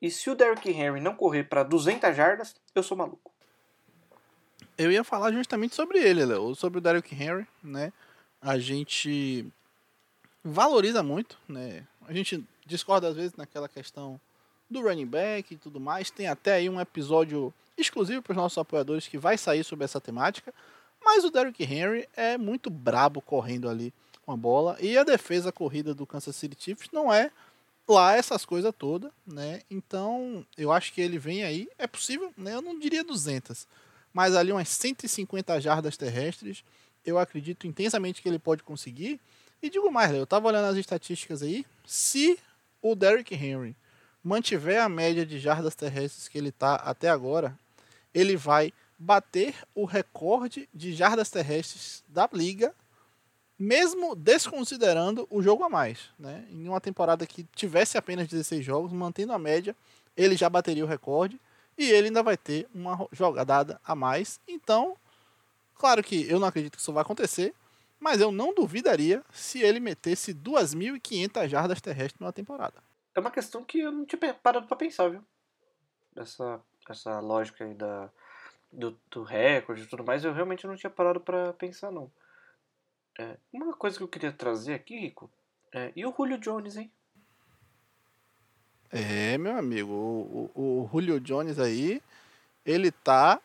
E 0.00 0.10
se 0.10 0.30
o 0.30 0.34
Derrick 0.34 0.68
Henry 0.70 1.00
não 1.00 1.14
correr 1.14 1.44
para 1.44 1.62
200 1.62 2.16
jardas, 2.16 2.54
eu 2.74 2.82
sou 2.82 2.96
maluco. 2.96 3.30
Eu 4.76 4.90
ia 4.90 5.04
falar 5.04 5.30
justamente 5.32 5.74
sobre 5.74 5.98
ele, 5.98 6.24
Léo, 6.24 6.54
sobre 6.54 6.78
o 6.78 6.80
Derrick 6.80 7.14
Henry, 7.14 7.46
né? 7.62 7.92
A 8.40 8.58
gente 8.58 9.46
valoriza 10.42 11.02
muito, 11.02 11.38
né? 11.48 11.86
A 12.08 12.12
gente 12.12 12.44
discorda 12.66 13.08
às 13.08 13.14
vezes 13.14 13.36
naquela 13.36 13.68
questão 13.68 14.20
do 14.68 14.80
running 14.82 15.06
back 15.06 15.52
e 15.52 15.58
tudo 15.58 15.78
mais. 15.78 16.10
Tem 16.10 16.26
até 16.26 16.54
aí 16.54 16.68
um 16.68 16.80
episódio 16.80 17.52
exclusivo 17.76 18.22
para 18.22 18.32
os 18.32 18.36
nossos 18.36 18.58
apoiadores 18.58 19.08
que 19.08 19.18
vai 19.18 19.36
sair 19.38 19.64
sobre 19.64 19.84
essa 19.84 20.00
temática. 20.00 20.52
Mas 21.04 21.24
o 21.24 21.30
Derrick 21.30 21.62
Henry 21.62 22.08
é 22.16 22.38
muito 22.38 22.70
brabo 22.70 23.20
correndo 23.20 23.68
ali 23.68 23.92
com 24.24 24.32
a 24.32 24.36
bola. 24.36 24.76
E 24.80 24.96
a 24.96 25.04
defesa 25.04 25.52
corrida 25.52 25.94
do 25.94 26.06
Kansas 26.06 26.36
City 26.36 26.56
Chiefs 26.58 26.90
não 26.92 27.12
é 27.12 27.30
lá 27.88 28.16
essas 28.16 28.44
coisas 28.44 28.72
todas, 28.76 29.10
né? 29.26 29.62
Então, 29.70 30.46
eu 30.56 30.72
acho 30.72 30.92
que 30.92 31.00
ele 31.00 31.18
vem 31.18 31.44
aí, 31.44 31.68
é 31.78 31.86
possível, 31.86 32.32
né? 32.36 32.54
Eu 32.54 32.62
não 32.62 32.78
diria 32.78 33.04
200, 33.04 33.66
mas 34.12 34.34
ali 34.34 34.52
umas 34.52 34.68
150 34.68 35.60
jardas 35.60 35.96
terrestres, 35.96 36.64
eu 37.04 37.18
acredito 37.18 37.66
intensamente 37.66 38.22
que 38.22 38.28
ele 38.28 38.38
pode 38.38 38.62
conseguir. 38.62 39.20
E 39.62 39.68
digo 39.68 39.90
mais, 39.90 40.14
eu 40.14 40.26
tava 40.26 40.48
olhando 40.48 40.66
as 40.66 40.76
estatísticas 40.76 41.42
aí, 41.42 41.66
se 41.84 42.38
o 42.80 42.94
Derrick 42.94 43.34
Henry 43.34 43.76
mantiver 44.22 44.80
a 44.80 44.88
média 44.88 45.26
de 45.26 45.38
jardas 45.38 45.74
terrestres 45.74 46.28
que 46.28 46.38
ele 46.38 46.50
está 46.50 46.76
até 46.76 47.08
agora, 47.08 47.58
ele 48.14 48.36
vai 48.36 48.72
bater 48.98 49.54
o 49.74 49.84
recorde 49.84 50.68
de 50.72 50.92
jardas 50.92 51.30
terrestres 51.30 52.04
da 52.06 52.28
liga, 52.32 52.74
mesmo 53.58 54.14
desconsiderando 54.14 55.26
o 55.30 55.42
jogo 55.42 55.64
a 55.64 55.68
mais. 55.68 56.10
Né? 56.18 56.46
Em 56.50 56.68
uma 56.68 56.80
temporada 56.80 57.26
que 57.26 57.44
tivesse 57.54 57.98
apenas 57.98 58.28
16 58.28 58.64
jogos, 58.64 58.92
mantendo 58.92 59.32
a 59.32 59.38
média, 59.38 59.74
ele 60.16 60.36
já 60.36 60.48
bateria 60.48 60.84
o 60.84 60.88
recorde 60.88 61.40
e 61.76 61.90
ele 61.90 62.08
ainda 62.08 62.22
vai 62.22 62.36
ter 62.36 62.68
uma 62.74 63.08
jogada 63.12 63.80
a 63.84 63.94
mais. 63.94 64.40
Então, 64.46 64.96
claro 65.74 66.02
que 66.02 66.28
eu 66.28 66.38
não 66.38 66.46
acredito 66.46 66.76
que 66.76 66.80
isso 66.80 66.92
vai 66.92 67.02
acontecer, 67.02 67.54
mas 67.98 68.20
eu 68.20 68.32
não 68.32 68.54
duvidaria 68.54 69.22
se 69.32 69.60
ele 69.60 69.80
metesse 69.80 70.34
2.500 70.34 71.48
jardas 71.48 71.80
terrestres 71.80 72.20
numa 72.20 72.32
temporada. 72.32 72.82
É 73.14 73.20
uma 73.20 73.30
questão 73.30 73.62
que 73.64 73.80
eu 73.80 73.92
não 73.92 74.04
tinha 74.04 74.34
parado 74.34 74.66
pra 74.66 74.76
pensar, 74.76 75.08
viu? 75.08 75.24
Essa, 76.16 76.60
essa 76.88 77.20
lógica 77.20 77.64
aí 77.64 77.74
da, 77.74 78.10
do, 78.72 78.98
do 79.10 79.22
recorde 79.22 79.82
e 79.82 79.86
tudo 79.86 80.04
mais, 80.04 80.24
eu 80.24 80.32
realmente 80.32 80.66
não 80.66 80.76
tinha 80.76 80.90
parado 80.90 81.20
para 81.20 81.52
pensar, 81.52 81.90
não. 81.90 82.10
É, 83.18 83.36
uma 83.52 83.74
coisa 83.74 83.96
que 83.98 84.02
eu 84.02 84.08
queria 84.08 84.32
trazer 84.32 84.74
aqui, 84.74 84.98
Rico, 84.98 85.30
é, 85.72 85.92
e 85.94 86.04
o 86.04 86.14
Julio 86.16 86.38
Jones, 86.38 86.76
hein? 86.76 86.90
É, 88.90 89.38
meu 89.38 89.56
amigo, 89.56 89.90
o, 89.90 90.50
o, 90.54 90.82
o 90.84 90.88
Julio 90.92 91.20
Jones 91.20 91.58
aí, 91.58 92.02
ele 92.64 92.90
tá 92.90 93.40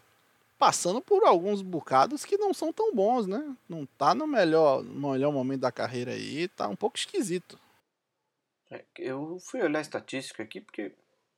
passando 0.58 1.00
por 1.02 1.24
alguns 1.24 1.62
bocados 1.62 2.26
que 2.26 2.38
não 2.38 2.54
são 2.54 2.74
tão 2.74 2.94
bons, 2.94 3.28
né? 3.28 3.56
Não 3.70 3.86
tá 3.86 4.16
no 4.16 4.26
melhor, 4.26 4.84
no 4.84 5.12
melhor 5.12 5.32
momento 5.32 5.62
da 5.62 5.72
carreira 5.72 6.12
aí, 6.12 6.48
tá 6.50 6.68
um 6.68 6.76
pouco 6.76 6.98
esquisito. 6.98 7.60
É, 8.70 8.84
eu 8.98 9.38
fui 9.40 9.62
olhar 9.62 9.80
a 9.80 9.82
estatística 9.82 10.44
aqui, 10.44 10.60
porque 10.60 10.92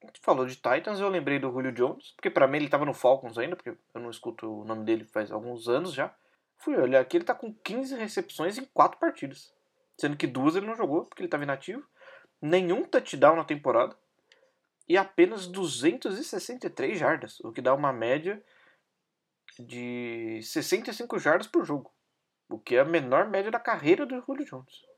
gente 0.07 0.19
falou 0.21 0.45
de 0.45 0.55
Titans, 0.55 0.99
eu 0.99 1.09
lembrei 1.09 1.39
do 1.39 1.51
Julio 1.51 1.71
Jones, 1.71 2.13
porque 2.15 2.29
para 2.29 2.47
mim 2.47 2.57
ele 2.57 2.69
tava 2.69 2.85
no 2.85 2.93
Falcons 2.93 3.37
ainda, 3.37 3.55
porque 3.55 3.77
eu 3.93 4.01
não 4.01 4.09
escuto 4.09 4.61
o 4.61 4.65
nome 4.65 4.85
dele 4.85 5.03
faz 5.05 5.31
alguns 5.31 5.67
anos 5.67 5.93
já. 5.93 6.13
Fui 6.57 6.75
olhar 6.75 7.01
aqui, 7.01 7.17
ele 7.17 7.25
tá 7.25 7.33
com 7.33 7.53
15 7.53 7.95
recepções 7.95 8.57
em 8.57 8.65
4 8.65 8.99
partidas. 8.99 9.53
Sendo 9.97 10.17
que 10.17 10.27
duas 10.27 10.55
ele 10.55 10.65
não 10.65 10.75
jogou, 10.75 11.05
porque 11.05 11.21
ele 11.21 11.29
tava 11.29 11.43
inativo. 11.43 11.85
Nenhum 12.41 12.85
touchdown 12.85 13.35
na 13.35 13.43
temporada. 13.43 13.95
E 14.87 14.97
apenas 14.97 15.47
263 15.47 16.97
jardas, 16.97 17.39
o 17.41 17.51
que 17.51 17.61
dá 17.61 17.73
uma 17.73 17.93
média 17.93 18.43
de 19.59 20.39
65 20.41 21.19
jardas 21.19 21.47
por 21.47 21.65
jogo. 21.65 21.91
O 22.49 22.57
que 22.57 22.75
é 22.75 22.79
a 22.79 22.85
menor 22.85 23.27
média 23.27 23.51
da 23.51 23.59
carreira 23.59 24.05
do 24.05 24.19
Julio 24.21 24.45
Jones. 24.45 24.88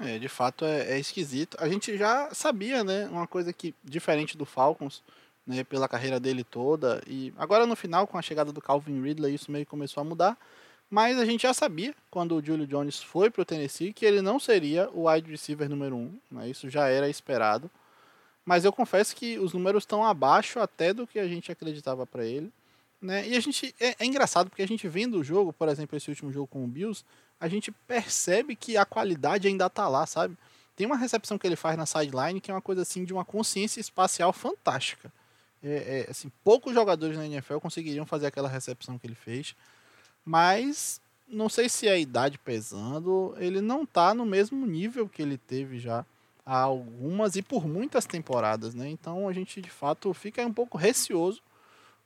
É, 0.00 0.18
de 0.18 0.28
fato 0.28 0.64
é, 0.64 0.92
é, 0.92 0.98
esquisito. 0.98 1.56
A 1.60 1.68
gente 1.68 1.96
já 1.96 2.32
sabia, 2.32 2.82
né? 2.82 3.06
Uma 3.08 3.26
coisa 3.26 3.52
que 3.52 3.74
diferente 3.84 4.36
do 4.36 4.46
Falcons, 4.46 5.02
né? 5.46 5.62
Pela 5.62 5.86
carreira 5.88 6.18
dele 6.18 6.42
toda. 6.42 7.02
E 7.06 7.34
agora 7.36 7.66
no 7.66 7.76
final, 7.76 8.06
com 8.06 8.16
a 8.16 8.22
chegada 8.22 8.50
do 8.50 8.62
Calvin 8.62 9.02
Ridley, 9.02 9.34
isso 9.34 9.52
meio 9.52 9.66
que 9.66 9.70
começou 9.70 10.00
a 10.00 10.04
mudar. 10.04 10.38
Mas 10.88 11.18
a 11.18 11.24
gente 11.24 11.42
já 11.42 11.54
sabia, 11.54 11.94
quando 12.10 12.34
o 12.34 12.44
Julio 12.44 12.66
Jones 12.66 13.00
foi 13.00 13.30
para 13.30 13.42
o 13.42 13.44
Tennessee, 13.44 13.92
que 13.92 14.04
ele 14.04 14.20
não 14.20 14.40
seria 14.40 14.90
o 14.90 15.08
wide 15.08 15.30
receiver 15.30 15.68
número 15.68 15.94
um. 15.94 16.18
Né, 16.30 16.48
isso 16.48 16.68
já 16.68 16.88
era 16.88 17.08
esperado. 17.08 17.70
Mas 18.44 18.64
eu 18.64 18.72
confesso 18.72 19.14
que 19.14 19.38
os 19.38 19.52
números 19.52 19.82
estão 19.82 20.04
abaixo 20.04 20.58
até 20.58 20.92
do 20.92 21.06
que 21.06 21.18
a 21.18 21.28
gente 21.28 21.52
acreditava 21.52 22.06
para 22.06 22.24
ele. 22.24 22.50
Né? 23.00 23.28
E 23.28 23.36
a 23.36 23.40
gente 23.40 23.74
é, 23.78 23.94
é, 23.98 24.04
engraçado 24.04 24.50
porque 24.50 24.62
a 24.62 24.66
gente 24.66 24.88
vendo 24.88 25.18
o 25.18 25.24
jogo, 25.24 25.52
por 25.52 25.68
exemplo, 25.68 25.96
esse 25.96 26.08
último 26.08 26.32
jogo 26.32 26.46
com 26.48 26.64
o 26.64 26.66
Bills, 26.66 27.04
a 27.40 27.48
gente 27.48 27.72
percebe 27.72 28.54
que 28.54 28.76
a 28.76 28.84
qualidade 28.84 29.48
ainda 29.48 29.70
tá 29.70 29.88
lá, 29.88 30.04
sabe? 30.04 30.36
Tem 30.76 30.86
uma 30.86 30.96
recepção 30.96 31.38
que 31.38 31.46
ele 31.46 31.56
faz 31.56 31.76
na 31.76 31.86
sideline 31.86 32.40
que 32.40 32.50
é 32.50 32.54
uma 32.54 32.60
coisa 32.60 32.82
assim 32.82 33.04
de 33.04 33.12
uma 33.12 33.24
consciência 33.24 33.80
espacial 33.80 34.32
fantástica. 34.32 35.10
É, 35.62 36.06
é, 36.06 36.10
assim, 36.10 36.30
poucos 36.42 36.72
jogadores 36.72 37.16
na 37.16 37.26
NFL 37.26 37.58
conseguiriam 37.58 38.06
fazer 38.06 38.26
aquela 38.26 38.48
recepção 38.48 38.98
que 38.98 39.06
ele 39.06 39.14
fez, 39.14 39.54
mas 40.24 41.00
não 41.28 41.48
sei 41.48 41.68
se 41.68 41.86
é 41.86 41.92
a 41.92 41.98
idade 41.98 42.38
pesando, 42.38 43.34
ele 43.38 43.60
não 43.60 43.84
tá 43.84 44.14
no 44.14 44.24
mesmo 44.24 44.66
nível 44.66 45.08
que 45.08 45.20
ele 45.22 45.36
teve 45.36 45.78
já 45.78 46.04
há 46.44 46.60
algumas 46.60 47.36
e 47.36 47.42
por 47.42 47.66
muitas 47.66 48.06
temporadas, 48.06 48.74
né? 48.74 48.88
Então 48.88 49.28
a 49.28 49.32
gente 49.32 49.60
de 49.60 49.70
fato 49.70 50.12
fica 50.14 50.44
um 50.46 50.52
pouco 50.52 50.76
receoso 50.76 51.42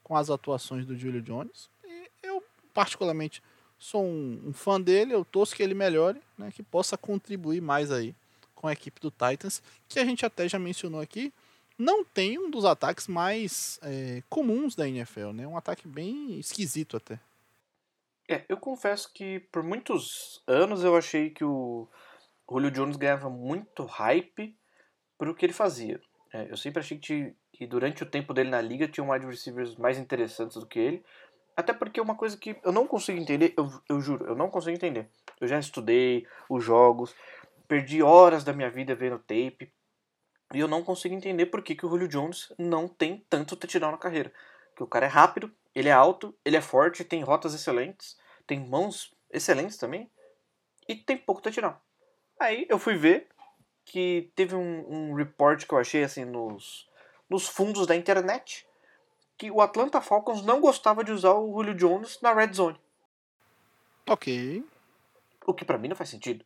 com 0.03 0.17
as 0.17 0.31
atuações 0.31 0.85
do 0.85 0.97
Julio 0.97 1.23
Jones. 1.23 1.71
E 1.85 2.11
eu 2.23 2.43
particularmente 2.75 3.43
sou 3.79 4.05
um, 4.05 4.43
um, 4.47 4.53
fã 4.53 4.81
dele, 4.81 5.15
eu 5.15 5.25
torço 5.25 5.55
que 5.55 5.63
ele 5.63 5.75
melhore, 5.75 6.21
né, 6.39 6.51
que 6.55 6.63
possa 6.63 6.97
contribuir 6.97 7.61
mais 7.61 7.91
aí 7.91 8.15
com 8.55 8.67
a 8.67 8.73
equipe 8.73 9.01
do 9.01 9.11
Titans, 9.11 9.63
que 9.89 9.99
a 9.99 10.05
gente 10.05 10.25
até 10.25 10.49
já 10.49 10.59
mencionou 10.59 11.01
aqui, 11.01 11.33
não 11.77 12.05
tem 12.05 12.39
um 12.39 12.51
dos 12.51 12.65
ataques 12.65 13.09
mais 13.09 13.79
é, 13.83 14.23
comuns 14.29 14.75
da 14.75 14.89
NFL, 14.89 15.33
né, 15.33 15.47
um 15.47 15.57
ataque 15.57 15.87
bem 15.87 16.39
esquisito 16.39 16.97
até. 16.97 17.19
É, 18.29 18.43
eu 18.49 18.57
confesso 18.57 19.13
que 19.13 19.41
por 19.53 19.63
muitos 19.63 20.43
anos 20.47 20.83
eu 20.83 20.97
achei 20.97 21.29
que 21.31 21.45
o 21.45 21.87
Julio 22.51 22.71
Jones 22.71 22.97
ganhava 22.97 23.29
muito 23.29 23.85
hype 23.85 24.57
para 25.19 25.31
o 25.31 25.35
que 25.35 25.45
ele 25.45 25.53
fazia. 25.53 26.01
É, 26.33 26.51
eu 26.51 26.57
sempre 26.57 26.81
achei 26.81 26.99
que, 26.99 27.35
que 27.53 27.67
durante 27.67 28.03
o 28.03 28.07
tempo 28.07 28.33
dele 28.33 28.51
na 28.51 28.61
liga 28.61 28.89
tinha 28.89 29.09
wide 29.09 29.27
receivers 29.27 29.77
mais 29.77 29.99
interessantes 29.99 30.57
do 30.57 30.67
que 30.67 30.79
ele, 30.79 31.05
até 31.57 31.73
porque 31.73 32.01
é 32.01 32.03
uma 32.03 32.17
coisa 32.17 32.37
que 32.37 32.57
eu 32.63 32.73
não 32.73 32.87
consigo 32.87 33.19
entender, 33.19 33.55
eu, 33.57 33.71
eu 33.89 34.01
juro, 34.01 34.27
eu 34.27 34.35
não 34.35 34.51
consigo 34.51 34.75
entender. 34.75 35.09
Eu 35.41 35.47
já 35.47 35.59
estudei 35.59 36.27
os 36.49 36.65
jogos, 36.65 37.15
perdi 37.69 38.03
horas 38.03 38.45
da 38.45 38.53
minha 38.53 38.71
vida 38.71 38.95
vendo 38.95 39.19
tape, 39.19 39.73
e 40.53 40.61
eu 40.61 40.69
não 40.69 40.85
consigo 40.85 41.15
entender 41.15 41.47
por 41.47 41.63
que, 41.63 41.75
que 41.75 41.87
o 41.87 41.89
Julio 41.89 42.09
Jones 42.09 42.53
não 42.59 42.87
tem 42.87 43.25
tanto 43.29 43.57
touchdown 43.57 43.93
na 43.93 43.99
carreira. 43.99 44.33
Que 44.77 44.83
o 44.83 44.87
cara 44.87 45.07
é 45.07 45.09
rápido, 45.09 45.51
ele 45.75 45.89
é 45.89 45.93
alto, 45.93 46.37
ele 46.45 46.57
é 46.57 46.61
forte, 46.61 47.05
tem 47.05 47.23
rotas 47.23 47.55
excelentes, 47.55 48.17
tem 48.47 48.61
mãos 48.61 49.15
excelentes 49.31 49.77
também, 49.77 50.11
e 50.89 50.95
tem 50.95 51.17
pouco 51.17 51.43
touchdown. 51.43 51.77
Aí 52.39 52.67
eu 52.69 52.79
fui 52.79 52.97
ver 52.97 53.29
que 53.85 54.31
teve 54.35 54.55
um, 54.55 54.87
um 54.89 55.15
report 55.15 55.67
que 55.67 55.73
eu 55.73 55.79
achei 55.79 56.05
assim 56.05 56.25
nos, 56.25 56.89
nos 57.29 57.47
fundos 57.47 57.87
da 57.87 57.97
internet 57.97 58.67
que 59.37 59.51
o 59.51 59.61
Atlanta 59.61 60.01
Falcons 60.01 60.43
não 60.43 60.61
gostava 60.61 61.03
de 61.03 61.13
usar 61.13 61.35
o 61.35 61.53
Julio 61.53 61.75
Jones 61.75 62.21
na 62.21 62.33
red 62.33 62.53
zone. 62.53 62.79
Ok. 64.09 64.65
O 65.47 65.55
que 65.55 65.65
para 65.65 65.79
mim 65.79 65.89
não 65.89 65.97
faz 65.97 66.11
sentido. 66.11 66.45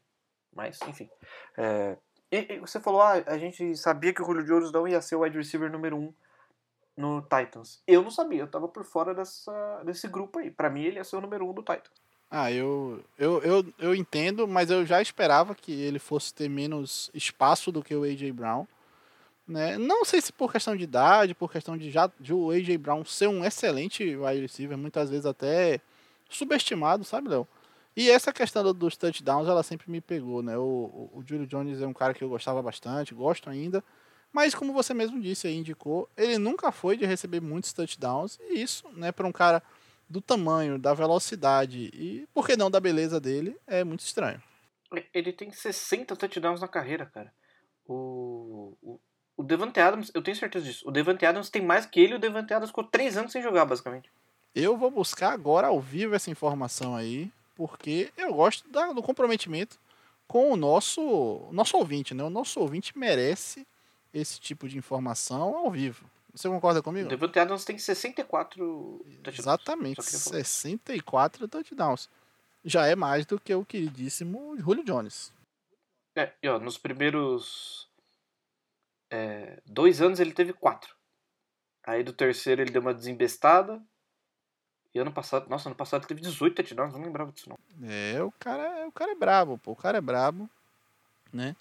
Mas, 0.54 0.78
enfim. 0.88 1.08
É... 1.56 1.96
E, 2.30 2.54
e, 2.54 2.58
você 2.58 2.78
falou, 2.80 3.00
ah, 3.00 3.22
a 3.26 3.38
gente 3.38 3.76
sabia 3.76 4.12
que 4.12 4.22
o 4.22 4.24
Julio 4.24 4.44
Jones 4.44 4.72
não 4.72 4.86
ia 4.86 5.00
ser 5.00 5.16
o 5.16 5.20
wide 5.20 5.38
receiver 5.38 5.70
número 5.70 5.96
1 5.96 6.00
um 6.00 6.14
no 6.96 7.22
Titans. 7.22 7.80
Eu 7.86 8.02
não 8.02 8.10
sabia, 8.10 8.40
eu 8.40 8.50
tava 8.50 8.68
por 8.68 8.84
fora 8.84 9.14
dessa, 9.14 9.82
desse 9.84 10.08
grupo 10.08 10.38
aí. 10.38 10.50
Para 10.50 10.68
mim, 10.68 10.82
ele 10.82 10.96
ia 10.96 11.04
ser 11.04 11.16
o 11.16 11.20
número 11.20 11.46
1 11.46 11.50
um 11.50 11.54
do 11.54 11.62
Titans. 11.62 12.08
Ah, 12.30 12.52
eu, 12.52 13.02
eu, 13.18 13.40
eu, 13.42 13.72
eu 13.78 13.94
entendo, 13.94 14.46
mas 14.46 14.70
eu 14.70 14.84
já 14.84 15.00
esperava 15.00 15.54
que 15.54 15.72
ele 15.72 15.98
fosse 15.98 16.34
ter 16.34 16.48
menos 16.48 17.10
espaço 17.14 17.72
do 17.72 17.82
que 17.82 17.94
o 17.94 18.02
A.J. 18.02 18.30
Brown. 18.32 18.66
Né? 19.48 19.78
Não 19.78 20.04
sei 20.04 20.20
se 20.20 20.30
por 20.30 20.52
questão 20.52 20.76
de 20.76 20.84
idade, 20.84 21.34
por 21.34 21.50
questão 21.50 21.76
de 21.76 21.90
já 21.90 22.10
de 22.20 22.34
o 22.34 22.50
AJ 22.50 22.76
Brown 22.76 23.02
ser 23.02 23.28
um 23.28 23.42
excelente 23.42 24.04
wide 24.14 24.42
receiver, 24.42 24.76
muitas 24.76 25.08
vezes 25.08 25.24
até 25.24 25.80
subestimado, 26.28 27.02
sabe, 27.02 27.28
Léo? 27.30 27.48
E 27.96 28.10
essa 28.10 28.30
questão 28.30 28.74
dos 28.74 28.96
touchdowns, 28.96 29.48
ela 29.48 29.62
sempre 29.62 29.90
me 29.90 30.02
pegou, 30.02 30.42
né? 30.42 30.56
O, 30.58 30.60
o, 30.60 31.18
o 31.18 31.24
Julio 31.26 31.46
Jones 31.46 31.80
é 31.80 31.86
um 31.86 31.94
cara 31.94 32.12
que 32.12 32.22
eu 32.22 32.28
gostava 32.28 32.60
bastante, 32.62 33.14
gosto 33.14 33.48
ainda, 33.48 33.82
mas 34.30 34.54
como 34.54 34.74
você 34.74 34.92
mesmo 34.92 35.18
disse 35.18 35.46
aí, 35.46 35.56
indicou, 35.56 36.08
ele 36.14 36.36
nunca 36.36 36.70
foi 36.70 36.96
de 36.96 37.06
receber 37.06 37.40
muitos 37.40 37.72
touchdowns, 37.72 38.38
e 38.50 38.62
isso, 38.62 38.86
né, 38.92 39.10
para 39.10 39.26
um 39.26 39.32
cara 39.32 39.62
do 40.08 40.20
tamanho, 40.20 40.78
da 40.78 40.92
velocidade 40.92 41.90
e, 41.92 42.28
por 42.34 42.46
que 42.46 42.56
não, 42.56 42.70
da 42.70 42.78
beleza 42.78 43.18
dele, 43.18 43.56
é 43.66 43.82
muito 43.82 44.00
estranho. 44.00 44.42
Ele 45.12 45.32
tem 45.32 45.50
60 45.50 46.14
touchdowns 46.16 46.60
na 46.60 46.68
carreira, 46.68 47.06
cara. 47.06 47.32
O, 47.86 48.98
o 49.38 49.44
Devante 49.44 49.78
Adams, 49.78 50.10
eu 50.12 50.20
tenho 50.20 50.36
certeza 50.36 50.64
disso. 50.64 50.86
O 50.86 50.90
Devante 50.90 51.24
Adams 51.24 51.48
tem 51.48 51.62
mais 51.62 51.86
que 51.86 52.00
ele 52.00 52.16
o 52.16 52.18
Devante 52.18 52.52
Adams 52.52 52.70
ficou 52.70 52.82
três 52.82 53.16
anos 53.16 53.30
sem 53.30 53.40
jogar, 53.40 53.64
basicamente. 53.64 54.10
Eu 54.52 54.76
vou 54.76 54.90
buscar 54.90 55.32
agora 55.32 55.68
ao 55.68 55.80
vivo 55.80 56.16
essa 56.16 56.28
informação 56.28 56.96
aí, 56.96 57.30
porque 57.54 58.12
eu 58.16 58.34
gosto 58.34 58.68
da, 58.68 58.92
do 58.92 59.00
comprometimento 59.00 59.78
com 60.26 60.50
o 60.50 60.56
nosso, 60.56 61.48
nosso 61.52 61.76
ouvinte, 61.76 62.14
né? 62.14 62.24
O 62.24 62.30
nosso 62.30 62.58
ouvinte 62.58 62.98
merece 62.98 63.64
esse 64.12 64.40
tipo 64.40 64.68
de 64.68 64.76
informação 64.76 65.56
ao 65.56 65.70
vivo. 65.70 66.04
Você 66.34 66.48
concorda 66.48 66.82
comigo? 66.82 67.06
O 67.06 67.08
Devante 67.08 67.38
Adams 67.38 67.64
tem 67.64 67.78
64 67.78 69.04
touchdowns. 69.22 69.38
Exatamente, 69.38 70.02
64 70.02 71.46
touchdowns. 71.46 72.10
Já 72.64 72.88
é 72.88 72.96
mais 72.96 73.24
do 73.24 73.38
que 73.38 73.54
o 73.54 73.64
queridíssimo 73.64 74.56
Julio 74.58 74.84
Jones. 74.84 75.32
É, 76.16 76.32
e 76.42 76.48
ó, 76.48 76.58
nos 76.58 76.76
primeiros 76.76 77.87
é, 79.10 79.60
dois 79.66 80.00
anos 80.00 80.20
ele 80.20 80.32
teve 80.32 80.52
quatro. 80.52 80.94
Aí 81.84 82.02
do 82.02 82.12
terceiro 82.12 82.60
ele 82.60 82.70
deu 82.70 82.82
uma 82.82 82.94
desembestada. 82.94 83.82
E 84.94 84.98
ano 84.98 85.12
passado, 85.12 85.48
nossa, 85.48 85.68
ano 85.68 85.76
passado 85.76 86.02
ele 86.02 86.08
teve 86.08 86.20
18 86.20 86.56
touchdowns, 86.56 86.92
não 86.92 87.02
lembrava 87.02 87.30
disso 87.30 87.48
não. 87.48 87.58
É, 87.88 88.22
o 88.22 88.32
cara, 88.32 88.86
o 88.86 88.92
cara 88.92 89.12
é 89.12 89.14
brabo, 89.14 89.58
pô, 89.58 89.72
o 89.72 89.76
cara 89.76 89.98
é 89.98 90.00
brabo, 90.00 90.48
né? 91.32 91.54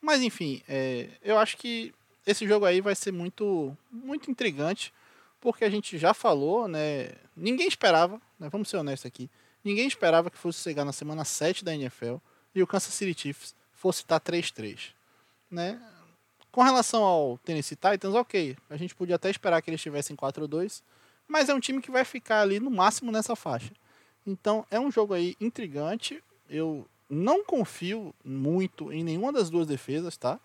Mas 0.00 0.22
enfim, 0.22 0.62
é, 0.68 1.08
eu 1.22 1.38
acho 1.38 1.56
que 1.56 1.94
esse 2.26 2.46
jogo 2.46 2.66
aí 2.66 2.80
vai 2.80 2.94
ser 2.94 3.12
muito, 3.12 3.76
muito 3.90 4.30
intrigante, 4.30 4.92
porque 5.40 5.64
a 5.64 5.70
gente 5.70 5.96
já 5.98 6.12
falou, 6.12 6.66
né? 6.66 7.12
Ninguém 7.36 7.68
esperava, 7.68 8.20
né, 8.38 8.48
vamos 8.48 8.68
ser 8.68 8.76
honestos 8.76 9.06
aqui, 9.06 9.30
ninguém 9.62 9.86
esperava 9.86 10.30
que 10.30 10.38
fosse 10.38 10.62
chegar 10.62 10.84
na 10.84 10.92
semana 10.92 11.24
7 11.24 11.64
da 11.64 11.74
NFL 11.74 12.16
e 12.54 12.62
o 12.62 12.66
Kansas 12.66 12.92
City 12.92 13.18
Chiefs 13.18 13.54
fosse 13.72 14.02
estar 14.02 14.20
3-3. 14.20 14.92
Né? 15.50 15.80
Com 16.54 16.62
relação 16.62 17.02
ao 17.02 17.36
Tennessee 17.38 17.74
Titans, 17.74 18.14
ok, 18.14 18.56
a 18.70 18.76
gente 18.76 18.94
podia 18.94 19.16
até 19.16 19.28
esperar 19.28 19.60
que 19.60 19.68
eles 19.68 19.80
estivessem 19.80 20.14
4-2, 20.14 20.84
mas 21.26 21.48
é 21.48 21.54
um 21.54 21.58
time 21.58 21.82
que 21.82 21.90
vai 21.90 22.04
ficar 22.04 22.42
ali 22.42 22.60
no 22.60 22.70
máximo 22.70 23.10
nessa 23.10 23.34
faixa. 23.34 23.72
Então 24.24 24.64
é 24.70 24.78
um 24.78 24.88
jogo 24.88 25.14
aí 25.14 25.34
intrigante. 25.40 26.22
Eu 26.48 26.88
não 27.10 27.42
confio 27.42 28.14
muito 28.24 28.92
em 28.92 29.02
nenhuma 29.02 29.32
das 29.32 29.50
duas 29.50 29.66
defesas, 29.66 30.16
tá? 30.16 30.38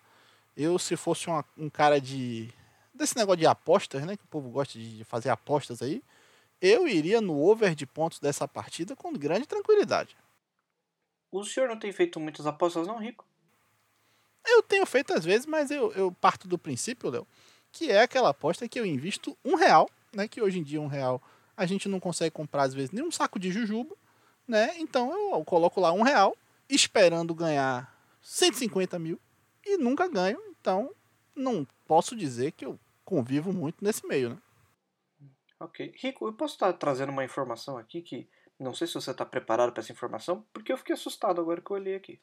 Eu, 0.56 0.80
se 0.80 0.96
fosse 0.96 1.28
uma, 1.28 1.44
um 1.56 1.70
cara 1.70 2.00
de. 2.00 2.52
desse 2.92 3.16
negócio 3.16 3.38
de 3.38 3.46
apostas, 3.46 4.04
né? 4.04 4.16
Que 4.16 4.24
o 4.24 4.28
povo 4.28 4.50
gosta 4.50 4.76
de 4.76 5.04
fazer 5.04 5.28
apostas 5.30 5.80
aí, 5.80 6.02
eu 6.60 6.88
iria 6.88 7.20
no 7.20 7.40
over 7.40 7.72
de 7.72 7.86
pontos 7.86 8.18
dessa 8.18 8.48
partida 8.48 8.96
com 8.96 9.12
grande 9.12 9.46
tranquilidade. 9.46 10.16
O 11.30 11.44
senhor 11.44 11.68
não 11.68 11.78
tem 11.78 11.92
feito 11.92 12.18
muitas 12.18 12.48
apostas, 12.48 12.84
não, 12.88 12.98
Rico? 12.98 13.29
Eu 14.46 14.62
tenho 14.62 14.86
feito 14.86 15.12
às 15.12 15.24
vezes, 15.24 15.46
mas 15.46 15.70
eu, 15.70 15.92
eu 15.92 16.12
parto 16.12 16.48
do 16.48 16.58
princípio, 16.58 17.10
Léo, 17.10 17.26
que 17.72 17.90
é 17.90 18.02
aquela 18.02 18.30
aposta 18.30 18.68
que 18.68 18.78
eu 18.78 18.86
invisto 18.86 19.36
um 19.44 19.54
real, 19.54 19.88
né? 20.12 20.26
Que 20.26 20.40
hoje 20.40 20.58
em 20.58 20.62
dia 20.62 20.80
um 20.80 20.86
real 20.86 21.22
a 21.56 21.66
gente 21.66 21.88
não 21.88 22.00
consegue 22.00 22.30
comprar 22.30 22.62
às 22.62 22.74
vezes 22.74 22.90
nem 22.90 23.04
um 23.04 23.10
saco 23.10 23.38
de 23.38 23.50
jujuba, 23.50 23.94
né? 24.48 24.74
Então 24.78 25.12
eu 25.32 25.44
coloco 25.44 25.80
lá 25.80 25.92
um 25.92 26.02
real, 26.02 26.36
esperando 26.68 27.34
ganhar 27.34 27.94
150 28.22 28.98
mil 28.98 29.20
e 29.64 29.76
nunca 29.76 30.08
ganho. 30.08 30.40
Então 30.58 30.90
não 31.34 31.66
posso 31.86 32.16
dizer 32.16 32.52
que 32.52 32.64
eu 32.64 32.78
convivo 33.04 33.52
muito 33.52 33.84
nesse 33.84 34.06
meio, 34.06 34.30
né? 34.30 34.38
Ok. 35.58 35.92
Rico, 35.96 36.26
eu 36.26 36.32
posso 36.32 36.54
estar 36.54 36.72
trazendo 36.72 37.12
uma 37.12 37.24
informação 37.24 37.76
aqui 37.76 38.00
que 38.00 38.28
não 38.58 38.72
sei 38.74 38.86
se 38.86 38.94
você 38.94 39.10
está 39.10 39.24
preparado 39.24 39.72
para 39.72 39.82
essa 39.82 39.92
informação, 39.92 40.46
porque 40.52 40.72
eu 40.72 40.78
fiquei 40.78 40.94
assustado 40.94 41.40
agora 41.40 41.60
que 41.60 41.70
eu 41.70 41.76
olhei 41.76 41.94
aqui. 41.94 42.20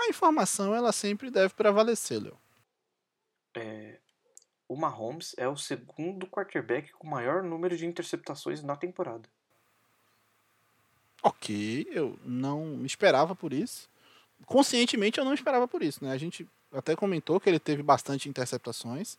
A 0.00 0.08
informação 0.08 0.74
ela 0.74 0.92
sempre 0.92 1.30
deve 1.30 1.52
prevalecer, 1.52 2.22
Léo. 2.22 2.38
É, 3.54 3.98
o 4.66 4.74
Mahomes 4.74 5.34
é 5.36 5.46
o 5.46 5.56
segundo 5.56 6.26
quarterback 6.26 6.92
com 6.92 7.06
maior 7.06 7.42
número 7.42 7.76
de 7.76 7.84
interceptações 7.84 8.62
na 8.62 8.76
temporada. 8.76 9.28
Ok, 11.22 11.86
eu 11.90 12.18
não 12.24 12.84
esperava 12.86 13.36
por 13.36 13.52
isso. 13.52 13.90
Conscientemente 14.46 15.18
eu 15.18 15.24
não 15.24 15.34
esperava 15.34 15.68
por 15.68 15.82
isso, 15.82 16.02
né? 16.02 16.12
A 16.12 16.16
gente 16.16 16.48
até 16.72 16.96
comentou 16.96 17.38
que 17.38 17.48
ele 17.48 17.58
teve 17.58 17.82
bastante 17.82 18.28
interceptações, 18.28 19.18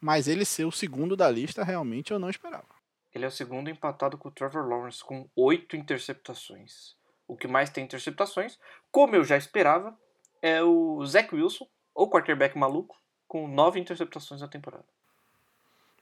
mas 0.00 0.28
ele 0.28 0.44
ser 0.44 0.66
o 0.66 0.70
segundo 0.70 1.16
da 1.16 1.28
lista 1.28 1.64
realmente 1.64 2.12
eu 2.12 2.18
não 2.18 2.30
esperava. 2.30 2.68
Ele 3.12 3.24
é 3.24 3.28
o 3.28 3.32
segundo 3.32 3.68
empatado 3.68 4.16
com 4.16 4.28
o 4.28 4.32
Trevor 4.32 4.68
Lawrence 4.68 5.02
com 5.02 5.28
oito 5.34 5.76
interceptações. 5.76 6.94
O 7.26 7.36
que 7.36 7.48
mais 7.48 7.70
tem 7.70 7.84
interceptações, 7.84 8.58
como 8.90 9.16
eu 9.16 9.24
já 9.24 9.36
esperava, 9.36 9.98
é 10.42 10.62
o 10.62 11.04
Zach 11.06 11.34
Wilson, 11.34 11.66
ou 11.94 12.10
quarterback 12.10 12.58
maluco, 12.58 12.96
com 13.28 13.48
nove 13.48 13.80
interceptações 13.80 14.40
na 14.40 14.48
temporada. 14.48 14.84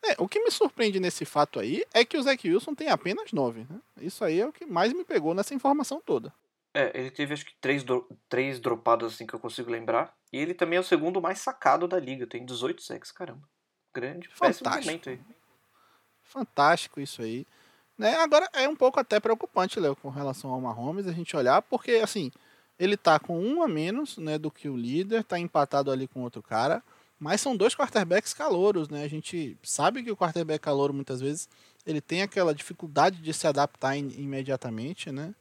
É, 0.03 0.17
o 0.19 0.27
que 0.27 0.43
me 0.43 0.51
surpreende 0.51 0.99
nesse 0.99 1.25
fato 1.25 1.61
aí 1.61 1.85
é 1.93 2.05
que 2.05 2.17
o 2.17 2.23
Zach 2.23 2.49
Wilson 2.49 2.75
tem 2.75 2.89
apenas 2.89 3.33
nove. 3.33 3.67
Né? 3.69 3.79
Isso 4.01 4.25
aí 4.25 4.41
é 4.41 4.47
o 4.47 4.53
que 4.53 4.65
mais 4.65 4.93
me 4.93 5.05
pegou 5.05 5.35
nessa 5.35 5.55
informação 5.55 6.01
toda. 6.01 6.33
É, 6.73 6.91
ele 6.99 7.11
teve 7.11 7.35
acho 7.35 7.45
que 7.45 7.55
três, 7.61 7.85
do, 7.85 8.09
três 8.29 8.59
dropadas 8.59 9.13
assim 9.13 9.27
que 9.27 9.35
eu 9.35 9.41
consigo 9.41 9.71
lembrar. 9.71 10.15
E 10.33 10.39
ele 10.39 10.55
também 10.55 10.79
é 10.79 10.81
o 10.81 10.85
segundo 10.85 11.21
mais 11.21 11.41
sacado 11.41 11.87
da 11.87 11.99
liga. 11.99 12.27
Tem 12.27 12.45
18 12.45 12.83
sacks, 12.83 13.13
caramba. 13.13 13.43
Grande, 13.93 14.29
Fantástico. 14.29 15.11
aí. 15.11 15.21
Fantástico 16.23 17.01
isso 17.01 17.23
aí. 17.23 17.47
Né? 17.99 18.15
Agora 18.15 18.49
é 18.55 18.69
um 18.69 18.77
pouco 18.77 18.99
até 18.99 19.21
preocupante, 19.21 19.79
Léo, 19.81 19.97
com 19.97 20.09
relação 20.09 20.51
ao 20.51 20.61
Mahomes, 20.61 21.07
a 21.07 21.13
gente 21.13 21.37
olhar, 21.37 21.61
porque 21.61 21.93
assim, 21.97 22.33
ele 22.81 22.97
tá 22.97 23.19
com 23.19 23.39
um 23.39 23.63
a 23.63 23.69
menos 23.69 24.17
né, 24.17 24.39
do 24.39 24.51
que 24.51 24.67
o 24.67 24.77
líder, 24.77 25.23
tá 25.23 25.39
empatado 25.39 25.91
ali 25.91 26.09
com 26.09 26.23
outro 26.23 26.43
cara. 26.43 26.83
Mas 27.19 27.43
são 27.43 27.55
dois 27.55 27.75
quarterbacks 27.75 28.33
calouros, 28.33 28.89
né? 28.89 29.05
A 29.05 29.09
gente 29.09 29.55
sabe 29.63 30.03
que 30.03 30.11
o 30.11 30.17
quarterback 30.17 30.59
calouro 30.59 30.95
muitas 30.95 31.21
vezes 31.21 31.47
ele 31.87 32.01
tem 32.01 32.23
aquela 32.23 32.55
dificuldade 32.55 33.19
de 33.19 33.35
se 33.35 33.47
adaptar 33.47 33.95
in, 33.95 34.11
imediatamente, 34.17 35.13
né? 35.13 35.35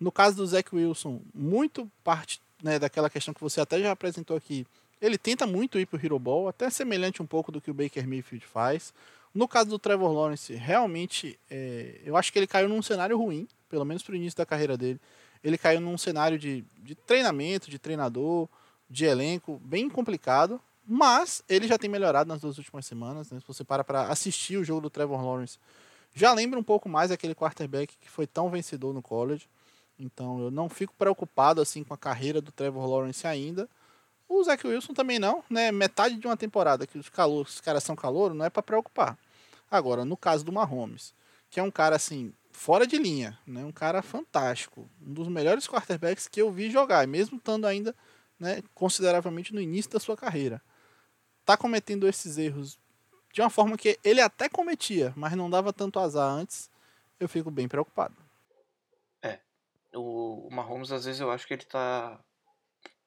No 0.00 0.10
caso 0.10 0.36
do 0.38 0.46
Zach 0.46 0.74
Wilson, 0.74 1.20
muito 1.34 1.90
parte 2.02 2.40
né, 2.62 2.78
daquela 2.78 3.10
questão 3.10 3.34
que 3.34 3.42
você 3.42 3.60
até 3.60 3.78
já 3.78 3.90
apresentou 3.90 4.34
aqui, 4.34 4.66
ele 5.02 5.18
tenta 5.18 5.46
muito 5.46 5.78
ir 5.78 5.84
para 5.84 5.98
o 5.98 6.04
Hero 6.04 6.18
Ball, 6.18 6.48
até 6.48 6.70
semelhante 6.70 7.22
um 7.22 7.26
pouco 7.26 7.52
do 7.52 7.60
que 7.60 7.70
o 7.70 7.74
Baker 7.74 8.08
Mayfield 8.08 8.46
faz. 8.46 8.94
No 9.34 9.46
caso 9.46 9.68
do 9.68 9.78
Trevor 9.78 10.10
Lawrence, 10.10 10.54
realmente, 10.54 11.38
é, 11.50 12.00
eu 12.04 12.16
acho 12.16 12.32
que 12.32 12.38
ele 12.38 12.46
caiu 12.46 12.68
num 12.68 12.80
cenário 12.80 13.18
ruim, 13.18 13.46
pelo 13.68 13.84
menos 13.84 14.02
para 14.02 14.14
o 14.14 14.16
início 14.16 14.36
da 14.38 14.46
carreira 14.46 14.78
dele. 14.78 14.98
Ele 15.42 15.58
caiu 15.58 15.80
num 15.80 15.98
cenário 15.98 16.38
de, 16.38 16.64
de 16.78 16.94
treinamento, 16.94 17.70
de 17.70 17.78
treinador, 17.78 18.48
de 18.88 19.04
elenco, 19.04 19.60
bem 19.64 19.88
complicado. 19.88 20.60
Mas 20.86 21.42
ele 21.48 21.68
já 21.68 21.76
tem 21.76 21.90
melhorado 21.90 22.28
nas 22.28 22.40
duas 22.40 22.56
últimas 22.56 22.86
semanas. 22.86 23.30
Né? 23.30 23.38
Se 23.40 23.46
você 23.46 23.62
para 23.62 23.84
para 23.84 24.08
assistir 24.08 24.56
o 24.56 24.64
jogo 24.64 24.80
do 24.80 24.90
Trevor 24.90 25.22
Lawrence, 25.22 25.58
já 26.14 26.32
lembra 26.32 26.58
um 26.58 26.62
pouco 26.62 26.88
mais 26.88 27.10
aquele 27.10 27.34
quarterback 27.34 27.94
que 28.00 28.08
foi 28.08 28.26
tão 28.26 28.48
vencedor 28.48 28.94
no 28.94 29.02
college. 29.02 29.46
Então 29.98 30.40
eu 30.40 30.50
não 30.50 30.68
fico 30.68 30.94
preocupado 30.96 31.60
assim 31.60 31.84
com 31.84 31.92
a 31.92 31.98
carreira 31.98 32.40
do 32.40 32.50
Trevor 32.52 32.86
Lawrence 32.86 33.26
ainda. 33.26 33.68
O 34.28 34.42
Zach 34.44 34.66
Wilson 34.66 34.92
também 34.92 35.18
não, 35.18 35.42
né? 35.48 35.72
Metade 35.72 36.16
de 36.16 36.26
uma 36.26 36.36
temporada 36.36 36.86
que 36.86 36.98
os, 36.98 37.08
calor, 37.08 37.46
os 37.46 37.60
caras 37.60 37.82
são 37.82 37.96
calor, 37.96 38.34
não 38.34 38.44
é 38.44 38.50
para 38.50 38.62
preocupar. 38.62 39.18
Agora, 39.70 40.04
no 40.04 40.16
caso 40.16 40.44
do 40.44 40.52
Mahomes, 40.52 41.14
que 41.50 41.58
é 41.58 41.62
um 41.62 41.70
cara 41.70 41.96
assim, 41.96 42.32
fora 42.58 42.86
de 42.86 42.98
linha, 42.98 43.38
né? 43.46 43.64
Um 43.64 43.72
cara 43.72 44.02
fantástico, 44.02 44.88
um 45.00 45.12
dos 45.12 45.28
melhores 45.28 45.66
quarterbacks 45.66 46.28
que 46.28 46.42
eu 46.42 46.50
vi 46.50 46.70
jogar, 46.70 47.06
mesmo 47.06 47.38
estando 47.38 47.66
ainda, 47.66 47.94
né, 48.38 48.62
consideravelmente 48.74 49.54
no 49.54 49.60
início 49.60 49.90
da 49.90 50.00
sua 50.00 50.16
carreira 50.16 50.62
tá 51.48 51.56
cometendo 51.56 52.06
esses 52.06 52.36
erros 52.36 52.78
de 53.32 53.40
uma 53.40 53.48
forma 53.48 53.78
que 53.78 53.98
ele 54.04 54.20
até 54.20 54.50
cometia, 54.50 55.14
mas 55.16 55.32
não 55.32 55.48
dava 55.48 55.72
tanto 55.72 55.98
azar 55.98 56.30
antes, 56.30 56.70
eu 57.18 57.26
fico 57.26 57.50
bem 57.50 57.66
preocupado. 57.66 58.14
É. 59.22 59.40
O, 59.94 60.46
Mahomes, 60.52 60.92
às 60.92 61.06
vezes, 61.06 61.22
eu 61.22 61.30
acho 61.30 61.46
que 61.46 61.54
ele 61.54 61.64
tá. 61.64 62.22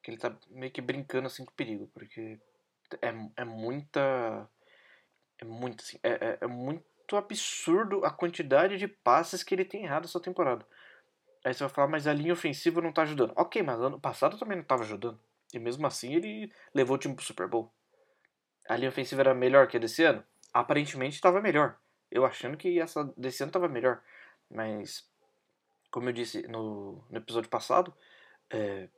que 0.02 0.10
ele 0.10 0.18
tá 0.18 0.36
meio 0.50 0.72
que 0.72 0.80
brincando 0.80 1.28
assim 1.28 1.44
com 1.44 1.52
o 1.52 1.54
perigo, 1.54 1.88
porque 1.94 2.40
é, 3.00 3.14
é 3.36 3.44
muita. 3.44 4.50
É 5.38 5.44
muito 5.44 5.84
assim. 5.84 6.00
É, 6.02 6.10
é, 6.10 6.38
é 6.40 6.46
muito 6.48 6.84
absurdo 7.16 8.04
a 8.04 8.10
quantidade 8.10 8.76
de 8.78 8.88
passes 8.88 9.42
que 9.42 9.54
ele 9.54 9.64
tem 9.64 9.84
errado 9.84 10.04
essa 10.04 10.20
temporada. 10.20 10.66
Aí 11.44 11.52
você 11.52 11.64
vai 11.64 11.72
falar, 11.72 11.88
mas 11.88 12.06
a 12.06 12.12
linha 12.12 12.32
ofensiva 12.32 12.80
não 12.80 12.92
tá 12.92 13.02
ajudando. 13.02 13.32
Ok, 13.36 13.62
mas 13.62 13.80
ano 13.80 14.00
passado 14.00 14.38
também 14.38 14.56
não 14.56 14.64
tava 14.64 14.82
ajudando. 14.82 15.20
E 15.52 15.58
mesmo 15.58 15.86
assim 15.86 16.14
ele 16.14 16.52
levou 16.74 16.96
o 16.96 16.98
time 16.98 17.14
pro 17.14 17.24
Super 17.24 17.48
Bowl 17.48 17.72
a 18.68 18.76
linha 18.76 18.88
ofensiva 18.88 19.22
era 19.22 19.34
melhor 19.34 19.66
que 19.66 19.76
a 19.76 19.80
desse 19.80 20.04
ano? 20.04 20.24
Aparentemente 20.52 21.16
estava 21.16 21.40
melhor. 21.40 21.78
Eu 22.10 22.24
achando 22.24 22.56
que 22.56 22.78
essa 22.78 23.04
desse 23.16 23.42
ano 23.42 23.50
estava 23.50 23.68
melhor. 23.68 24.02
Mas, 24.50 25.08
como 25.90 26.08
eu 26.08 26.12
disse 26.12 26.42
no, 26.46 27.04
no 27.10 27.18
episódio 27.18 27.48
passado, 27.48 27.94
é, 28.50 28.88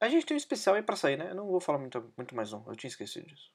a 0.00 0.08
gente 0.08 0.26
tem 0.26 0.34
um 0.34 0.38
especial 0.38 0.74
aí 0.76 0.82
pra 0.82 0.96
sair, 0.96 1.16
né? 1.16 1.30
Eu 1.30 1.34
não 1.34 1.46
vou 1.46 1.60
falar 1.60 1.78
muito, 1.78 2.12
muito 2.16 2.34
mais 2.34 2.50
não. 2.52 2.64
Eu 2.66 2.76
tinha 2.76 2.88
esquecido 2.88 3.26
disso. 3.26 3.50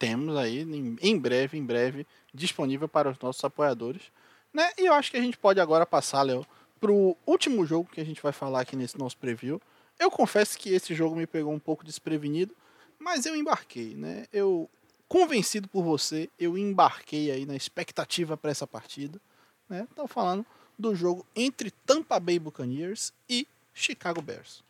Temos 0.00 0.34
aí, 0.34 0.62
em 1.02 1.18
breve, 1.18 1.58
em 1.58 1.62
breve, 1.62 2.06
disponível 2.32 2.88
para 2.88 3.10
os 3.10 3.18
nossos 3.18 3.44
apoiadores. 3.44 4.04
Né? 4.50 4.66
E 4.78 4.86
eu 4.86 4.94
acho 4.94 5.10
que 5.10 5.18
a 5.18 5.20
gente 5.20 5.36
pode 5.36 5.60
agora 5.60 5.84
passar, 5.84 6.22
Léo, 6.22 6.46
pro 6.80 7.14
último 7.26 7.66
jogo 7.66 7.90
que 7.92 8.00
a 8.00 8.04
gente 8.04 8.22
vai 8.22 8.32
falar 8.32 8.62
aqui 8.62 8.74
nesse 8.74 8.98
nosso 8.98 9.18
preview. 9.18 9.60
Eu 9.98 10.10
confesso 10.10 10.56
que 10.56 10.70
esse 10.70 10.94
jogo 10.94 11.14
me 11.14 11.26
pegou 11.26 11.52
um 11.52 11.58
pouco 11.58 11.84
desprevenido, 11.84 12.56
mas 12.98 13.26
eu 13.26 13.36
embarquei, 13.36 13.94
né? 13.94 14.24
Eu 14.32 14.70
convencido 15.06 15.68
por 15.68 15.84
você, 15.84 16.30
eu 16.38 16.56
embarquei 16.56 17.30
aí 17.30 17.44
na 17.44 17.54
expectativa 17.54 18.38
para 18.38 18.50
essa 18.50 18.66
partida. 18.66 19.20
Né? 19.68 19.86
Estou 19.90 20.08
falando 20.08 20.46
do 20.78 20.94
jogo 20.94 21.26
entre 21.36 21.70
Tampa 21.70 22.18
Bay 22.18 22.38
Buccaneers 22.38 23.12
e 23.28 23.46
Chicago 23.74 24.22
Bears. 24.22 24.64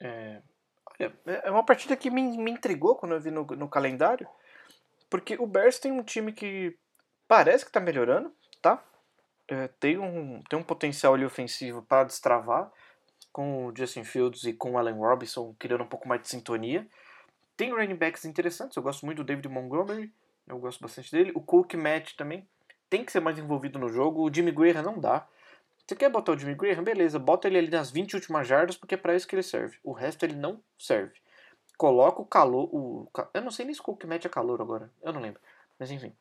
É, 0.00 0.40
é 0.98 1.50
uma 1.50 1.64
partida 1.64 1.96
que 1.96 2.10
me, 2.10 2.36
me 2.36 2.50
intrigou 2.50 2.96
quando 2.96 3.12
eu 3.12 3.20
vi 3.20 3.30
no, 3.30 3.44
no 3.44 3.68
calendário, 3.68 4.26
porque 5.10 5.36
o 5.38 5.46
Bears 5.46 5.78
tem 5.78 5.92
um 5.92 6.02
time 6.02 6.32
que 6.32 6.76
parece 7.28 7.64
que 7.64 7.70
está 7.70 7.80
melhorando, 7.80 8.32
tá? 8.62 8.82
É, 9.48 9.68
tem, 9.80 9.98
um, 9.98 10.42
tem 10.48 10.58
um 10.58 10.62
potencial 10.62 11.14
ali 11.14 11.24
ofensivo 11.24 11.82
para 11.82 12.04
destravar 12.04 12.70
com 13.32 13.66
o 13.66 13.76
Justin 13.76 14.02
Fields 14.02 14.44
e 14.44 14.52
com 14.52 14.72
o 14.72 14.78
Allen 14.78 14.96
Robinson 14.96 15.54
criando 15.58 15.84
um 15.84 15.88
pouco 15.88 16.08
mais 16.08 16.22
de 16.22 16.28
sintonia. 16.28 16.86
Tem 17.56 17.70
running 17.70 17.94
backs 17.94 18.24
interessantes, 18.24 18.76
eu 18.76 18.82
gosto 18.82 19.04
muito 19.06 19.18
do 19.18 19.24
David 19.24 19.48
Montgomery, 19.48 20.12
eu 20.46 20.58
gosto 20.58 20.80
bastante 20.80 21.10
dele. 21.12 21.32
O 21.34 21.40
Cook 21.40 21.74
Matt 21.74 22.14
também 22.14 22.48
tem 22.88 23.04
que 23.04 23.12
ser 23.12 23.20
mais 23.20 23.38
envolvido 23.38 23.78
no 23.78 23.88
jogo. 23.88 24.22
O 24.22 24.32
Jimmy 24.32 24.52
Graham 24.52 24.82
não 24.82 24.98
dá. 24.98 25.26
Você 25.86 25.94
quer 25.94 26.10
botar 26.10 26.32
o 26.32 26.38
Jimmy 26.38 26.56
Graham? 26.56 26.82
Beleza, 26.82 27.16
bota 27.16 27.46
ele 27.46 27.58
ali 27.58 27.70
nas 27.70 27.90
20 27.92 28.14
últimas 28.14 28.48
jardas, 28.48 28.76
porque 28.76 28.96
é 28.96 28.98
para 28.98 29.14
isso 29.14 29.26
que 29.26 29.36
ele 29.36 29.42
serve. 29.42 29.78
O 29.84 29.92
resto 29.92 30.24
ele 30.24 30.34
não 30.34 30.60
serve. 30.76 31.14
coloca 31.78 32.20
o 32.20 32.26
calor. 32.26 32.68
O, 32.72 33.08
eu 33.32 33.42
não 33.42 33.52
sei 33.52 33.64
nem 33.64 33.74
se 33.74 33.80
o 33.84 33.96
que 33.96 34.06
mete 34.06 34.26
a 34.26 34.30
calor 34.30 34.60
agora. 34.60 34.90
Eu 35.00 35.12
não 35.12 35.20
lembro. 35.20 35.40
Mas 35.78 35.90
enfim. 35.92 36.12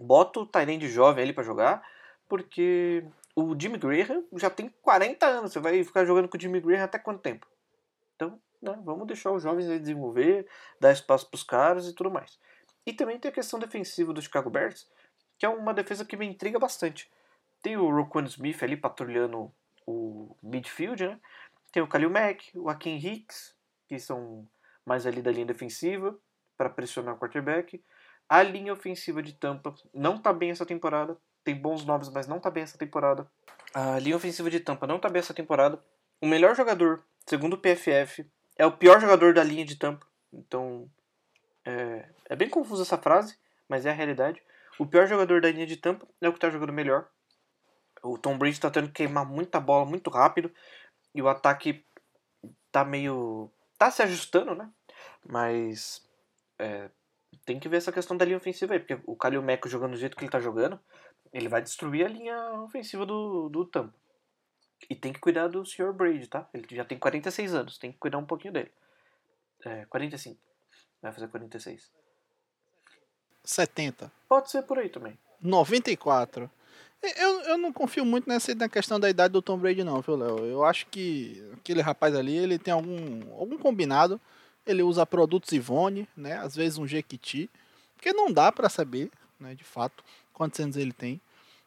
Bota 0.00 0.40
o 0.40 0.46
Tyrande 0.46 0.88
jovem 0.88 1.22
ali 1.22 1.32
para 1.32 1.44
jogar. 1.44 1.86
Porque 2.28 3.04
o 3.36 3.54
Jimmy 3.58 3.78
Graham 3.78 4.24
já 4.34 4.50
tem 4.50 4.68
40 4.82 5.26
anos. 5.26 5.52
Você 5.52 5.60
vai 5.60 5.84
ficar 5.84 6.04
jogando 6.04 6.28
com 6.28 6.36
o 6.36 6.40
Jimmy 6.40 6.60
Graham 6.60 6.84
até 6.84 6.98
quanto 6.98 7.20
tempo? 7.20 7.46
Então, 8.16 8.40
né, 8.60 8.76
vamos 8.84 9.06
deixar 9.06 9.30
os 9.30 9.44
jovens 9.44 9.70
aí 9.70 9.78
desenvolver, 9.78 10.48
dar 10.80 10.90
espaço 10.90 11.30
pros 11.30 11.44
caras 11.44 11.86
e 11.86 11.94
tudo 11.94 12.10
mais. 12.10 12.36
E 12.84 12.92
também 12.92 13.16
tem 13.16 13.30
a 13.30 13.34
questão 13.34 13.60
defensiva 13.60 14.12
do 14.12 14.20
Chicago 14.20 14.50
Bears, 14.50 14.90
que 15.38 15.46
é 15.46 15.48
uma 15.48 15.72
defesa 15.72 16.04
que 16.04 16.16
me 16.16 16.26
intriga 16.26 16.58
bastante. 16.58 17.08
Tem 17.62 17.76
o 17.76 17.90
Roquan 17.90 18.24
Smith 18.24 18.62
ali 18.62 18.76
patrulhando 18.76 19.52
o 19.86 20.36
midfield, 20.42 21.06
né? 21.06 21.20
Tem 21.72 21.82
o 21.82 21.88
Kalil 21.88 22.10
Mack, 22.10 22.50
o 22.54 22.68
Akin 22.68 22.96
Hicks, 22.96 23.54
que 23.88 23.98
são 23.98 24.46
mais 24.84 25.06
ali 25.06 25.20
da 25.20 25.30
linha 25.30 25.46
defensiva, 25.46 26.18
para 26.56 26.70
pressionar 26.70 27.14
o 27.14 27.18
quarterback. 27.18 27.82
A 28.28 28.42
linha 28.42 28.72
ofensiva 28.72 29.22
de 29.22 29.32
Tampa 29.32 29.74
não 29.92 30.18
tá 30.18 30.32
bem 30.32 30.50
essa 30.50 30.66
temporada. 30.66 31.16
Tem 31.44 31.54
bons 31.54 31.84
nomes, 31.84 32.10
mas 32.10 32.26
não 32.26 32.40
tá 32.40 32.50
bem 32.50 32.62
essa 32.62 32.76
temporada. 32.76 33.30
A 33.72 33.98
linha 33.98 34.16
ofensiva 34.16 34.50
de 34.50 34.60
Tampa 34.60 34.86
não 34.86 34.98
tá 34.98 35.08
bem 35.08 35.20
essa 35.20 35.34
temporada. 35.34 35.82
O 36.20 36.26
melhor 36.26 36.54
jogador, 36.54 37.04
segundo 37.26 37.54
o 37.54 37.58
PFF, 37.58 38.26
é 38.56 38.66
o 38.66 38.72
pior 38.72 39.00
jogador 39.00 39.32
da 39.32 39.42
linha 39.42 39.64
de 39.64 39.76
Tampa. 39.76 40.06
Então, 40.32 40.90
é, 41.64 42.08
é 42.28 42.36
bem 42.36 42.48
confusa 42.48 42.82
essa 42.82 42.98
frase, 42.98 43.38
mas 43.68 43.86
é 43.86 43.90
a 43.90 43.94
realidade. 43.94 44.42
O 44.78 44.86
pior 44.86 45.06
jogador 45.06 45.40
da 45.40 45.50
linha 45.50 45.66
de 45.66 45.76
Tampa 45.76 46.06
é 46.20 46.28
o 46.28 46.32
que 46.32 46.40
tá 46.40 46.50
jogando 46.50 46.72
melhor. 46.72 47.08
O 48.02 48.18
Tom 48.18 48.38
Brady 48.38 48.60
tá 48.60 48.70
tendo 48.70 48.88
que 48.88 48.94
queimar 48.94 49.26
muita 49.26 49.60
bola 49.60 49.84
muito 49.84 50.10
rápido. 50.10 50.52
E 51.14 51.22
o 51.22 51.28
ataque 51.28 51.84
tá 52.70 52.84
meio. 52.84 53.50
tá 53.78 53.90
se 53.90 54.02
ajustando, 54.02 54.54
né? 54.54 54.70
Mas. 55.26 56.06
É, 56.58 56.90
tem 57.44 57.58
que 57.58 57.68
ver 57.68 57.78
essa 57.78 57.92
questão 57.92 58.16
da 58.16 58.24
linha 58.24 58.36
ofensiva 58.36 58.74
aí. 58.74 58.80
Porque 58.80 59.00
o 59.06 59.16
Kalil 59.16 59.42
Meco 59.42 59.68
jogando 59.68 59.92
do 59.92 59.98
jeito 59.98 60.16
que 60.16 60.24
ele 60.24 60.30
tá 60.30 60.40
jogando, 60.40 60.78
ele 61.32 61.48
vai 61.48 61.62
destruir 61.62 62.04
a 62.04 62.08
linha 62.08 62.52
ofensiva 62.62 63.04
do, 63.04 63.48
do 63.48 63.64
Tampa. 63.64 63.94
E 64.88 64.94
tem 64.94 65.12
que 65.12 65.18
cuidar 65.18 65.48
do 65.48 65.64
Sr. 65.64 65.92
Brady, 65.92 66.28
tá? 66.28 66.48
Ele 66.54 66.66
já 66.70 66.84
tem 66.84 66.98
46 66.98 67.54
anos, 67.54 67.78
tem 67.78 67.90
que 67.90 67.98
cuidar 67.98 68.18
um 68.18 68.26
pouquinho 68.26 68.52
dele. 68.52 68.72
É, 69.64 69.84
45. 69.86 70.40
Vai 71.02 71.12
fazer 71.12 71.28
46. 71.28 71.90
70. 73.44 74.12
Pode 74.28 74.50
ser 74.50 74.62
por 74.62 74.78
aí 74.78 74.88
também. 74.88 75.18
94. 75.40 76.50
Eu, 77.02 77.40
eu 77.42 77.58
não 77.58 77.72
confio 77.72 78.04
muito 78.04 78.28
nessa 78.28 78.54
na 78.54 78.68
questão 78.68 78.98
da 78.98 79.08
idade 79.08 79.32
do 79.32 79.40
Tom 79.40 79.56
Brady, 79.56 79.84
não, 79.84 80.00
viu, 80.00 80.16
Léo? 80.16 80.38
Eu 80.44 80.64
acho 80.64 80.86
que 80.86 81.42
aquele 81.52 81.80
rapaz 81.80 82.14
ali, 82.14 82.36
ele 82.36 82.58
tem 82.58 82.74
algum, 82.74 83.20
algum 83.38 83.56
combinado. 83.56 84.20
Ele 84.66 84.82
usa 84.82 85.06
produtos 85.06 85.52
Ivone, 85.52 86.08
né? 86.16 86.36
Às 86.38 86.56
vezes 86.56 86.76
um 86.76 86.86
Jequiti. 86.86 87.48
Porque 87.96 88.12
não 88.12 88.32
dá 88.32 88.50
para 88.50 88.68
saber, 88.68 89.10
né, 89.38 89.54
de 89.54 89.64
fato, 89.64 90.04
quantos 90.32 90.58
anos 90.60 90.76
ele 90.76 90.92
tem. 90.92 91.20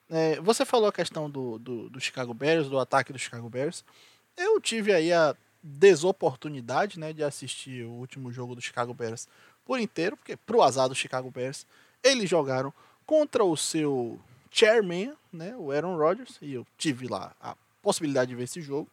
É, 0.09 0.39
você 0.41 0.65
falou 0.65 0.89
a 0.89 0.93
questão 0.93 1.29
do, 1.29 1.57
do, 1.57 1.89
do, 1.89 1.99
Chicago 1.99 2.34
Bears, 2.34 2.67
do 2.67 2.77
ataque 2.77 3.13
do 3.13 3.19
Chicago 3.19 3.49
Bears. 3.49 3.84
Eu 4.36 4.59
tive 4.59 4.93
aí 4.93 5.11
a 5.13 5.36
desoportunidade 5.63 6.99
né, 6.99 7.13
de 7.13 7.23
assistir 7.23 7.86
o 7.86 7.91
último 7.91 8.32
jogo 8.32 8.55
do 8.55 8.61
Chicago 8.61 8.93
Bears 8.93 9.27
por 9.65 9.79
inteiro, 9.79 10.17
porque 10.17 10.36
pro 10.36 10.61
azar 10.61 10.89
do 10.89 10.95
Chicago 10.95 11.32
Bears, 11.32 11.65
eles 12.03 12.29
jogaram 12.29 12.73
contra 13.05 13.43
o 13.43 13.55
seu 13.55 14.19
chairman, 14.52 15.14
né, 15.32 15.56
o 15.58 15.72
Aaron 15.72 15.97
Rodgers, 15.97 16.38
e 16.41 16.54
eu 16.54 16.68
tive 16.78 17.08
lá 17.08 17.34
a 17.41 17.56
possibilidade 17.82 18.30
de 18.30 18.36
ver 18.36 18.43
esse 18.43 18.62
jogo. 18.62 18.89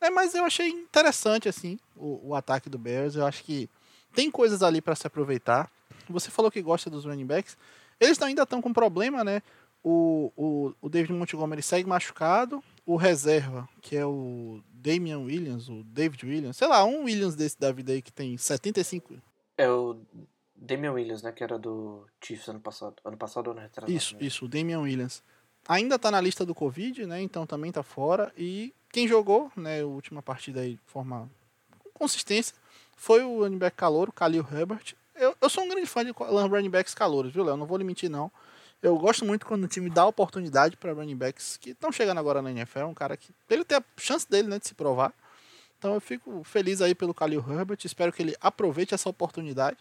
É, 0.00 0.10
mas 0.10 0.34
eu 0.34 0.44
achei 0.44 0.68
interessante 0.68 1.48
assim 1.48 1.78
o, 1.96 2.30
o 2.30 2.34
ataque 2.34 2.70
do 2.70 2.78
Bears. 2.78 3.14
Eu 3.16 3.26
acho 3.26 3.44
que 3.44 3.68
tem 4.14 4.30
coisas 4.30 4.62
ali 4.62 4.80
para 4.80 4.94
se 4.94 5.06
aproveitar. 5.06 5.70
Você 6.08 6.30
falou 6.30 6.50
que 6.50 6.62
gosta 6.62 6.88
dos 6.88 7.04
running 7.04 7.26
backs. 7.26 7.56
Eles 8.00 8.20
ainda 8.22 8.42
estão 8.42 8.62
com 8.62 8.72
problema, 8.72 9.24
né? 9.24 9.42
O, 9.82 10.32
o, 10.36 10.74
o 10.80 10.88
David 10.88 11.12
Montgomery 11.12 11.62
segue 11.62 11.88
machucado. 11.88 12.62
O 12.86 12.96
reserva, 12.96 13.68
que 13.82 13.96
é 13.96 14.06
o 14.06 14.60
Damian 14.72 15.18
Williams, 15.18 15.68
o 15.68 15.82
David 15.84 16.24
Williams, 16.24 16.56
sei 16.56 16.68
lá, 16.68 16.84
um 16.84 17.04
Williams 17.04 17.34
desse 17.34 17.58
da 17.58 17.70
vida 17.70 17.92
aí 17.92 18.00
que 18.00 18.12
tem 18.12 18.36
75. 18.36 19.14
É 19.58 19.68
o 19.68 19.98
Damian 20.60 20.92
Williams, 20.92 21.22
né? 21.22 21.32
Que 21.32 21.44
era 21.44 21.58
do 21.58 22.06
Chiefs 22.22 22.48
ano 22.48 22.60
passado. 22.60 22.96
Ano 23.04 23.16
passado 23.16 23.46
ou 23.46 23.52
ano 23.52 23.60
retrasado? 23.60 23.92
Isso, 23.92 24.14
né? 24.14 24.20
isso, 24.22 24.44
o 24.44 24.48
Damian 24.48 24.80
Williams. 24.80 25.22
Ainda 25.68 25.98
tá 25.98 26.10
na 26.10 26.20
lista 26.20 26.44
do 26.44 26.54
Covid, 26.54 27.06
né? 27.06 27.22
Então 27.22 27.46
também 27.46 27.70
tá 27.70 27.82
fora. 27.82 28.32
E 28.36 28.74
quem 28.90 29.06
jogou, 29.06 29.52
né, 29.56 29.82
a 29.82 29.86
última 29.86 30.22
partida 30.22 30.60
aí 30.60 30.72
de 30.74 30.80
forma 30.86 31.30
consistência, 31.92 32.54
foi 32.96 33.22
o 33.22 33.42
running 33.42 33.58
back 33.58 33.76
calor, 33.76 34.08
o 34.08 34.12
Khalil 34.12 34.46
Herbert. 34.50 34.94
Eu, 35.14 35.36
eu 35.40 35.48
sou 35.48 35.64
um 35.64 35.68
grande 35.68 35.86
fã 35.86 36.04
de 36.04 36.12
running 36.12 36.70
backs 36.70 36.94
calouros, 36.94 37.32
viu, 37.32 37.44
Léo? 37.44 37.56
Não 37.56 37.66
vou 37.66 37.76
lhe 37.76 37.84
mentir, 37.84 38.08
não. 38.08 38.30
Eu 38.80 38.96
gosto 38.96 39.24
muito 39.24 39.44
quando 39.44 39.64
o 39.64 39.68
time 39.68 39.90
dá 39.90 40.06
oportunidade 40.06 40.76
para 40.76 40.92
running 40.92 41.16
backs 41.16 41.56
que 41.56 41.70
estão 41.70 41.90
chegando 41.90 42.18
agora 42.18 42.40
na 42.40 42.50
NFL. 42.50 42.84
Um 42.84 42.94
cara 42.94 43.16
que. 43.16 43.32
Ele 43.50 43.64
tem 43.64 43.78
a 43.78 43.84
chance 43.96 44.28
dele 44.28 44.48
né, 44.48 44.58
de 44.58 44.68
se 44.68 44.74
provar. 44.74 45.12
Então 45.78 45.94
eu 45.94 46.00
fico 46.00 46.42
feliz 46.44 46.80
aí 46.80 46.94
pelo 46.94 47.12
Khalil 47.12 47.44
Herbert. 47.48 47.78
Espero 47.84 48.12
que 48.12 48.22
ele 48.22 48.36
aproveite 48.40 48.94
essa 48.94 49.08
oportunidade. 49.08 49.76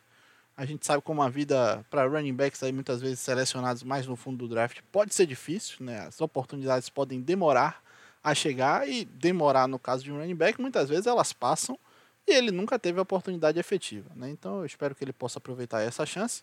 A 0.58 0.66
gente 0.66 0.88
sabe 0.88 1.04
como 1.04 1.22
a 1.22 1.30
vida 1.30 1.86
para 1.88 2.08
running 2.08 2.34
backs 2.34 2.64
aí 2.64 2.72
muitas 2.72 3.00
vezes 3.00 3.20
selecionados 3.20 3.84
mais 3.84 4.08
no 4.08 4.16
fundo 4.16 4.40
do 4.40 4.48
draft 4.48 4.80
pode 4.92 5.14
ser 5.14 5.28
difícil, 5.28 5.86
né? 5.86 6.00
As 6.08 6.20
oportunidades 6.20 6.90
podem 6.90 7.22
demorar 7.22 7.84
a 8.24 8.34
chegar 8.34 8.90
e 8.90 9.06
demorar 9.06 9.68
no 9.68 9.78
caso 9.78 10.04
de 10.04 10.12
um 10.12 10.18
running 10.18 10.36
back, 10.36 10.60
muitas 10.60 10.90
vezes 10.90 11.06
elas 11.06 11.32
passam 11.32 11.78
e 12.26 12.34
ele 12.34 12.50
nunca 12.50 12.80
teve 12.80 12.98
a 12.98 13.04
oportunidade 13.04 13.60
efetiva, 13.60 14.10
né? 14.16 14.32
Então 14.32 14.60
eu 14.60 14.66
espero 14.66 14.96
que 14.96 15.04
ele 15.04 15.14
possa 15.14 15.38
aproveitar 15.38 15.82
essa 15.82 16.08
chance, 16.08 16.42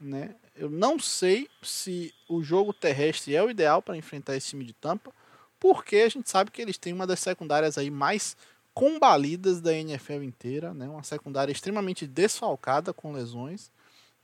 né? 0.00 0.34
Eu 0.56 0.70
não 0.70 0.98
sei 0.98 1.46
se 1.62 2.14
o 2.30 2.42
jogo 2.42 2.72
terrestre 2.72 3.36
é 3.36 3.42
o 3.42 3.50
ideal 3.50 3.82
para 3.82 3.98
enfrentar 3.98 4.34
esse 4.34 4.48
time 4.48 4.64
de 4.64 4.72
Tampa, 4.72 5.12
porque 5.60 5.96
a 5.96 6.08
gente 6.08 6.28
sabe 6.28 6.50
que 6.50 6.62
eles 6.62 6.78
têm 6.78 6.94
uma 6.94 7.06
das 7.06 7.20
secundárias 7.20 7.76
aí 7.76 7.90
mais 7.90 8.34
combalidas 8.74 9.60
da 9.60 9.72
NFL 9.72 10.22
inteira, 10.22 10.72
né? 10.72 10.88
Uma 10.88 11.02
secundária 11.02 11.52
extremamente 11.52 12.06
desfalcada 12.06 12.92
com 12.92 13.12
lesões. 13.12 13.70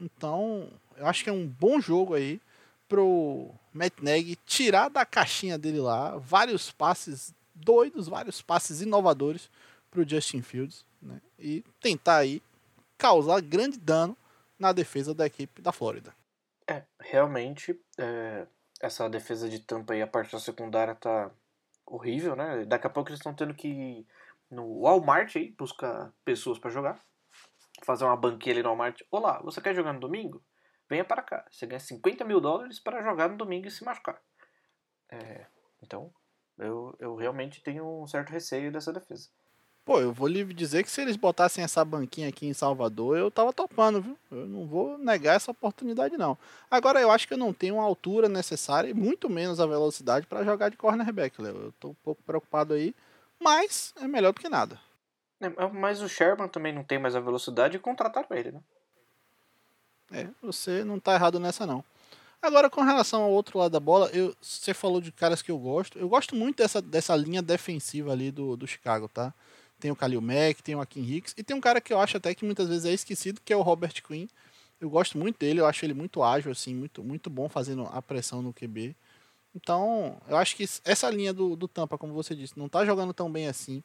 Então, 0.01 0.71
eu 0.97 1.07
acho 1.07 1.25
que 1.25 1.31
é 1.31 1.33
um 1.33 1.47
bom 1.47 1.81
jogo 1.81 2.15
aí 2.15 2.41
pro 2.89 3.51
Matt 3.73 3.95
Nagy 4.01 4.37
tirar 4.47 4.89
da 4.89 5.05
caixinha 5.05 5.59
dele 5.59 5.81
lá 5.81 6.17
vários 6.17 6.71
passes 6.71 7.35
doidos, 7.55 8.09
vários 8.09 8.41
passes 8.41 8.81
inovadores 8.81 9.51
pro 9.91 10.09
Justin 10.09 10.43
Fields, 10.43 10.85
né? 11.03 11.21
E 11.39 11.63
tentar 11.81 12.19
aí 12.19 12.43
causar 12.97 13.41
grande 13.41 13.79
dano 13.79 14.17
na 14.59 14.73
defesa 14.73 15.15
da 15.15 15.27
equipe 15.27 15.61
da 15.61 15.73
Flórida. 15.73 16.15
É, 16.67 16.83
realmente, 17.01 17.79
é, 17.99 18.47
essa 18.81 19.09
defesa 19.09 19.49
de 19.49 19.59
tampa 19.59 19.93
aí, 19.93 20.03
a 20.03 20.07
parte 20.07 20.33
da 20.33 20.41
secundária 20.41 20.95
tá 20.95 21.31
horrível, 21.87 22.37
né? 22.37 22.65
Daqui 22.65 22.87
a 22.87 22.91
pouco 22.91 23.11
eles 23.11 23.21
estão 23.21 23.35
tendo 23.35 23.55
que 23.55 24.07
no 24.51 24.81
Walmart 24.81 25.37
aí, 25.37 25.53
buscar 25.59 26.13
pessoas 26.25 26.59
para 26.59 26.71
jogar. 26.71 27.01
Fazer 27.85 28.05
uma 28.05 28.17
banquinha 28.17 28.55
ali 28.55 28.63
no 28.63 28.71
Walmart. 28.71 29.01
Olá, 29.11 29.41
você 29.43 29.61
quer 29.61 29.75
jogar 29.75 29.93
no 29.93 30.01
domingo? 30.01 30.43
Venha 30.89 31.05
para 31.05 31.23
cá. 31.23 31.45
Você 31.51 31.67
ganha 31.67 31.79
50 31.79 32.25
mil 32.25 32.41
dólares 32.41 32.81
para 32.81 33.03
jogar 33.03 33.29
no 33.29 33.37
domingo 33.37 33.69
e 33.69 33.71
se 33.71 33.85
machucar. 33.85 34.21
É, 35.11 35.47
então, 35.83 36.13
eu, 36.59 36.97
eu 36.99 37.15
realmente 37.15 37.63
tenho 37.63 38.03
um 38.03 38.07
certo 38.07 38.31
receio 38.31 38.73
dessa 38.73 38.93
defesa. 38.93 39.29
Pô, 39.85 40.01
eu 40.01 40.13
vou 40.13 40.29
lhe 40.29 40.45
dizer 40.53 40.83
que 40.83 40.91
se 40.91 41.01
eles 41.01 41.17
botassem 41.17 41.65
essa 41.65 41.83
banquinha 41.83 42.29
aqui 42.29 42.47
em 42.47 42.53
Salvador, 42.53 43.17
eu 43.17 43.31
tava 43.31 43.55
topando, 43.55 44.03
viu? 44.03 44.19
Eu 44.31 44.47
não 44.47 44.67
vou 44.67 44.99
negar 44.99 45.37
essa 45.37 45.51
oportunidade, 45.51 46.19
não. 46.19 46.37
Agora, 46.71 47.01
eu 47.01 47.11
acho 47.11 47.27
que 47.27 47.33
eu 47.33 47.39
não 47.39 47.55
tenho 47.55 47.81
a 47.81 47.85
altura 47.85 48.29
necessária 48.29 48.91
e 48.91 48.95
muito 48.95 49.31
menos 49.31 49.61
a 49.61 49.67
velocidade 49.67 50.27
para 50.27 50.45
jogar 50.45 50.69
de 50.69 50.77
cornerback, 50.77 51.41
Léo. 51.41 51.57
Eu 51.57 51.73
tô 51.81 51.89
um 51.89 51.97
pouco 52.05 52.23
preocupado 52.23 52.75
aí 52.75 52.95
mas 53.41 53.93
é 53.97 54.07
melhor 54.07 54.33
do 54.33 54.41
que 54.41 54.49
nada. 54.49 54.81
É, 55.41 55.49
mas 55.69 56.01
o 56.03 56.09
Sherman 56.09 56.49
também 56.49 56.73
não 56.73 56.83
tem 56.83 56.99
mais 56.99 57.15
a 57.15 57.21
velocidade 57.21 57.77
e 57.77 57.81
contrataram 57.81 58.29
ele, 58.37 58.53
né? 58.53 58.61
É, 60.11 60.29
você 60.43 60.85
não 60.85 60.99
tá 60.99 61.15
errado 61.15 61.39
nessa 61.39 61.67
não. 61.67 61.85
Agora, 62.41 62.71
com 62.71 62.83
relação 62.83 63.23
ao 63.23 63.31
outro 63.31 63.59
lado 63.59 63.73
da 63.73 63.81
bola, 63.81 64.09
eu, 64.13 64.35
você 64.41 64.73
falou 64.73 65.01
de 65.01 65.11
caras 65.11 65.43
que 65.43 65.51
eu 65.51 65.59
gosto. 65.59 65.99
Eu 65.99 66.09
gosto 66.09 66.37
muito 66.37 66.59
dessa, 66.59 66.81
dessa 66.81 67.15
linha 67.17 67.43
defensiva 67.43 68.13
ali 68.13 68.31
do, 68.31 68.57
do 68.57 68.67
Chicago, 68.67 69.09
tá? 69.09 69.35
Tem 69.79 69.91
o 69.91 69.95
Khalil 69.95 70.21
Mack, 70.21 70.63
tem 70.63 70.75
o 70.75 70.81
Akin 70.81 71.03
Hicks, 71.03 71.35
e 71.37 71.43
tem 71.43 71.57
um 71.57 71.61
cara 71.61 71.81
que 71.81 71.93
eu 71.93 72.01
acho 72.01 72.17
até 72.17 72.35
que 72.35 72.45
muitas 72.45 72.69
vezes 72.69 72.85
é 72.85 72.93
esquecido, 72.93 73.41
que 73.45 73.53
é 73.53 73.57
o 73.57 73.63
Robert 73.63 74.03
Quinn. 74.03 74.27
Eu 74.81 74.89
gosto 74.89 75.19
muito 75.19 75.39
dele, 75.39 75.61
eu 75.61 75.67
acho 75.67 75.85
ele 75.85 75.95
muito 75.95 76.23
ágil, 76.23 76.53
assim, 76.53 76.75
muito, 76.75 77.03
muito 77.03 77.29
bom 77.29 77.49
fazendo 77.49 77.89
a 77.93 78.01
pressão 78.01 78.41
no 78.41 78.53
QB. 78.53 78.97
Então, 79.61 80.17
eu 80.29 80.37
acho 80.37 80.55
que 80.55 80.65
essa 80.85 81.11
linha 81.11 81.33
do, 81.33 81.57
do 81.57 81.67
Tampa, 81.67 81.99
como 81.99 82.15
você 82.15 82.33
disse, 82.35 82.57
não 82.57 82.67
está 82.67 82.85
jogando 82.85 83.13
tão 83.13 83.31
bem 83.31 83.49
assim. 83.49 83.83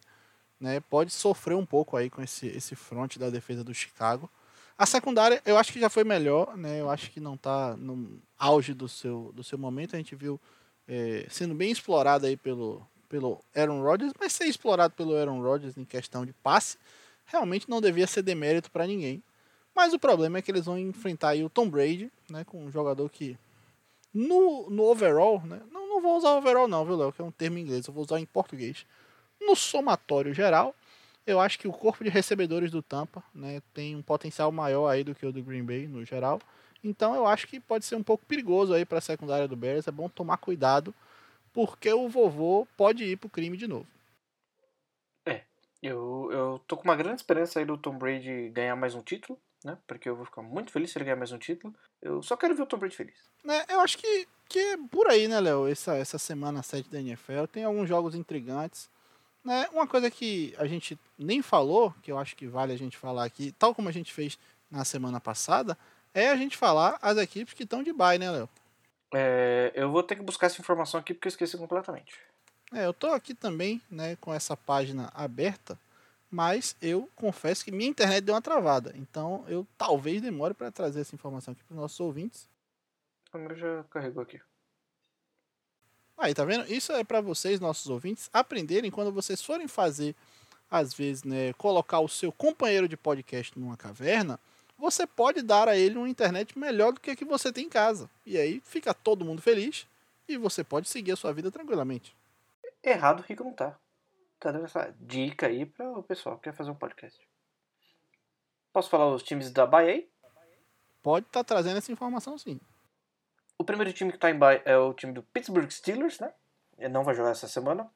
Né? 0.60 0.80
Pode 0.80 1.12
sofrer 1.12 1.56
um 1.56 1.66
pouco 1.66 1.98
aí 1.98 2.12
com 2.12 2.22
esse, 2.22 2.46
esse 2.46 2.76
front 2.76 3.18
da 3.18 3.32
defesa 3.32 3.64
do 3.64 3.74
Chicago. 3.74 4.30
A 4.78 4.86
secundária, 4.86 5.42
eu 5.46 5.58
acho 5.58 5.74
que 5.74 5.80
já 5.80 5.90
foi 5.90 6.04
melhor, 6.04 6.56
né? 6.56 6.80
Eu 6.80 6.90
acho 6.90 7.10
que 7.12 7.20
não 7.20 7.34
está 7.34 7.76
no 7.76 8.20
auge 8.38 8.74
do 8.74 8.88
seu, 8.88 9.32
do 9.34 9.44
seu 9.44 9.58
momento. 9.58 9.96
A 9.96 9.98
gente 9.98 10.16
viu 10.16 10.40
é, 10.88 11.26
sendo 11.30 11.56
bem 11.56 11.72
explorado 11.72 12.28
aí 12.28 12.38
pelo, 12.38 12.86
pelo 13.10 13.40
Aaron 13.56 13.82
Rodgers, 13.82 14.14
mas 14.20 14.34
ser 14.34 14.46
explorado 14.46 14.94
pelo 14.94 15.16
Aaron 15.16 15.42
Rodgers 15.42 15.78
em 15.78 15.86
questão 15.86 16.26
de 16.26 16.34
passe, 16.34 16.78
realmente 17.26 17.70
não 17.70 17.82
devia 17.82 18.06
ser 18.06 18.22
demérito 18.22 18.70
para 18.70 18.86
ninguém. 18.86 19.24
Mas 19.76 19.92
o 19.92 20.00
problema 20.00 20.38
é 20.38 20.42
que 20.42 20.52
eles 20.52 20.66
vão 20.66 20.78
enfrentar 20.78 21.30
aí 21.30 21.44
o 21.44 21.50
Tom 21.50 21.68
Brady, 21.68 22.12
né, 22.30 22.44
com 22.44 22.64
um 22.64 22.72
jogador 22.72 23.10
que 23.10 23.38
no, 24.14 24.70
no 24.70 24.84
overall, 24.84 25.42
né, 25.46 25.62
não, 25.72 25.88
não 25.88 26.02
vou 26.02 26.18
usar 26.18 26.36
overall 26.36 26.68
não, 26.68 26.86
viu, 26.86 26.96
Léo, 26.96 27.12
que 27.12 27.22
é 27.22 27.26
um 27.26 27.32
termo 27.32 27.58
em 27.58 27.62
inglês, 27.62 27.88
eu 27.88 27.94
vou 27.94 28.04
usar 28.04 28.20
em 28.20 28.26
português. 28.26 28.86
No 29.42 29.56
somatório 29.56 30.34
geral, 30.34 30.76
eu 31.26 31.40
acho 31.40 31.58
que 31.58 31.68
o 31.68 31.74
corpo 31.74 32.04
de 32.04 32.10
recebedores 32.10 32.70
do 32.70 32.82
Tampa, 32.82 33.24
né, 33.34 33.62
tem 33.74 33.96
um 33.96 34.02
potencial 34.02 34.52
maior 34.52 34.88
aí 34.88 35.04
do 35.04 35.16
que 35.16 35.26
o 35.26 35.32
do 35.32 35.42
Green 35.42 35.64
Bay 35.64 35.88
no 35.88 36.06
geral. 36.06 36.40
Então 36.84 37.16
eu 37.16 37.26
acho 37.26 37.48
que 37.48 37.60
pode 37.60 37.86
ser 37.86 37.96
um 37.96 38.04
pouco 38.04 38.26
perigoso 38.26 38.74
aí 38.74 38.86
para 38.86 38.98
a 38.98 39.02
secundária 39.02 39.48
do 39.48 39.56
Bears, 39.56 39.88
é 39.88 39.92
bom 39.92 40.10
tomar 40.10 40.38
cuidado, 40.38 40.94
porque 41.54 41.92
o 41.94 42.10
vovô 42.10 42.68
pode 42.76 43.04
ir 43.06 43.18
pro 43.18 43.30
crime 43.30 43.56
de 43.56 43.68
novo. 43.68 43.88
É, 45.26 45.44
eu, 45.82 46.30
eu 46.32 46.62
tô 46.68 46.76
com 46.76 46.84
uma 46.84 46.96
grande 46.96 47.22
esperança 47.22 47.60
aí 47.60 47.66
do 47.66 47.78
Tom 47.78 47.98
Brady 47.98 48.50
ganhar 48.50 48.76
mais 48.76 48.96
um 48.96 49.02
título, 49.02 49.40
né? 49.64 49.78
Porque 49.88 50.10
eu 50.10 50.16
vou 50.16 50.26
ficar 50.26 50.42
muito 50.42 50.72
feliz 50.72 50.92
se 50.92 50.98
ele 50.98 51.06
ganhar 51.06 51.16
mais 51.16 51.32
um 51.32 51.38
título. 51.38 51.74
Eu 52.02 52.22
só 52.22 52.36
quero 52.36 52.56
ver 52.56 52.64
o 52.64 52.66
Tom 52.66 52.78
Brady 52.78 52.96
feliz. 52.96 53.16
É, 53.48 53.74
eu 53.74 53.80
acho 53.82 53.98
que, 53.98 54.28
que 54.48 54.60
é 54.60 54.78
por 54.90 55.08
aí, 55.08 55.28
né, 55.28 55.40
Léo? 55.40 55.68
Essa, 55.68 55.96
essa 55.96 56.18
semana 56.18 56.64
7 56.64 56.90
da 56.90 57.00
NFL 57.00 57.46
tem 57.52 57.64
alguns 57.64 57.88
jogos 57.88 58.16
intrigantes. 58.16 58.90
Né? 59.44 59.68
Uma 59.74 59.88
coisa 59.88 60.10
que 60.10 60.54
a 60.58 60.66
gente 60.66 60.98
nem 61.18 61.42
falou, 61.42 61.94
que 62.02 62.12
eu 62.12 62.18
acho 62.18 62.36
que 62.36 62.48
vale 62.48 62.74
a 62.74 62.78
gente 62.78 62.98
falar 62.98 63.26
aqui, 63.26 63.52
tal 63.54 63.76
como 63.76 63.90
a 63.90 63.92
gente 63.92 64.14
fez 64.14 64.38
na 64.72 64.86
semana 64.86 65.20
passada, 65.20 65.78
é 66.14 66.30
a 66.30 66.36
gente 66.36 66.58
falar 66.58 66.98
as 67.02 67.18
equipes 67.18 67.54
que 67.54 67.64
estão 67.64 67.84
de 67.84 67.92
bye, 67.92 68.18
né, 68.18 68.32
Léo? 68.32 68.50
É, 69.14 69.72
eu 69.76 69.92
vou 69.92 70.02
ter 70.02 70.16
que 70.16 70.24
buscar 70.24 70.48
essa 70.48 70.60
informação 70.60 71.00
aqui 71.00 71.14
porque 71.14 71.28
eu 71.28 71.32
esqueci 71.32 71.58
completamente. 71.58 72.16
É, 72.74 72.86
eu 72.86 72.94
tô 72.94 73.08
aqui 73.08 73.36
também, 73.36 73.82
né, 73.90 74.16
com 74.16 74.34
essa 74.34 74.58
página 74.58 75.12
aberta, 75.14 75.78
mas 76.34 76.76
eu 76.82 77.08
confesso 77.16 77.64
que 77.64 77.72
minha 77.72 77.88
internet 77.88 78.22
deu 78.22 78.34
uma 78.34 78.42
travada. 78.42 78.92
Então 78.96 79.46
eu 79.48 79.68
talvez 79.78 80.20
demore 80.20 80.56
para 80.56 80.72
trazer 80.72 81.02
essa 81.02 81.14
informação 81.14 81.52
aqui 81.52 81.64
para 81.64 81.76
os 81.76 81.80
nossos 81.80 82.00
ouvintes. 82.00 82.50
A 83.28 83.34
câmera 83.34 83.56
já 83.56 83.84
carregou 83.84 84.24
aqui. 84.24 84.42
Aí, 86.18 86.34
tá 86.34 86.44
vendo? 86.44 86.66
Isso 86.74 86.92
é 86.92 87.04
para 87.04 87.22
vocês, 87.22 87.60
nossos 87.60 87.88
ouvintes, 87.88 88.32
aprenderem 88.34 88.90
quando 88.90 89.12
vocês 89.12 89.44
forem 89.44 89.68
fazer, 89.68 90.16
às 90.72 90.92
vezes, 90.92 91.24
né, 91.24 91.54
colocar 91.54 92.00
o 92.00 92.10
seu 92.10 92.32
companheiro 92.32 92.88
de 92.88 92.98
podcast 92.98 93.58
numa 93.60 93.78
caverna, 93.78 94.40
você 94.76 95.06
pode 95.06 95.44
dar 95.44 95.68
a 95.68 95.78
ele 95.78 95.98
uma 95.98 96.10
internet 96.10 96.58
melhor 96.58 96.94
do 96.94 97.00
que 97.00 97.12
a 97.12 97.16
que 97.16 97.26
você 97.26 97.54
tem 97.54 97.66
em 97.66 97.70
casa. 97.70 98.10
E 98.26 98.40
aí 98.40 98.60
fica 98.66 98.92
todo 98.92 99.26
mundo 99.26 99.42
feliz 99.42 99.86
e 100.28 100.36
você 100.36 100.64
pode 100.64 100.90
seguir 100.90 101.12
a 101.12 101.16
sua 101.16 101.32
vida 101.32 101.52
tranquilamente. 101.52 102.16
Errado 102.84 103.22
Rico 103.22 103.44
não 103.44 103.54
tá. 103.54 103.78
Dando 104.44 104.66
essa 104.66 104.94
dica 105.00 105.48
aí 105.48 105.66
para 105.66 105.90
o 105.90 106.04
pessoal 106.04 106.36
que 106.36 106.44
quer 106.44 106.54
fazer 106.54 106.70
um 106.70 106.76
podcast. 106.76 107.18
Posso 108.74 108.90
falar 108.90 109.08
os 109.08 109.24
times 109.24 109.50
da 109.52 109.66
Bahia 109.66 109.92
aí? 109.92 110.10
Pode 111.02 111.28
estar 111.28 111.46
tá 111.46 111.56
trazendo 111.56 111.78
essa 111.78 111.92
informação 111.94 112.38
sim. 112.38 112.60
O 113.58 113.64
primeiro 113.64 113.94
time 113.94 114.12
que 114.12 114.18
está 114.18 114.30
em 114.30 114.38
bye 114.38 114.62
é 114.66 114.76
o 114.78 114.94
time 114.94 115.14
do 115.14 115.24
Pittsburgh 115.24 115.70
Steelers, 115.70 116.20
né? 116.20 116.34
Ele 116.78 116.90
não 116.90 117.06
vai 117.06 117.16
jogar 117.16 117.30
essa 117.30 117.48
semana. 117.48 117.90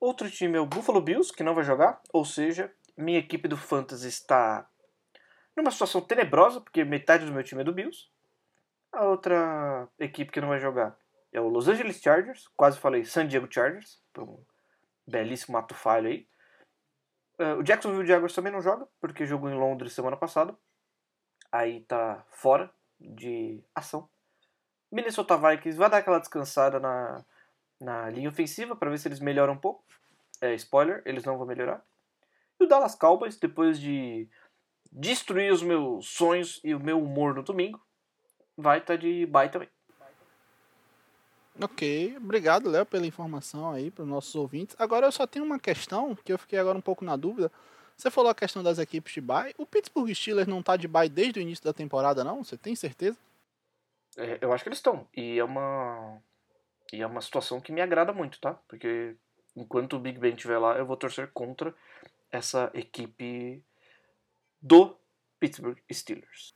Outro 0.00 0.28
time 0.28 0.58
é 0.58 0.60
o 0.60 0.66
Buffalo 0.66 1.00
Bills, 1.00 1.32
que 1.32 1.44
não 1.44 1.54
vai 1.54 1.62
jogar. 1.62 2.00
Ou 2.12 2.24
seja, 2.24 2.72
minha 2.96 3.20
equipe 3.20 3.46
do 3.46 3.56
Fantasy 3.56 4.08
está 4.08 4.68
numa 5.56 5.70
situação 5.70 6.00
tenebrosa, 6.00 6.60
porque 6.60 6.82
metade 6.82 7.26
do 7.26 7.32
meu 7.32 7.44
time 7.44 7.60
é 7.60 7.64
do 7.64 7.72
Bills. 7.72 8.08
A 8.90 9.04
outra 9.04 9.88
equipe 10.00 10.32
que 10.32 10.40
não 10.40 10.48
vai 10.48 10.58
jogar 10.58 10.98
é 11.32 11.40
o 11.40 11.48
Los 11.48 11.68
Angeles 11.68 12.00
Chargers. 12.00 12.48
Quase 12.56 12.80
falei 12.80 13.04
San 13.04 13.28
Diego 13.28 13.46
Chargers, 13.48 14.02
por 14.12 14.24
um 14.24 14.44
belíssimo 15.10 15.56
ato 15.58 15.74
falho 15.74 16.08
aí. 16.08 16.28
Uh, 17.38 17.58
o 17.58 17.62
Jacksonville 17.62 18.06
Jaguars 18.06 18.34
também 18.34 18.52
não 18.52 18.60
joga, 18.60 18.86
porque 19.00 19.26
jogou 19.26 19.50
em 19.50 19.58
Londres 19.58 19.92
semana 19.92 20.16
passada. 20.16 20.56
Aí 21.50 21.80
tá 21.82 22.24
fora 22.30 22.72
de 22.98 23.62
ação. 23.74 24.08
Minnesota 24.92 25.36
Vikings 25.36 25.78
vai 25.78 25.88
dar 25.88 25.98
aquela 25.98 26.18
descansada 26.18 26.78
na, 26.78 27.24
na 27.80 28.10
linha 28.10 28.28
ofensiva 28.28 28.76
para 28.76 28.90
ver 28.90 28.98
se 28.98 29.08
eles 29.08 29.20
melhoram 29.20 29.54
um 29.54 29.60
pouco. 29.60 29.84
É, 30.40 30.54
spoiler, 30.54 31.02
eles 31.04 31.24
não 31.24 31.38
vão 31.38 31.46
melhorar. 31.46 31.84
E 32.58 32.64
o 32.64 32.66
Dallas 32.66 32.94
Cowboys, 32.94 33.38
depois 33.38 33.80
de 33.80 34.28
destruir 34.92 35.52
os 35.52 35.62
meus 35.62 36.08
sonhos 36.08 36.60
e 36.64 36.74
o 36.74 36.80
meu 36.80 37.02
humor 37.02 37.34
no 37.34 37.42
domingo, 37.42 37.80
vai 38.56 38.78
estar 38.78 38.94
tá 38.94 39.00
de 39.00 39.26
bye 39.26 39.48
também. 39.48 39.68
Ok, 41.62 42.16
obrigado, 42.16 42.70
Léo, 42.70 42.86
pela 42.86 43.06
informação 43.06 43.70
aí 43.70 43.90
para 43.90 44.02
os 44.02 44.08
nossos 44.08 44.34
ouvintes. 44.34 44.74
Agora 44.78 45.06
eu 45.06 45.12
só 45.12 45.26
tenho 45.26 45.44
uma 45.44 45.58
questão 45.58 46.14
que 46.14 46.32
eu 46.32 46.38
fiquei 46.38 46.58
agora 46.58 46.78
um 46.78 46.80
pouco 46.82 47.04
na 47.04 47.16
dúvida. 47.16 47.52
Você 47.96 48.10
falou 48.10 48.30
a 48.30 48.34
questão 48.34 48.62
das 48.62 48.78
equipes 48.78 49.12
de 49.12 49.20
bye. 49.20 49.54
O 49.58 49.66
Pittsburgh 49.66 50.10
Steelers 50.14 50.48
não 50.48 50.60
está 50.60 50.74
de 50.74 50.88
bye 50.88 51.08
desde 51.08 51.38
o 51.38 51.42
início 51.42 51.62
da 51.62 51.72
temporada, 51.72 52.24
não? 52.24 52.42
Você 52.42 52.56
tem 52.56 52.74
certeza? 52.74 53.18
É, 54.16 54.38
eu 54.40 54.52
acho 54.52 54.64
que 54.64 54.70
eles 54.70 54.78
estão. 54.78 55.06
E 55.14 55.38
é 55.38 55.44
uma. 55.44 56.18
E 56.92 57.02
é 57.02 57.06
uma 57.06 57.20
situação 57.20 57.60
que 57.60 57.70
me 57.70 57.82
agrada 57.82 58.12
muito, 58.12 58.40
tá? 58.40 58.54
Porque 58.66 59.16
enquanto 59.54 59.96
o 59.96 60.00
Big 60.00 60.18
Ben 60.18 60.34
estiver 60.34 60.58
lá, 60.58 60.78
eu 60.78 60.86
vou 60.86 60.96
torcer 60.96 61.30
contra 61.32 61.74
essa 62.32 62.70
equipe 62.74 63.62
do 64.62 64.96
Pittsburgh 65.38 65.78
Steelers. 65.92 66.54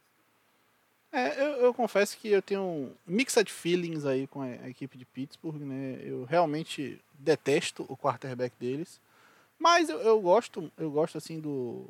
É, 1.17 1.41
eu, 1.41 1.51
eu, 1.67 1.75
confesso 1.75 2.19
que 2.19 2.29
eu 2.29 2.43
tenho 2.43 2.93
mixed 3.07 3.51
feelings 3.51 4.05
aí 4.05 4.27
com 4.27 4.43
a, 4.43 4.47
a, 4.47 4.69
equipe 4.69 4.99
de 4.99 5.05
Pittsburgh, 5.05 5.61
né? 5.61 6.01
Eu 6.03 6.25
realmente 6.25 7.01
detesto 7.17 7.87
o 7.89 7.97
quarterback 7.97 8.53
deles, 8.59 9.01
mas 9.57 9.89
eu, 9.89 10.01
eu 10.01 10.21
gosto, 10.21 10.73
eu 10.77 10.91
gosto 10.91 11.17
assim 11.17 11.39
do, 11.39 11.89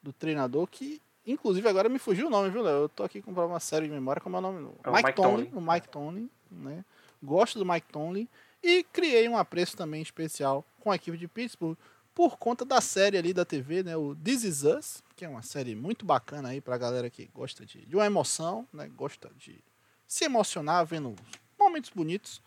do 0.00 0.12
treinador 0.12 0.68
que 0.68 1.02
Inclusive, 1.26 1.68
agora 1.68 1.88
me 1.88 2.00
fugiu 2.00 2.26
o 2.26 2.30
nome, 2.30 2.50
viu, 2.50 2.62
Léo? 2.62 2.82
Eu 2.82 2.88
tô 2.88 3.04
aqui 3.04 3.22
com 3.22 3.30
uma 3.30 3.60
série 3.60 3.86
de 3.86 3.92
memória, 3.92 4.20
como 4.20 4.36
é 4.36 4.38
o 4.40 4.42
nome? 4.42 4.70
É 4.82 4.90
o 4.90 4.92
Mike, 4.92 5.06
Mike 5.06 5.16
Tomlin, 5.16 5.50
o 5.54 5.60
Mike 5.60 5.88
Tomlin, 5.88 6.30
né? 6.50 6.84
Gosto 7.22 7.60
do 7.60 7.64
Mike 7.64 7.86
Tomlin 7.92 8.28
e 8.60 8.82
criei 8.82 9.28
um 9.28 9.36
apreço 9.36 9.76
também 9.76 10.02
especial 10.02 10.64
com 10.80 10.90
a 10.90 10.96
equipe 10.96 11.16
de 11.16 11.28
Pittsburgh 11.28 11.76
por 12.14 12.36
conta 12.38 12.64
da 12.64 12.80
série 12.80 13.16
ali 13.16 13.32
da 13.32 13.44
TV, 13.44 13.82
né? 13.82 13.96
O 13.96 14.14
This 14.14 14.44
Is 14.44 14.62
Us, 14.62 15.02
que 15.16 15.24
é 15.24 15.28
uma 15.28 15.42
série 15.42 15.74
muito 15.74 16.04
bacana 16.04 16.50
aí 16.50 16.60
pra 16.60 16.76
galera 16.76 17.08
que 17.08 17.26
gosta 17.34 17.64
de, 17.64 17.84
de 17.86 17.96
uma 17.96 18.06
emoção, 18.06 18.66
né? 18.72 18.88
Gosta 18.94 19.30
de 19.36 19.62
se 20.06 20.24
emocionar 20.24 20.84
vendo 20.84 21.14
momentos 21.58 21.90
bonitos, 21.90 22.42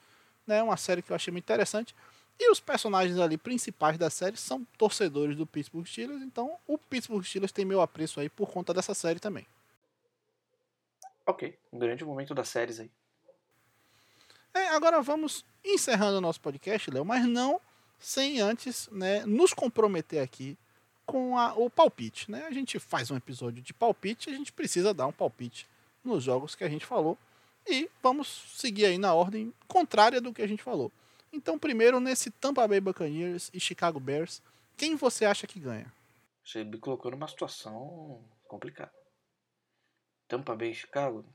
né? 0.46 0.62
Uma 0.62 0.78
série 0.78 1.02
que 1.02 1.12
eu 1.12 1.16
achei 1.16 1.32
muito 1.32 1.46
interessante. 1.46 1.96
E 2.40 2.52
os 2.52 2.60
personagens 2.60 3.18
ali 3.18 3.38
principais 3.38 3.98
da 3.98 4.10
série 4.10 4.38
são 4.38 4.66
torcedores 4.78 5.38
do 5.38 5.48
Pittsburgh 5.48 5.86
Steelers, 5.86 6.22
então 6.22 6.58
o 6.68 6.78
Pittsburgh 6.78 7.24
Steelers 7.24 7.52
tem 7.52 7.64
meu 7.64 7.82
apreço 7.82 8.20
aí 8.20 8.30
por 8.30 8.52
conta 8.52 8.74
dessa 8.74 8.94
série 8.94 9.20
também. 9.20 9.48
Ok, 11.26 11.58
um 11.72 11.80
grande 11.80 12.04
momento 12.04 12.36
das 12.36 12.50
séries 12.50 12.80
aí. 12.80 12.92
É, 14.54 14.68
agora 14.68 15.02
vamos 15.02 15.44
encerrando 15.64 16.18
o 16.18 16.22
nosso 16.22 16.40
podcast, 16.40 16.92
Léo, 16.92 17.04
mas 17.04 17.26
não 17.26 17.60
sem 18.06 18.40
antes 18.40 18.88
né, 18.92 19.26
nos 19.26 19.52
comprometer 19.52 20.22
aqui 20.22 20.56
com 21.08 21.36
a, 21.40 21.56
o 21.56 21.72
palpite. 21.72 22.30
Né? 22.30 22.46
A 22.46 22.52
gente 22.52 22.78
faz 22.78 23.10
um 23.10 23.18
episódio 23.18 23.64
de 23.64 23.74
palpite, 23.74 24.30
a 24.30 24.34
gente 24.34 24.54
precisa 24.54 24.94
dar 24.94 25.08
um 25.08 25.12
palpite 25.12 25.68
nos 26.04 26.24
jogos 26.24 26.54
que 26.54 26.64
a 26.64 26.70
gente 26.70 26.86
falou. 26.86 27.18
E 27.68 27.90
vamos 28.04 28.28
seguir 28.56 28.86
aí 28.86 29.00
na 29.00 29.12
ordem 29.16 29.52
contrária 29.68 30.22
do 30.22 30.32
que 30.32 30.44
a 30.44 30.48
gente 30.48 30.62
falou. 30.62 30.92
Então, 31.34 31.58
primeiro, 31.58 32.00
nesse 32.00 32.30
Tampa 32.30 32.68
Bay 32.68 32.80
Buccaneers 32.80 33.50
e 33.52 33.60
Chicago 33.60 34.00
Bears, 34.00 34.40
quem 34.78 34.96
você 34.96 35.26
acha 35.26 35.48
que 35.48 35.60
ganha? 35.60 35.92
Você 36.44 36.64
me 36.64 36.78
colocou 36.78 37.10
numa 37.10 37.28
situação 37.28 38.24
complicada. 38.48 38.94
Tampa 40.28 40.56
Bay 40.56 40.70
e 40.70 40.76
Chicago? 40.76 41.26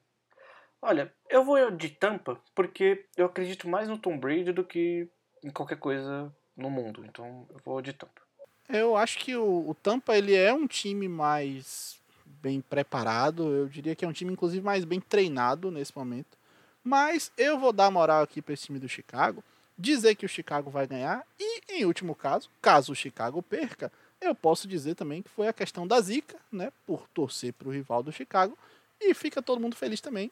Olha, 0.81 1.13
eu 1.29 1.45
vou 1.45 1.69
de 1.73 1.89
Tampa 1.89 2.41
porque 2.55 3.07
eu 3.17 3.27
acredito 3.27 3.69
mais 3.69 3.89
no 3.89 3.99
Tom 3.99 4.17
Brady 4.17 4.53
do 4.53 4.65
que 4.65 5.11
em 5.43 5.51
qualquer 5.51 5.77
coisa 5.77 6.33
no 6.61 6.71
mundo. 6.71 7.05
Então, 7.05 7.47
eu 7.51 7.61
vou 7.65 7.81
de 7.81 7.93
Tampa. 7.93 8.21
Eu 8.69 8.97
acho 8.97 9.19
que 9.19 9.35
o, 9.35 9.69
o 9.69 9.75
Tampa 9.75 10.17
ele 10.17 10.35
é 10.35 10.53
um 10.53 10.67
time 10.67 11.09
mais 11.09 11.99
bem 12.25 12.61
preparado. 12.61 13.51
Eu 13.53 13.67
diria 13.67 13.97
que 13.97 14.05
é 14.05 14.09
um 14.09 14.13
time, 14.13 14.33
inclusive, 14.33 14.65
mais 14.65 14.85
bem 14.85 15.01
treinado 15.01 15.71
nesse 15.71 15.97
momento. 15.97 16.39
Mas 16.83 17.33
eu 17.37 17.59
vou 17.59 17.73
dar 17.73 17.91
moral 17.91 18.23
aqui 18.23 18.41
para 18.41 18.55
esse 18.55 18.67
time 18.67 18.79
do 18.79 18.89
Chicago 18.89 19.43
dizer 19.81 20.15
que 20.15 20.27
o 20.27 20.29
Chicago 20.29 20.71
vai 20.71 20.87
ganhar 20.87 21.27
e, 21.39 21.63
em 21.69 21.85
último 21.85 22.15
caso, 22.15 22.51
caso 22.61 22.93
o 22.93 22.95
Chicago 22.95 23.43
perca, 23.43 23.91
eu 24.21 24.35
posso 24.35 24.69
dizer 24.69 24.95
também 24.95 25.23
que 25.23 25.31
foi 25.31 25.49
a 25.49 25.53
questão 25.53 25.87
da 25.87 25.99
zica, 26.01 26.37
né, 26.53 26.71
por 26.87 27.09
torcer 27.09 27.55
para 27.55 27.69
o 27.69 27.73
rival 27.73 28.03
do 28.03 28.13
Chicago 28.13 28.57
e 29.01 29.15
fica 29.15 29.41
todo 29.41 29.61
mundo 29.61 29.75
feliz 29.75 30.01
também. 30.01 30.31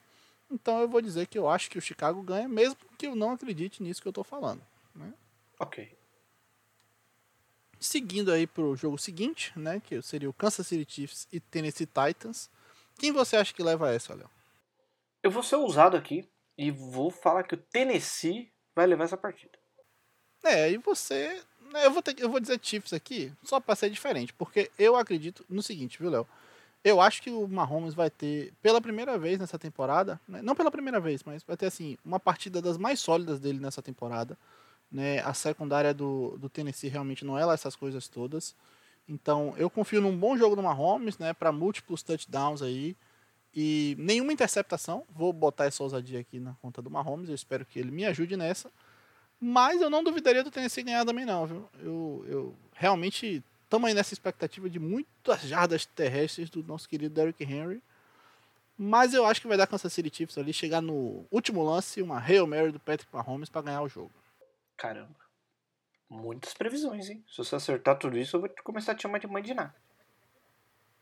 Então 0.51 0.79
eu 0.79 0.87
vou 0.87 1.01
dizer 1.01 1.27
que 1.27 1.37
eu 1.37 1.49
acho 1.49 1.69
que 1.69 1.77
o 1.77 1.81
Chicago 1.81 2.21
ganha, 2.21 2.47
mesmo 2.47 2.77
que 2.97 3.07
eu 3.07 3.15
não 3.15 3.31
acredite 3.31 3.81
nisso 3.81 4.01
que 4.01 4.07
eu 4.07 4.11
estou 4.11 4.23
falando. 4.23 4.61
Né? 4.95 5.11
Ok. 5.59 5.91
Seguindo 7.79 8.31
aí 8.31 8.45
para 8.45 8.63
o 8.63 8.75
jogo 8.75 8.97
seguinte, 8.97 9.57
né, 9.57 9.79
que 9.79 10.01
seria 10.01 10.29
o 10.29 10.33
Kansas 10.33 10.67
City 10.67 10.85
Chiefs 10.91 11.27
e 11.31 11.39
Tennessee 11.39 11.87
Titans. 11.87 12.49
Quem 12.97 13.11
você 13.11 13.37
acha 13.37 13.53
que 13.53 13.63
leva 13.63 13.93
essa, 13.93 14.13
Léo? 14.13 14.29
Eu 15.23 15.31
vou 15.31 15.43
ser 15.43 15.55
ousado 15.55 15.95
aqui 15.95 16.27
e 16.57 16.71
vou 16.71 17.09
falar 17.09 17.43
que 17.43 17.55
o 17.55 17.57
Tennessee 17.57 18.51
vai 18.75 18.85
levar 18.85 19.05
essa 19.05 19.17
partida. 19.17 19.57
É, 20.43 20.69
e 20.71 20.77
você 20.77 21.41
Eu 21.83 21.91
vou, 21.91 22.01
ter, 22.01 22.19
eu 22.19 22.29
vou 22.29 22.39
dizer 22.39 22.59
Chiefs 22.61 22.93
aqui, 22.93 23.31
só 23.43 23.59
para 23.59 23.75
ser 23.75 23.89
diferente, 23.89 24.33
porque 24.33 24.71
eu 24.77 24.95
acredito 24.95 25.45
no 25.49 25.61
seguinte, 25.61 25.99
viu, 25.99 26.09
Léo? 26.09 26.27
Eu 26.83 27.01
acho 27.01 27.21
que 27.21 27.29
o 27.29 27.47
Mahomes 27.47 27.93
vai 27.93 28.09
ter, 28.09 28.53
pela 28.61 28.81
primeira 28.81 29.17
vez 29.17 29.37
nessa 29.37 29.59
temporada, 29.59 30.19
né? 30.27 30.41
não 30.41 30.55
pela 30.55 30.71
primeira 30.71 30.99
vez, 30.99 31.23
mas 31.23 31.43
vai 31.43 31.57
ter 31.57 31.65
assim, 31.65 31.97
uma 32.05 32.19
partida 32.19 32.61
das 32.61 32.77
mais 32.77 32.99
sólidas 32.99 33.39
dele 33.39 33.59
nessa 33.59 33.81
temporada. 33.81 34.37
Né? 34.91 35.19
A 35.19 35.33
secundária 35.33 35.93
do, 35.93 36.37
do 36.37 36.49
Tennessee 36.49 36.89
realmente 36.89 37.23
não 37.23 37.37
é 37.37 37.45
lá 37.45 37.53
essas 37.53 37.75
coisas 37.75 38.07
todas. 38.07 38.55
Então, 39.07 39.53
eu 39.57 39.69
confio 39.69 40.01
num 40.01 40.15
bom 40.15 40.37
jogo 40.37 40.55
do 40.55 40.61
Mahomes, 40.61 41.17
né, 41.17 41.33
para 41.33 41.51
múltiplos 41.51 42.03
touchdowns 42.03 42.61
aí 42.61 42.95
e 43.55 43.95
nenhuma 43.97 44.31
interceptação. 44.31 45.03
Vou 45.09 45.33
botar 45.33 45.65
essa 45.65 45.81
ousadia 45.81 46.19
aqui 46.19 46.39
na 46.39 46.53
conta 46.61 46.79
do 46.79 46.91
Mahomes, 46.91 47.27
eu 47.27 47.35
espero 47.35 47.65
que 47.65 47.79
ele 47.79 47.89
me 47.89 48.05
ajude 48.05 48.37
nessa. 48.37 48.69
Mas 49.41 49.81
eu 49.81 49.89
não 49.89 50.03
duvidaria 50.03 50.43
do 50.43 50.51
Tennessee 50.51 50.83
ganhar 50.83 51.05
também 51.05 51.25
não, 51.25 51.47
viu? 51.47 51.69
Eu, 51.81 52.25
eu 52.27 52.55
realmente 52.73 53.43
estamos 53.63 53.87
aí 53.87 53.93
nessa 53.93 54.13
expectativa 54.13 54.69
de 54.69 54.79
muitas 54.79 55.41
jardas 55.41 55.85
terrestres 55.85 56.49
do 56.49 56.63
nosso 56.63 56.87
querido 56.87 57.13
Derrick 57.13 57.43
Henry. 57.43 57.81
Mas 58.77 59.13
eu 59.13 59.25
acho 59.25 59.41
que 59.41 59.47
vai 59.47 59.57
dar 59.57 59.67
Kansas 59.67 59.91
City 59.91 60.09
Chiefs 60.13 60.37
ali, 60.37 60.53
chegar 60.53 60.81
no 60.81 61.25
último 61.31 61.63
lance, 61.63 62.01
uma 62.01 62.19
Hail 62.19 62.47
Mary 62.47 62.71
do 62.71 62.79
Patrick 62.79 63.13
Mahomes 63.13 63.49
para 63.49 63.61
ganhar 63.61 63.81
o 63.81 63.89
jogo. 63.89 64.11
Caramba. 64.79 65.13
Muitas 66.09 66.53
previsões, 66.53 67.09
hein? 67.09 67.23
Se 67.29 67.37
você 67.37 67.55
acertar 67.55 67.99
tudo 67.99 68.17
isso, 68.17 68.37
eu 68.37 68.41
vou 68.41 68.49
começar 68.63 68.93
a 68.93 68.95
te 68.95 69.01
chamar 69.01 69.19
de 69.19 69.27
mãe 69.27 69.43
de 69.43 69.53
nada. 69.53 69.75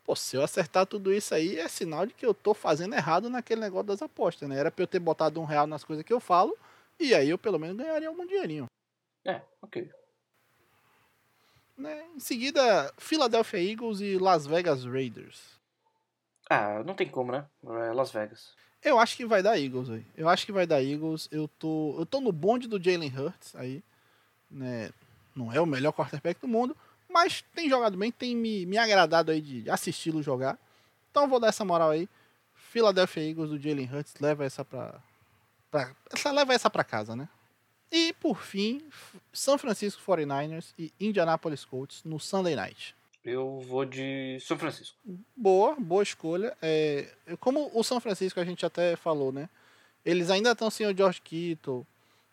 Pô, 0.03 0.15
se 0.15 0.36
eu 0.36 0.41
acertar 0.41 0.88
tudo 0.88 1.13
isso 1.13 1.36
aí, 1.36 1.59
é 1.59 1.67
sinal 1.67 2.07
de 2.07 2.13
que 2.13 2.25
eu 2.25 2.34
tô 2.34 2.55
fazendo 2.55 2.95
errado 2.95 3.30
naquele 3.30 3.61
negócio 3.61 3.88
das 3.88 4.01
apostas, 4.01 4.49
né? 4.49 4.57
Era 4.57 4.71
pra 4.71 4.84
eu 4.84 4.88
ter 4.88 4.99
botado 4.99 5.39
um 5.39 5.45
real 5.45 5.67
nas 5.67 5.84
coisas 5.84 6.03
que 6.03 6.11
eu 6.11 6.19
falo, 6.19 6.57
e 6.99 7.13
aí 7.13 7.30
eu 7.30 7.38
pelo 7.38 7.59
menos 7.59 7.78
ganharia 7.78 8.07
algum 8.07 8.25
dinheirinho. 8.25 8.65
É, 9.23 9.41
ok. 9.61 9.91
Né? 11.78 12.07
Em 12.15 12.19
seguida, 12.19 12.91
Philadelphia 12.97 13.61
Eagles 13.71 14.01
e 14.01 14.17
Las 14.17 14.47
Vegas 14.47 14.86
Raiders. 14.86 15.61
Ah, 16.49 16.84
não 16.84 16.95
tem 16.95 17.07
como, 17.07 17.32
né? 17.32 17.47
É 17.63 17.93
Las 17.93 18.11
Vegas. 18.11 18.55
Eu 18.84 18.99
acho 18.99 19.17
que 19.17 19.25
vai 19.25 19.41
dar 19.41 19.59
Eagles 19.59 19.89
aí. 19.89 20.05
Eu 20.15 20.30
acho 20.30 20.45
que 20.45 20.51
vai 20.51 20.65
dar 20.65 20.84
Eagles. 20.84 21.28
Eu 21.32 21.47
tô, 21.47 21.95
eu 21.97 22.05
tô 22.05 22.21
no 22.21 22.32
bonde 22.32 22.67
do 22.67 22.82
Jalen 22.82 23.11
Hurts 23.15 23.55
aí. 23.55 23.84
Né? 24.49 24.91
Não 25.36 25.51
é 25.51 25.59
o 25.59 25.65
melhor 25.65 25.91
quarterback 25.91 26.39
do 26.41 26.47
mundo, 26.47 26.75
mas 27.07 27.43
tem 27.53 27.69
jogado 27.69 27.95
bem, 27.97 28.11
tem 28.11 28.36
me, 28.36 28.65
me 28.65 28.78
agradado 28.78 29.32
aí 29.32 29.39
de 29.39 29.69
assisti-lo 29.69 30.23
jogar. 30.23 30.57
Então 31.11 31.28
vou 31.28 31.39
dar 31.39 31.49
essa 31.49 31.63
moral 31.63 31.91
aí. 31.91 32.09
Philadelphia 32.55 33.30
Eagles 33.30 33.49
do 33.49 33.59
Jalen 33.59 33.89
Hurts 33.91 34.15
leva 34.19 34.45
essa 34.45 34.65
pra, 34.65 34.99
pra 35.69 35.91
essa, 36.11 36.32
leva 36.32 36.53
essa 36.53 36.69
pra 36.69 36.84
casa, 36.84 37.15
né? 37.15 37.30
E 37.91 38.13
por 38.13 38.41
fim, 38.41 38.82
São 39.32 39.57
Francisco 39.57 40.01
49ers 40.03 40.73
e 40.78 40.91
Indianapolis 40.99 41.63
Colts 41.63 42.03
no 42.03 42.19
Sunday 42.19 42.55
Night. 42.55 42.97
Eu 43.28 43.59
vou 43.59 43.84
de 43.84 44.39
São 44.39 44.57
Francisco. 44.57 44.95
Boa, 45.36 45.75
boa 45.78 46.01
escolha. 46.01 46.55
É, 46.61 47.09
como 47.41 47.69
o 47.73 47.84
São 47.84 47.99
Francisco 47.99 48.39
a 48.39 48.45
gente 48.45 48.65
até 48.65 48.95
falou, 48.95 49.34
né? 49.34 49.49
Eles 50.05 50.30
ainda 50.30 50.53
estão 50.53 50.69
sem 50.69 50.88
o 50.88 50.95
George 50.95 51.19
Kittle, 51.21 51.86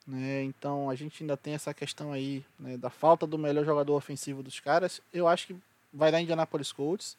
né? 0.07 0.45
Então 0.45 0.89
a 0.89 0.95
gente 0.95 1.25
ainda 1.25 1.37
tem 1.37 1.55
essa 1.55 1.75
questão 1.75 2.13
aí 2.13 2.45
né, 2.61 2.77
da 2.77 2.91
falta 2.91 3.27
do 3.27 3.37
melhor 3.37 3.65
jogador 3.65 3.97
ofensivo 3.97 4.41
dos 4.41 4.61
caras. 4.61 5.03
Eu 5.13 5.27
acho 5.27 5.49
que 5.49 5.57
vai 5.93 6.13
dar 6.13 6.21
Indianapolis 6.21 6.71
Colts. 6.71 7.17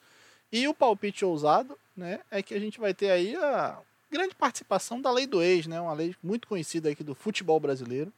E 0.49 0.69
o 0.69 0.73
palpite 0.73 1.26
ousado, 1.26 1.78
né, 1.97 2.21
é 2.32 2.41
que 2.41 2.53
a 2.53 2.59
gente 2.59 2.80
vai 2.80 2.93
ter 2.93 3.11
aí 3.11 3.36
a 3.36 3.78
grande 4.09 4.36
participação 4.36 5.01
da 5.01 5.11
lei 5.11 5.28
do 5.28 5.41
ex, 5.41 5.67
né, 5.67 5.82
uma 5.82 5.91
lei 5.91 6.15
muito 6.23 6.47
conhecida 6.47 6.89
aqui 6.89 7.03
do 7.03 7.13
futebol 7.13 7.59
brasileiro, 7.59 8.13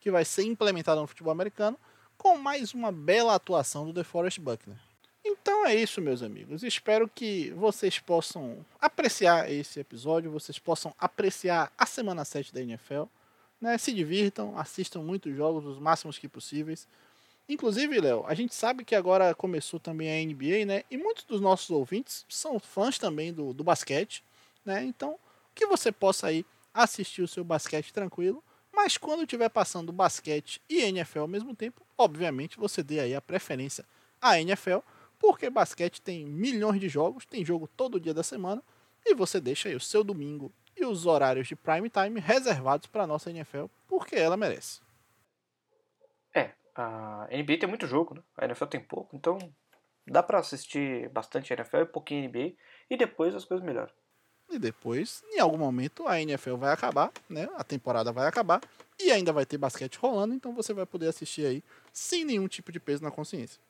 que 0.00 0.10
vai 0.10 0.26
ser 0.26 0.42
implementada 0.42 1.00
no 1.00 1.06
futebol 1.06 1.32
americano, 1.32 1.78
com 2.18 2.36
mais 2.36 2.74
uma 2.74 2.92
bela 2.92 3.34
atuação 3.34 3.86
do 3.86 3.92
DeForest 3.94 4.38
Buckner. 4.38 4.76
Então 5.48 5.66
é 5.66 5.74
isso, 5.74 6.02
meus 6.02 6.22
amigos. 6.22 6.62
Espero 6.62 7.08
que 7.08 7.48
vocês 7.52 7.98
possam 7.98 8.62
apreciar 8.78 9.50
esse 9.50 9.80
episódio, 9.80 10.30
vocês 10.30 10.58
possam 10.58 10.94
apreciar 10.98 11.72
a 11.78 11.86
semana 11.86 12.22
7 12.22 12.52
da 12.52 12.60
NFL. 12.60 13.04
Né? 13.58 13.78
Se 13.78 13.94
divirtam, 13.94 14.58
assistam 14.58 15.00
muitos 15.00 15.34
jogos, 15.34 15.64
os 15.64 15.78
máximos 15.78 16.18
que 16.18 16.28
possíveis. 16.28 16.86
Inclusive, 17.48 17.98
Léo, 17.98 18.26
a 18.26 18.34
gente 18.34 18.54
sabe 18.54 18.84
que 18.84 18.94
agora 18.94 19.34
começou 19.34 19.80
também 19.80 20.10
a 20.10 20.26
NBA, 20.26 20.66
né? 20.66 20.82
E 20.90 20.98
muitos 20.98 21.24
dos 21.24 21.40
nossos 21.40 21.70
ouvintes 21.70 22.26
são 22.28 22.60
fãs 22.60 22.98
também 22.98 23.32
do, 23.32 23.54
do 23.54 23.64
basquete, 23.64 24.22
né? 24.66 24.84
Então, 24.84 25.18
que 25.54 25.64
você 25.64 25.90
possa 25.90 26.26
aí 26.26 26.44
assistir 26.74 27.22
o 27.22 27.28
seu 27.28 27.42
basquete 27.42 27.90
tranquilo, 27.90 28.44
mas 28.70 28.98
quando 28.98 29.22
estiver 29.22 29.48
passando 29.48 29.92
basquete 29.92 30.60
e 30.68 30.82
NFL 30.82 31.20
ao 31.20 31.26
mesmo 31.26 31.56
tempo, 31.56 31.80
obviamente 31.96 32.58
você 32.58 32.82
dê 32.82 33.00
aí 33.00 33.14
a 33.14 33.22
preferência 33.22 33.86
à 34.20 34.38
NFL, 34.38 34.80
porque 35.18 35.50
basquete 35.50 36.00
tem 36.00 36.24
milhões 36.24 36.80
de 36.80 36.88
jogos, 36.88 37.26
tem 37.26 37.44
jogo 37.44 37.68
todo 37.68 38.00
dia 38.00 38.14
da 38.14 38.22
semana, 38.22 38.62
e 39.04 39.14
você 39.14 39.40
deixa 39.40 39.68
aí 39.68 39.74
o 39.74 39.80
seu 39.80 40.04
domingo 40.04 40.52
e 40.76 40.84
os 40.84 41.06
horários 41.06 41.48
de 41.48 41.56
prime 41.56 41.90
time 41.90 42.20
reservados 42.20 42.86
para 42.86 43.04
a 43.04 43.06
nossa 43.06 43.30
NFL, 43.30 43.66
porque 43.86 44.16
ela 44.16 44.36
merece. 44.36 44.80
É, 46.34 46.52
a 46.74 47.26
NBA 47.30 47.58
tem 47.58 47.68
muito 47.68 47.86
jogo, 47.86 48.14
né? 48.14 48.22
a 48.36 48.44
NFL 48.44 48.66
tem 48.66 48.80
pouco, 48.80 49.16
então 49.16 49.38
dá 50.06 50.22
para 50.22 50.38
assistir 50.38 51.08
bastante 51.10 51.52
NFL 51.52 51.78
e 51.78 51.86
pouquinho 51.86 52.28
NBA 52.28 52.54
e 52.88 52.96
depois 52.96 53.34
as 53.34 53.44
coisas 53.44 53.64
melhoram. 53.64 53.92
E 54.50 54.58
depois, 54.58 55.22
em 55.30 55.40
algum 55.40 55.58
momento, 55.58 56.08
a 56.08 56.20
NFL 56.22 56.56
vai 56.56 56.72
acabar, 56.72 57.12
né? 57.28 57.46
A 57.56 57.62
temporada 57.62 58.10
vai 58.10 58.26
acabar 58.26 58.62
e 58.98 59.10
ainda 59.10 59.30
vai 59.30 59.44
ter 59.44 59.58
basquete 59.58 59.96
rolando, 59.96 60.34
então 60.34 60.54
você 60.54 60.72
vai 60.72 60.86
poder 60.86 61.08
assistir 61.08 61.44
aí 61.44 61.64
sem 61.92 62.24
nenhum 62.24 62.48
tipo 62.48 62.72
de 62.72 62.80
peso 62.80 63.02
na 63.02 63.10
consciência. 63.10 63.60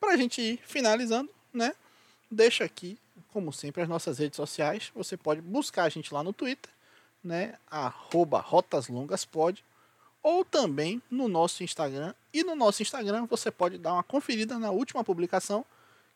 Pra 0.00 0.16
gente 0.16 0.40
ir 0.40 0.60
finalizando, 0.64 1.30
né? 1.52 1.74
Deixa 2.30 2.64
aqui 2.64 2.98
como 3.32 3.52
sempre, 3.52 3.82
as 3.82 3.88
nossas 3.88 4.18
redes 4.18 4.36
sociais. 4.36 4.90
Você 4.94 5.16
pode 5.16 5.40
buscar 5.40 5.84
a 5.84 5.88
gente 5.88 6.12
lá 6.12 6.22
no 6.22 6.32
Twitter, 6.32 6.72
né? 7.22 7.54
Arroba 7.70 8.40
rotaslongaspod, 8.40 9.64
ou 10.22 10.44
também 10.44 11.00
no 11.10 11.28
nosso 11.28 11.62
Instagram. 11.62 12.14
E 12.32 12.42
no 12.42 12.54
nosso 12.54 12.82
Instagram 12.82 13.26
você 13.26 13.50
pode 13.50 13.78
dar 13.78 13.92
uma 13.92 14.02
conferida 14.02 14.58
na 14.58 14.70
última 14.70 15.04
publicação, 15.04 15.64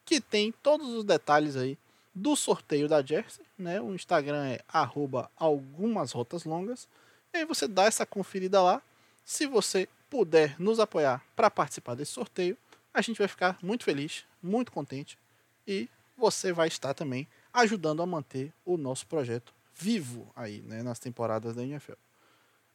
que 0.04 0.20
tem 0.20 0.52
todos 0.62 0.88
os 0.88 1.04
detalhes 1.04 1.56
aí 1.56 1.78
do 2.14 2.34
sorteio 2.34 2.88
da 2.88 3.02
Jersey. 3.02 3.44
Né? 3.58 3.80
O 3.80 3.94
Instagram 3.94 4.44
é 4.46 4.60
arroba 4.68 5.30
algumas 5.36 6.12
rotas 6.12 6.44
longas. 6.44 6.88
E 7.32 7.38
aí 7.38 7.44
você 7.44 7.68
dá 7.68 7.84
essa 7.84 8.04
conferida 8.04 8.60
lá. 8.60 8.82
Se 9.24 9.46
você 9.46 9.88
puder 10.10 10.60
nos 10.60 10.80
apoiar 10.80 11.24
para 11.36 11.50
participar 11.50 11.94
desse 11.94 12.12
sorteio, 12.12 12.56
a 12.92 13.00
gente 13.00 13.18
vai 13.18 13.28
ficar 13.28 13.58
muito 13.62 13.84
feliz, 13.84 14.24
muito 14.42 14.72
contente 14.72 15.18
e 15.66 15.88
você 16.16 16.52
vai 16.52 16.68
estar 16.68 16.94
também 16.94 17.26
ajudando 17.52 18.02
a 18.02 18.06
manter 18.06 18.52
o 18.64 18.76
nosso 18.76 19.06
projeto 19.06 19.52
vivo 19.74 20.30
aí, 20.36 20.60
né, 20.62 20.82
nas 20.82 20.98
temporadas 20.98 21.54
da 21.54 21.62
NFL. 21.62 21.94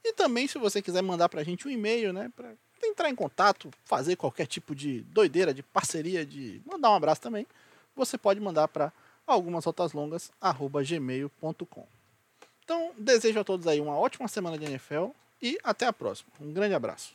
E 0.04 0.14
também, 0.14 0.48
se 0.48 0.58
você 0.58 0.82
quiser 0.82 1.02
mandar 1.02 1.30
para 1.30 1.42
a 1.42 1.44
gente 1.44 1.68
um 1.68 1.72
e-mail, 1.72 2.12
né, 2.14 2.32
para 2.36 2.54
entrar 2.84 3.10
em 3.10 3.16
contato, 3.16 3.70
fazer 3.86 4.16
qualquer 4.16 4.48
tipo 4.48 4.76
de 4.76 5.02
doideira, 5.02 5.54
de 5.54 5.64
parceria, 5.64 6.26
de 6.26 6.62
mandar 6.66 6.92
um 6.92 6.96
abraço 6.96 7.22
também, 7.22 7.46
você 7.96 8.18
pode 8.18 8.40
mandar 8.40 8.68
para 8.68 8.92
algumas 9.26 9.66
gmail.com. 10.86 11.88
Então, 12.64 12.92
desejo 12.98 13.40
a 13.40 13.44
todos 13.44 13.68
aí 13.68 13.80
uma 13.80 13.98
ótima 13.98 14.28
semana 14.28 14.58
de 14.58 14.66
NFL 14.66 15.08
e 15.42 15.58
até 15.64 15.86
a 15.86 15.94
próxima. 15.94 16.30
Um 16.40 16.52
grande 16.52 16.74
abraço. 16.74 17.14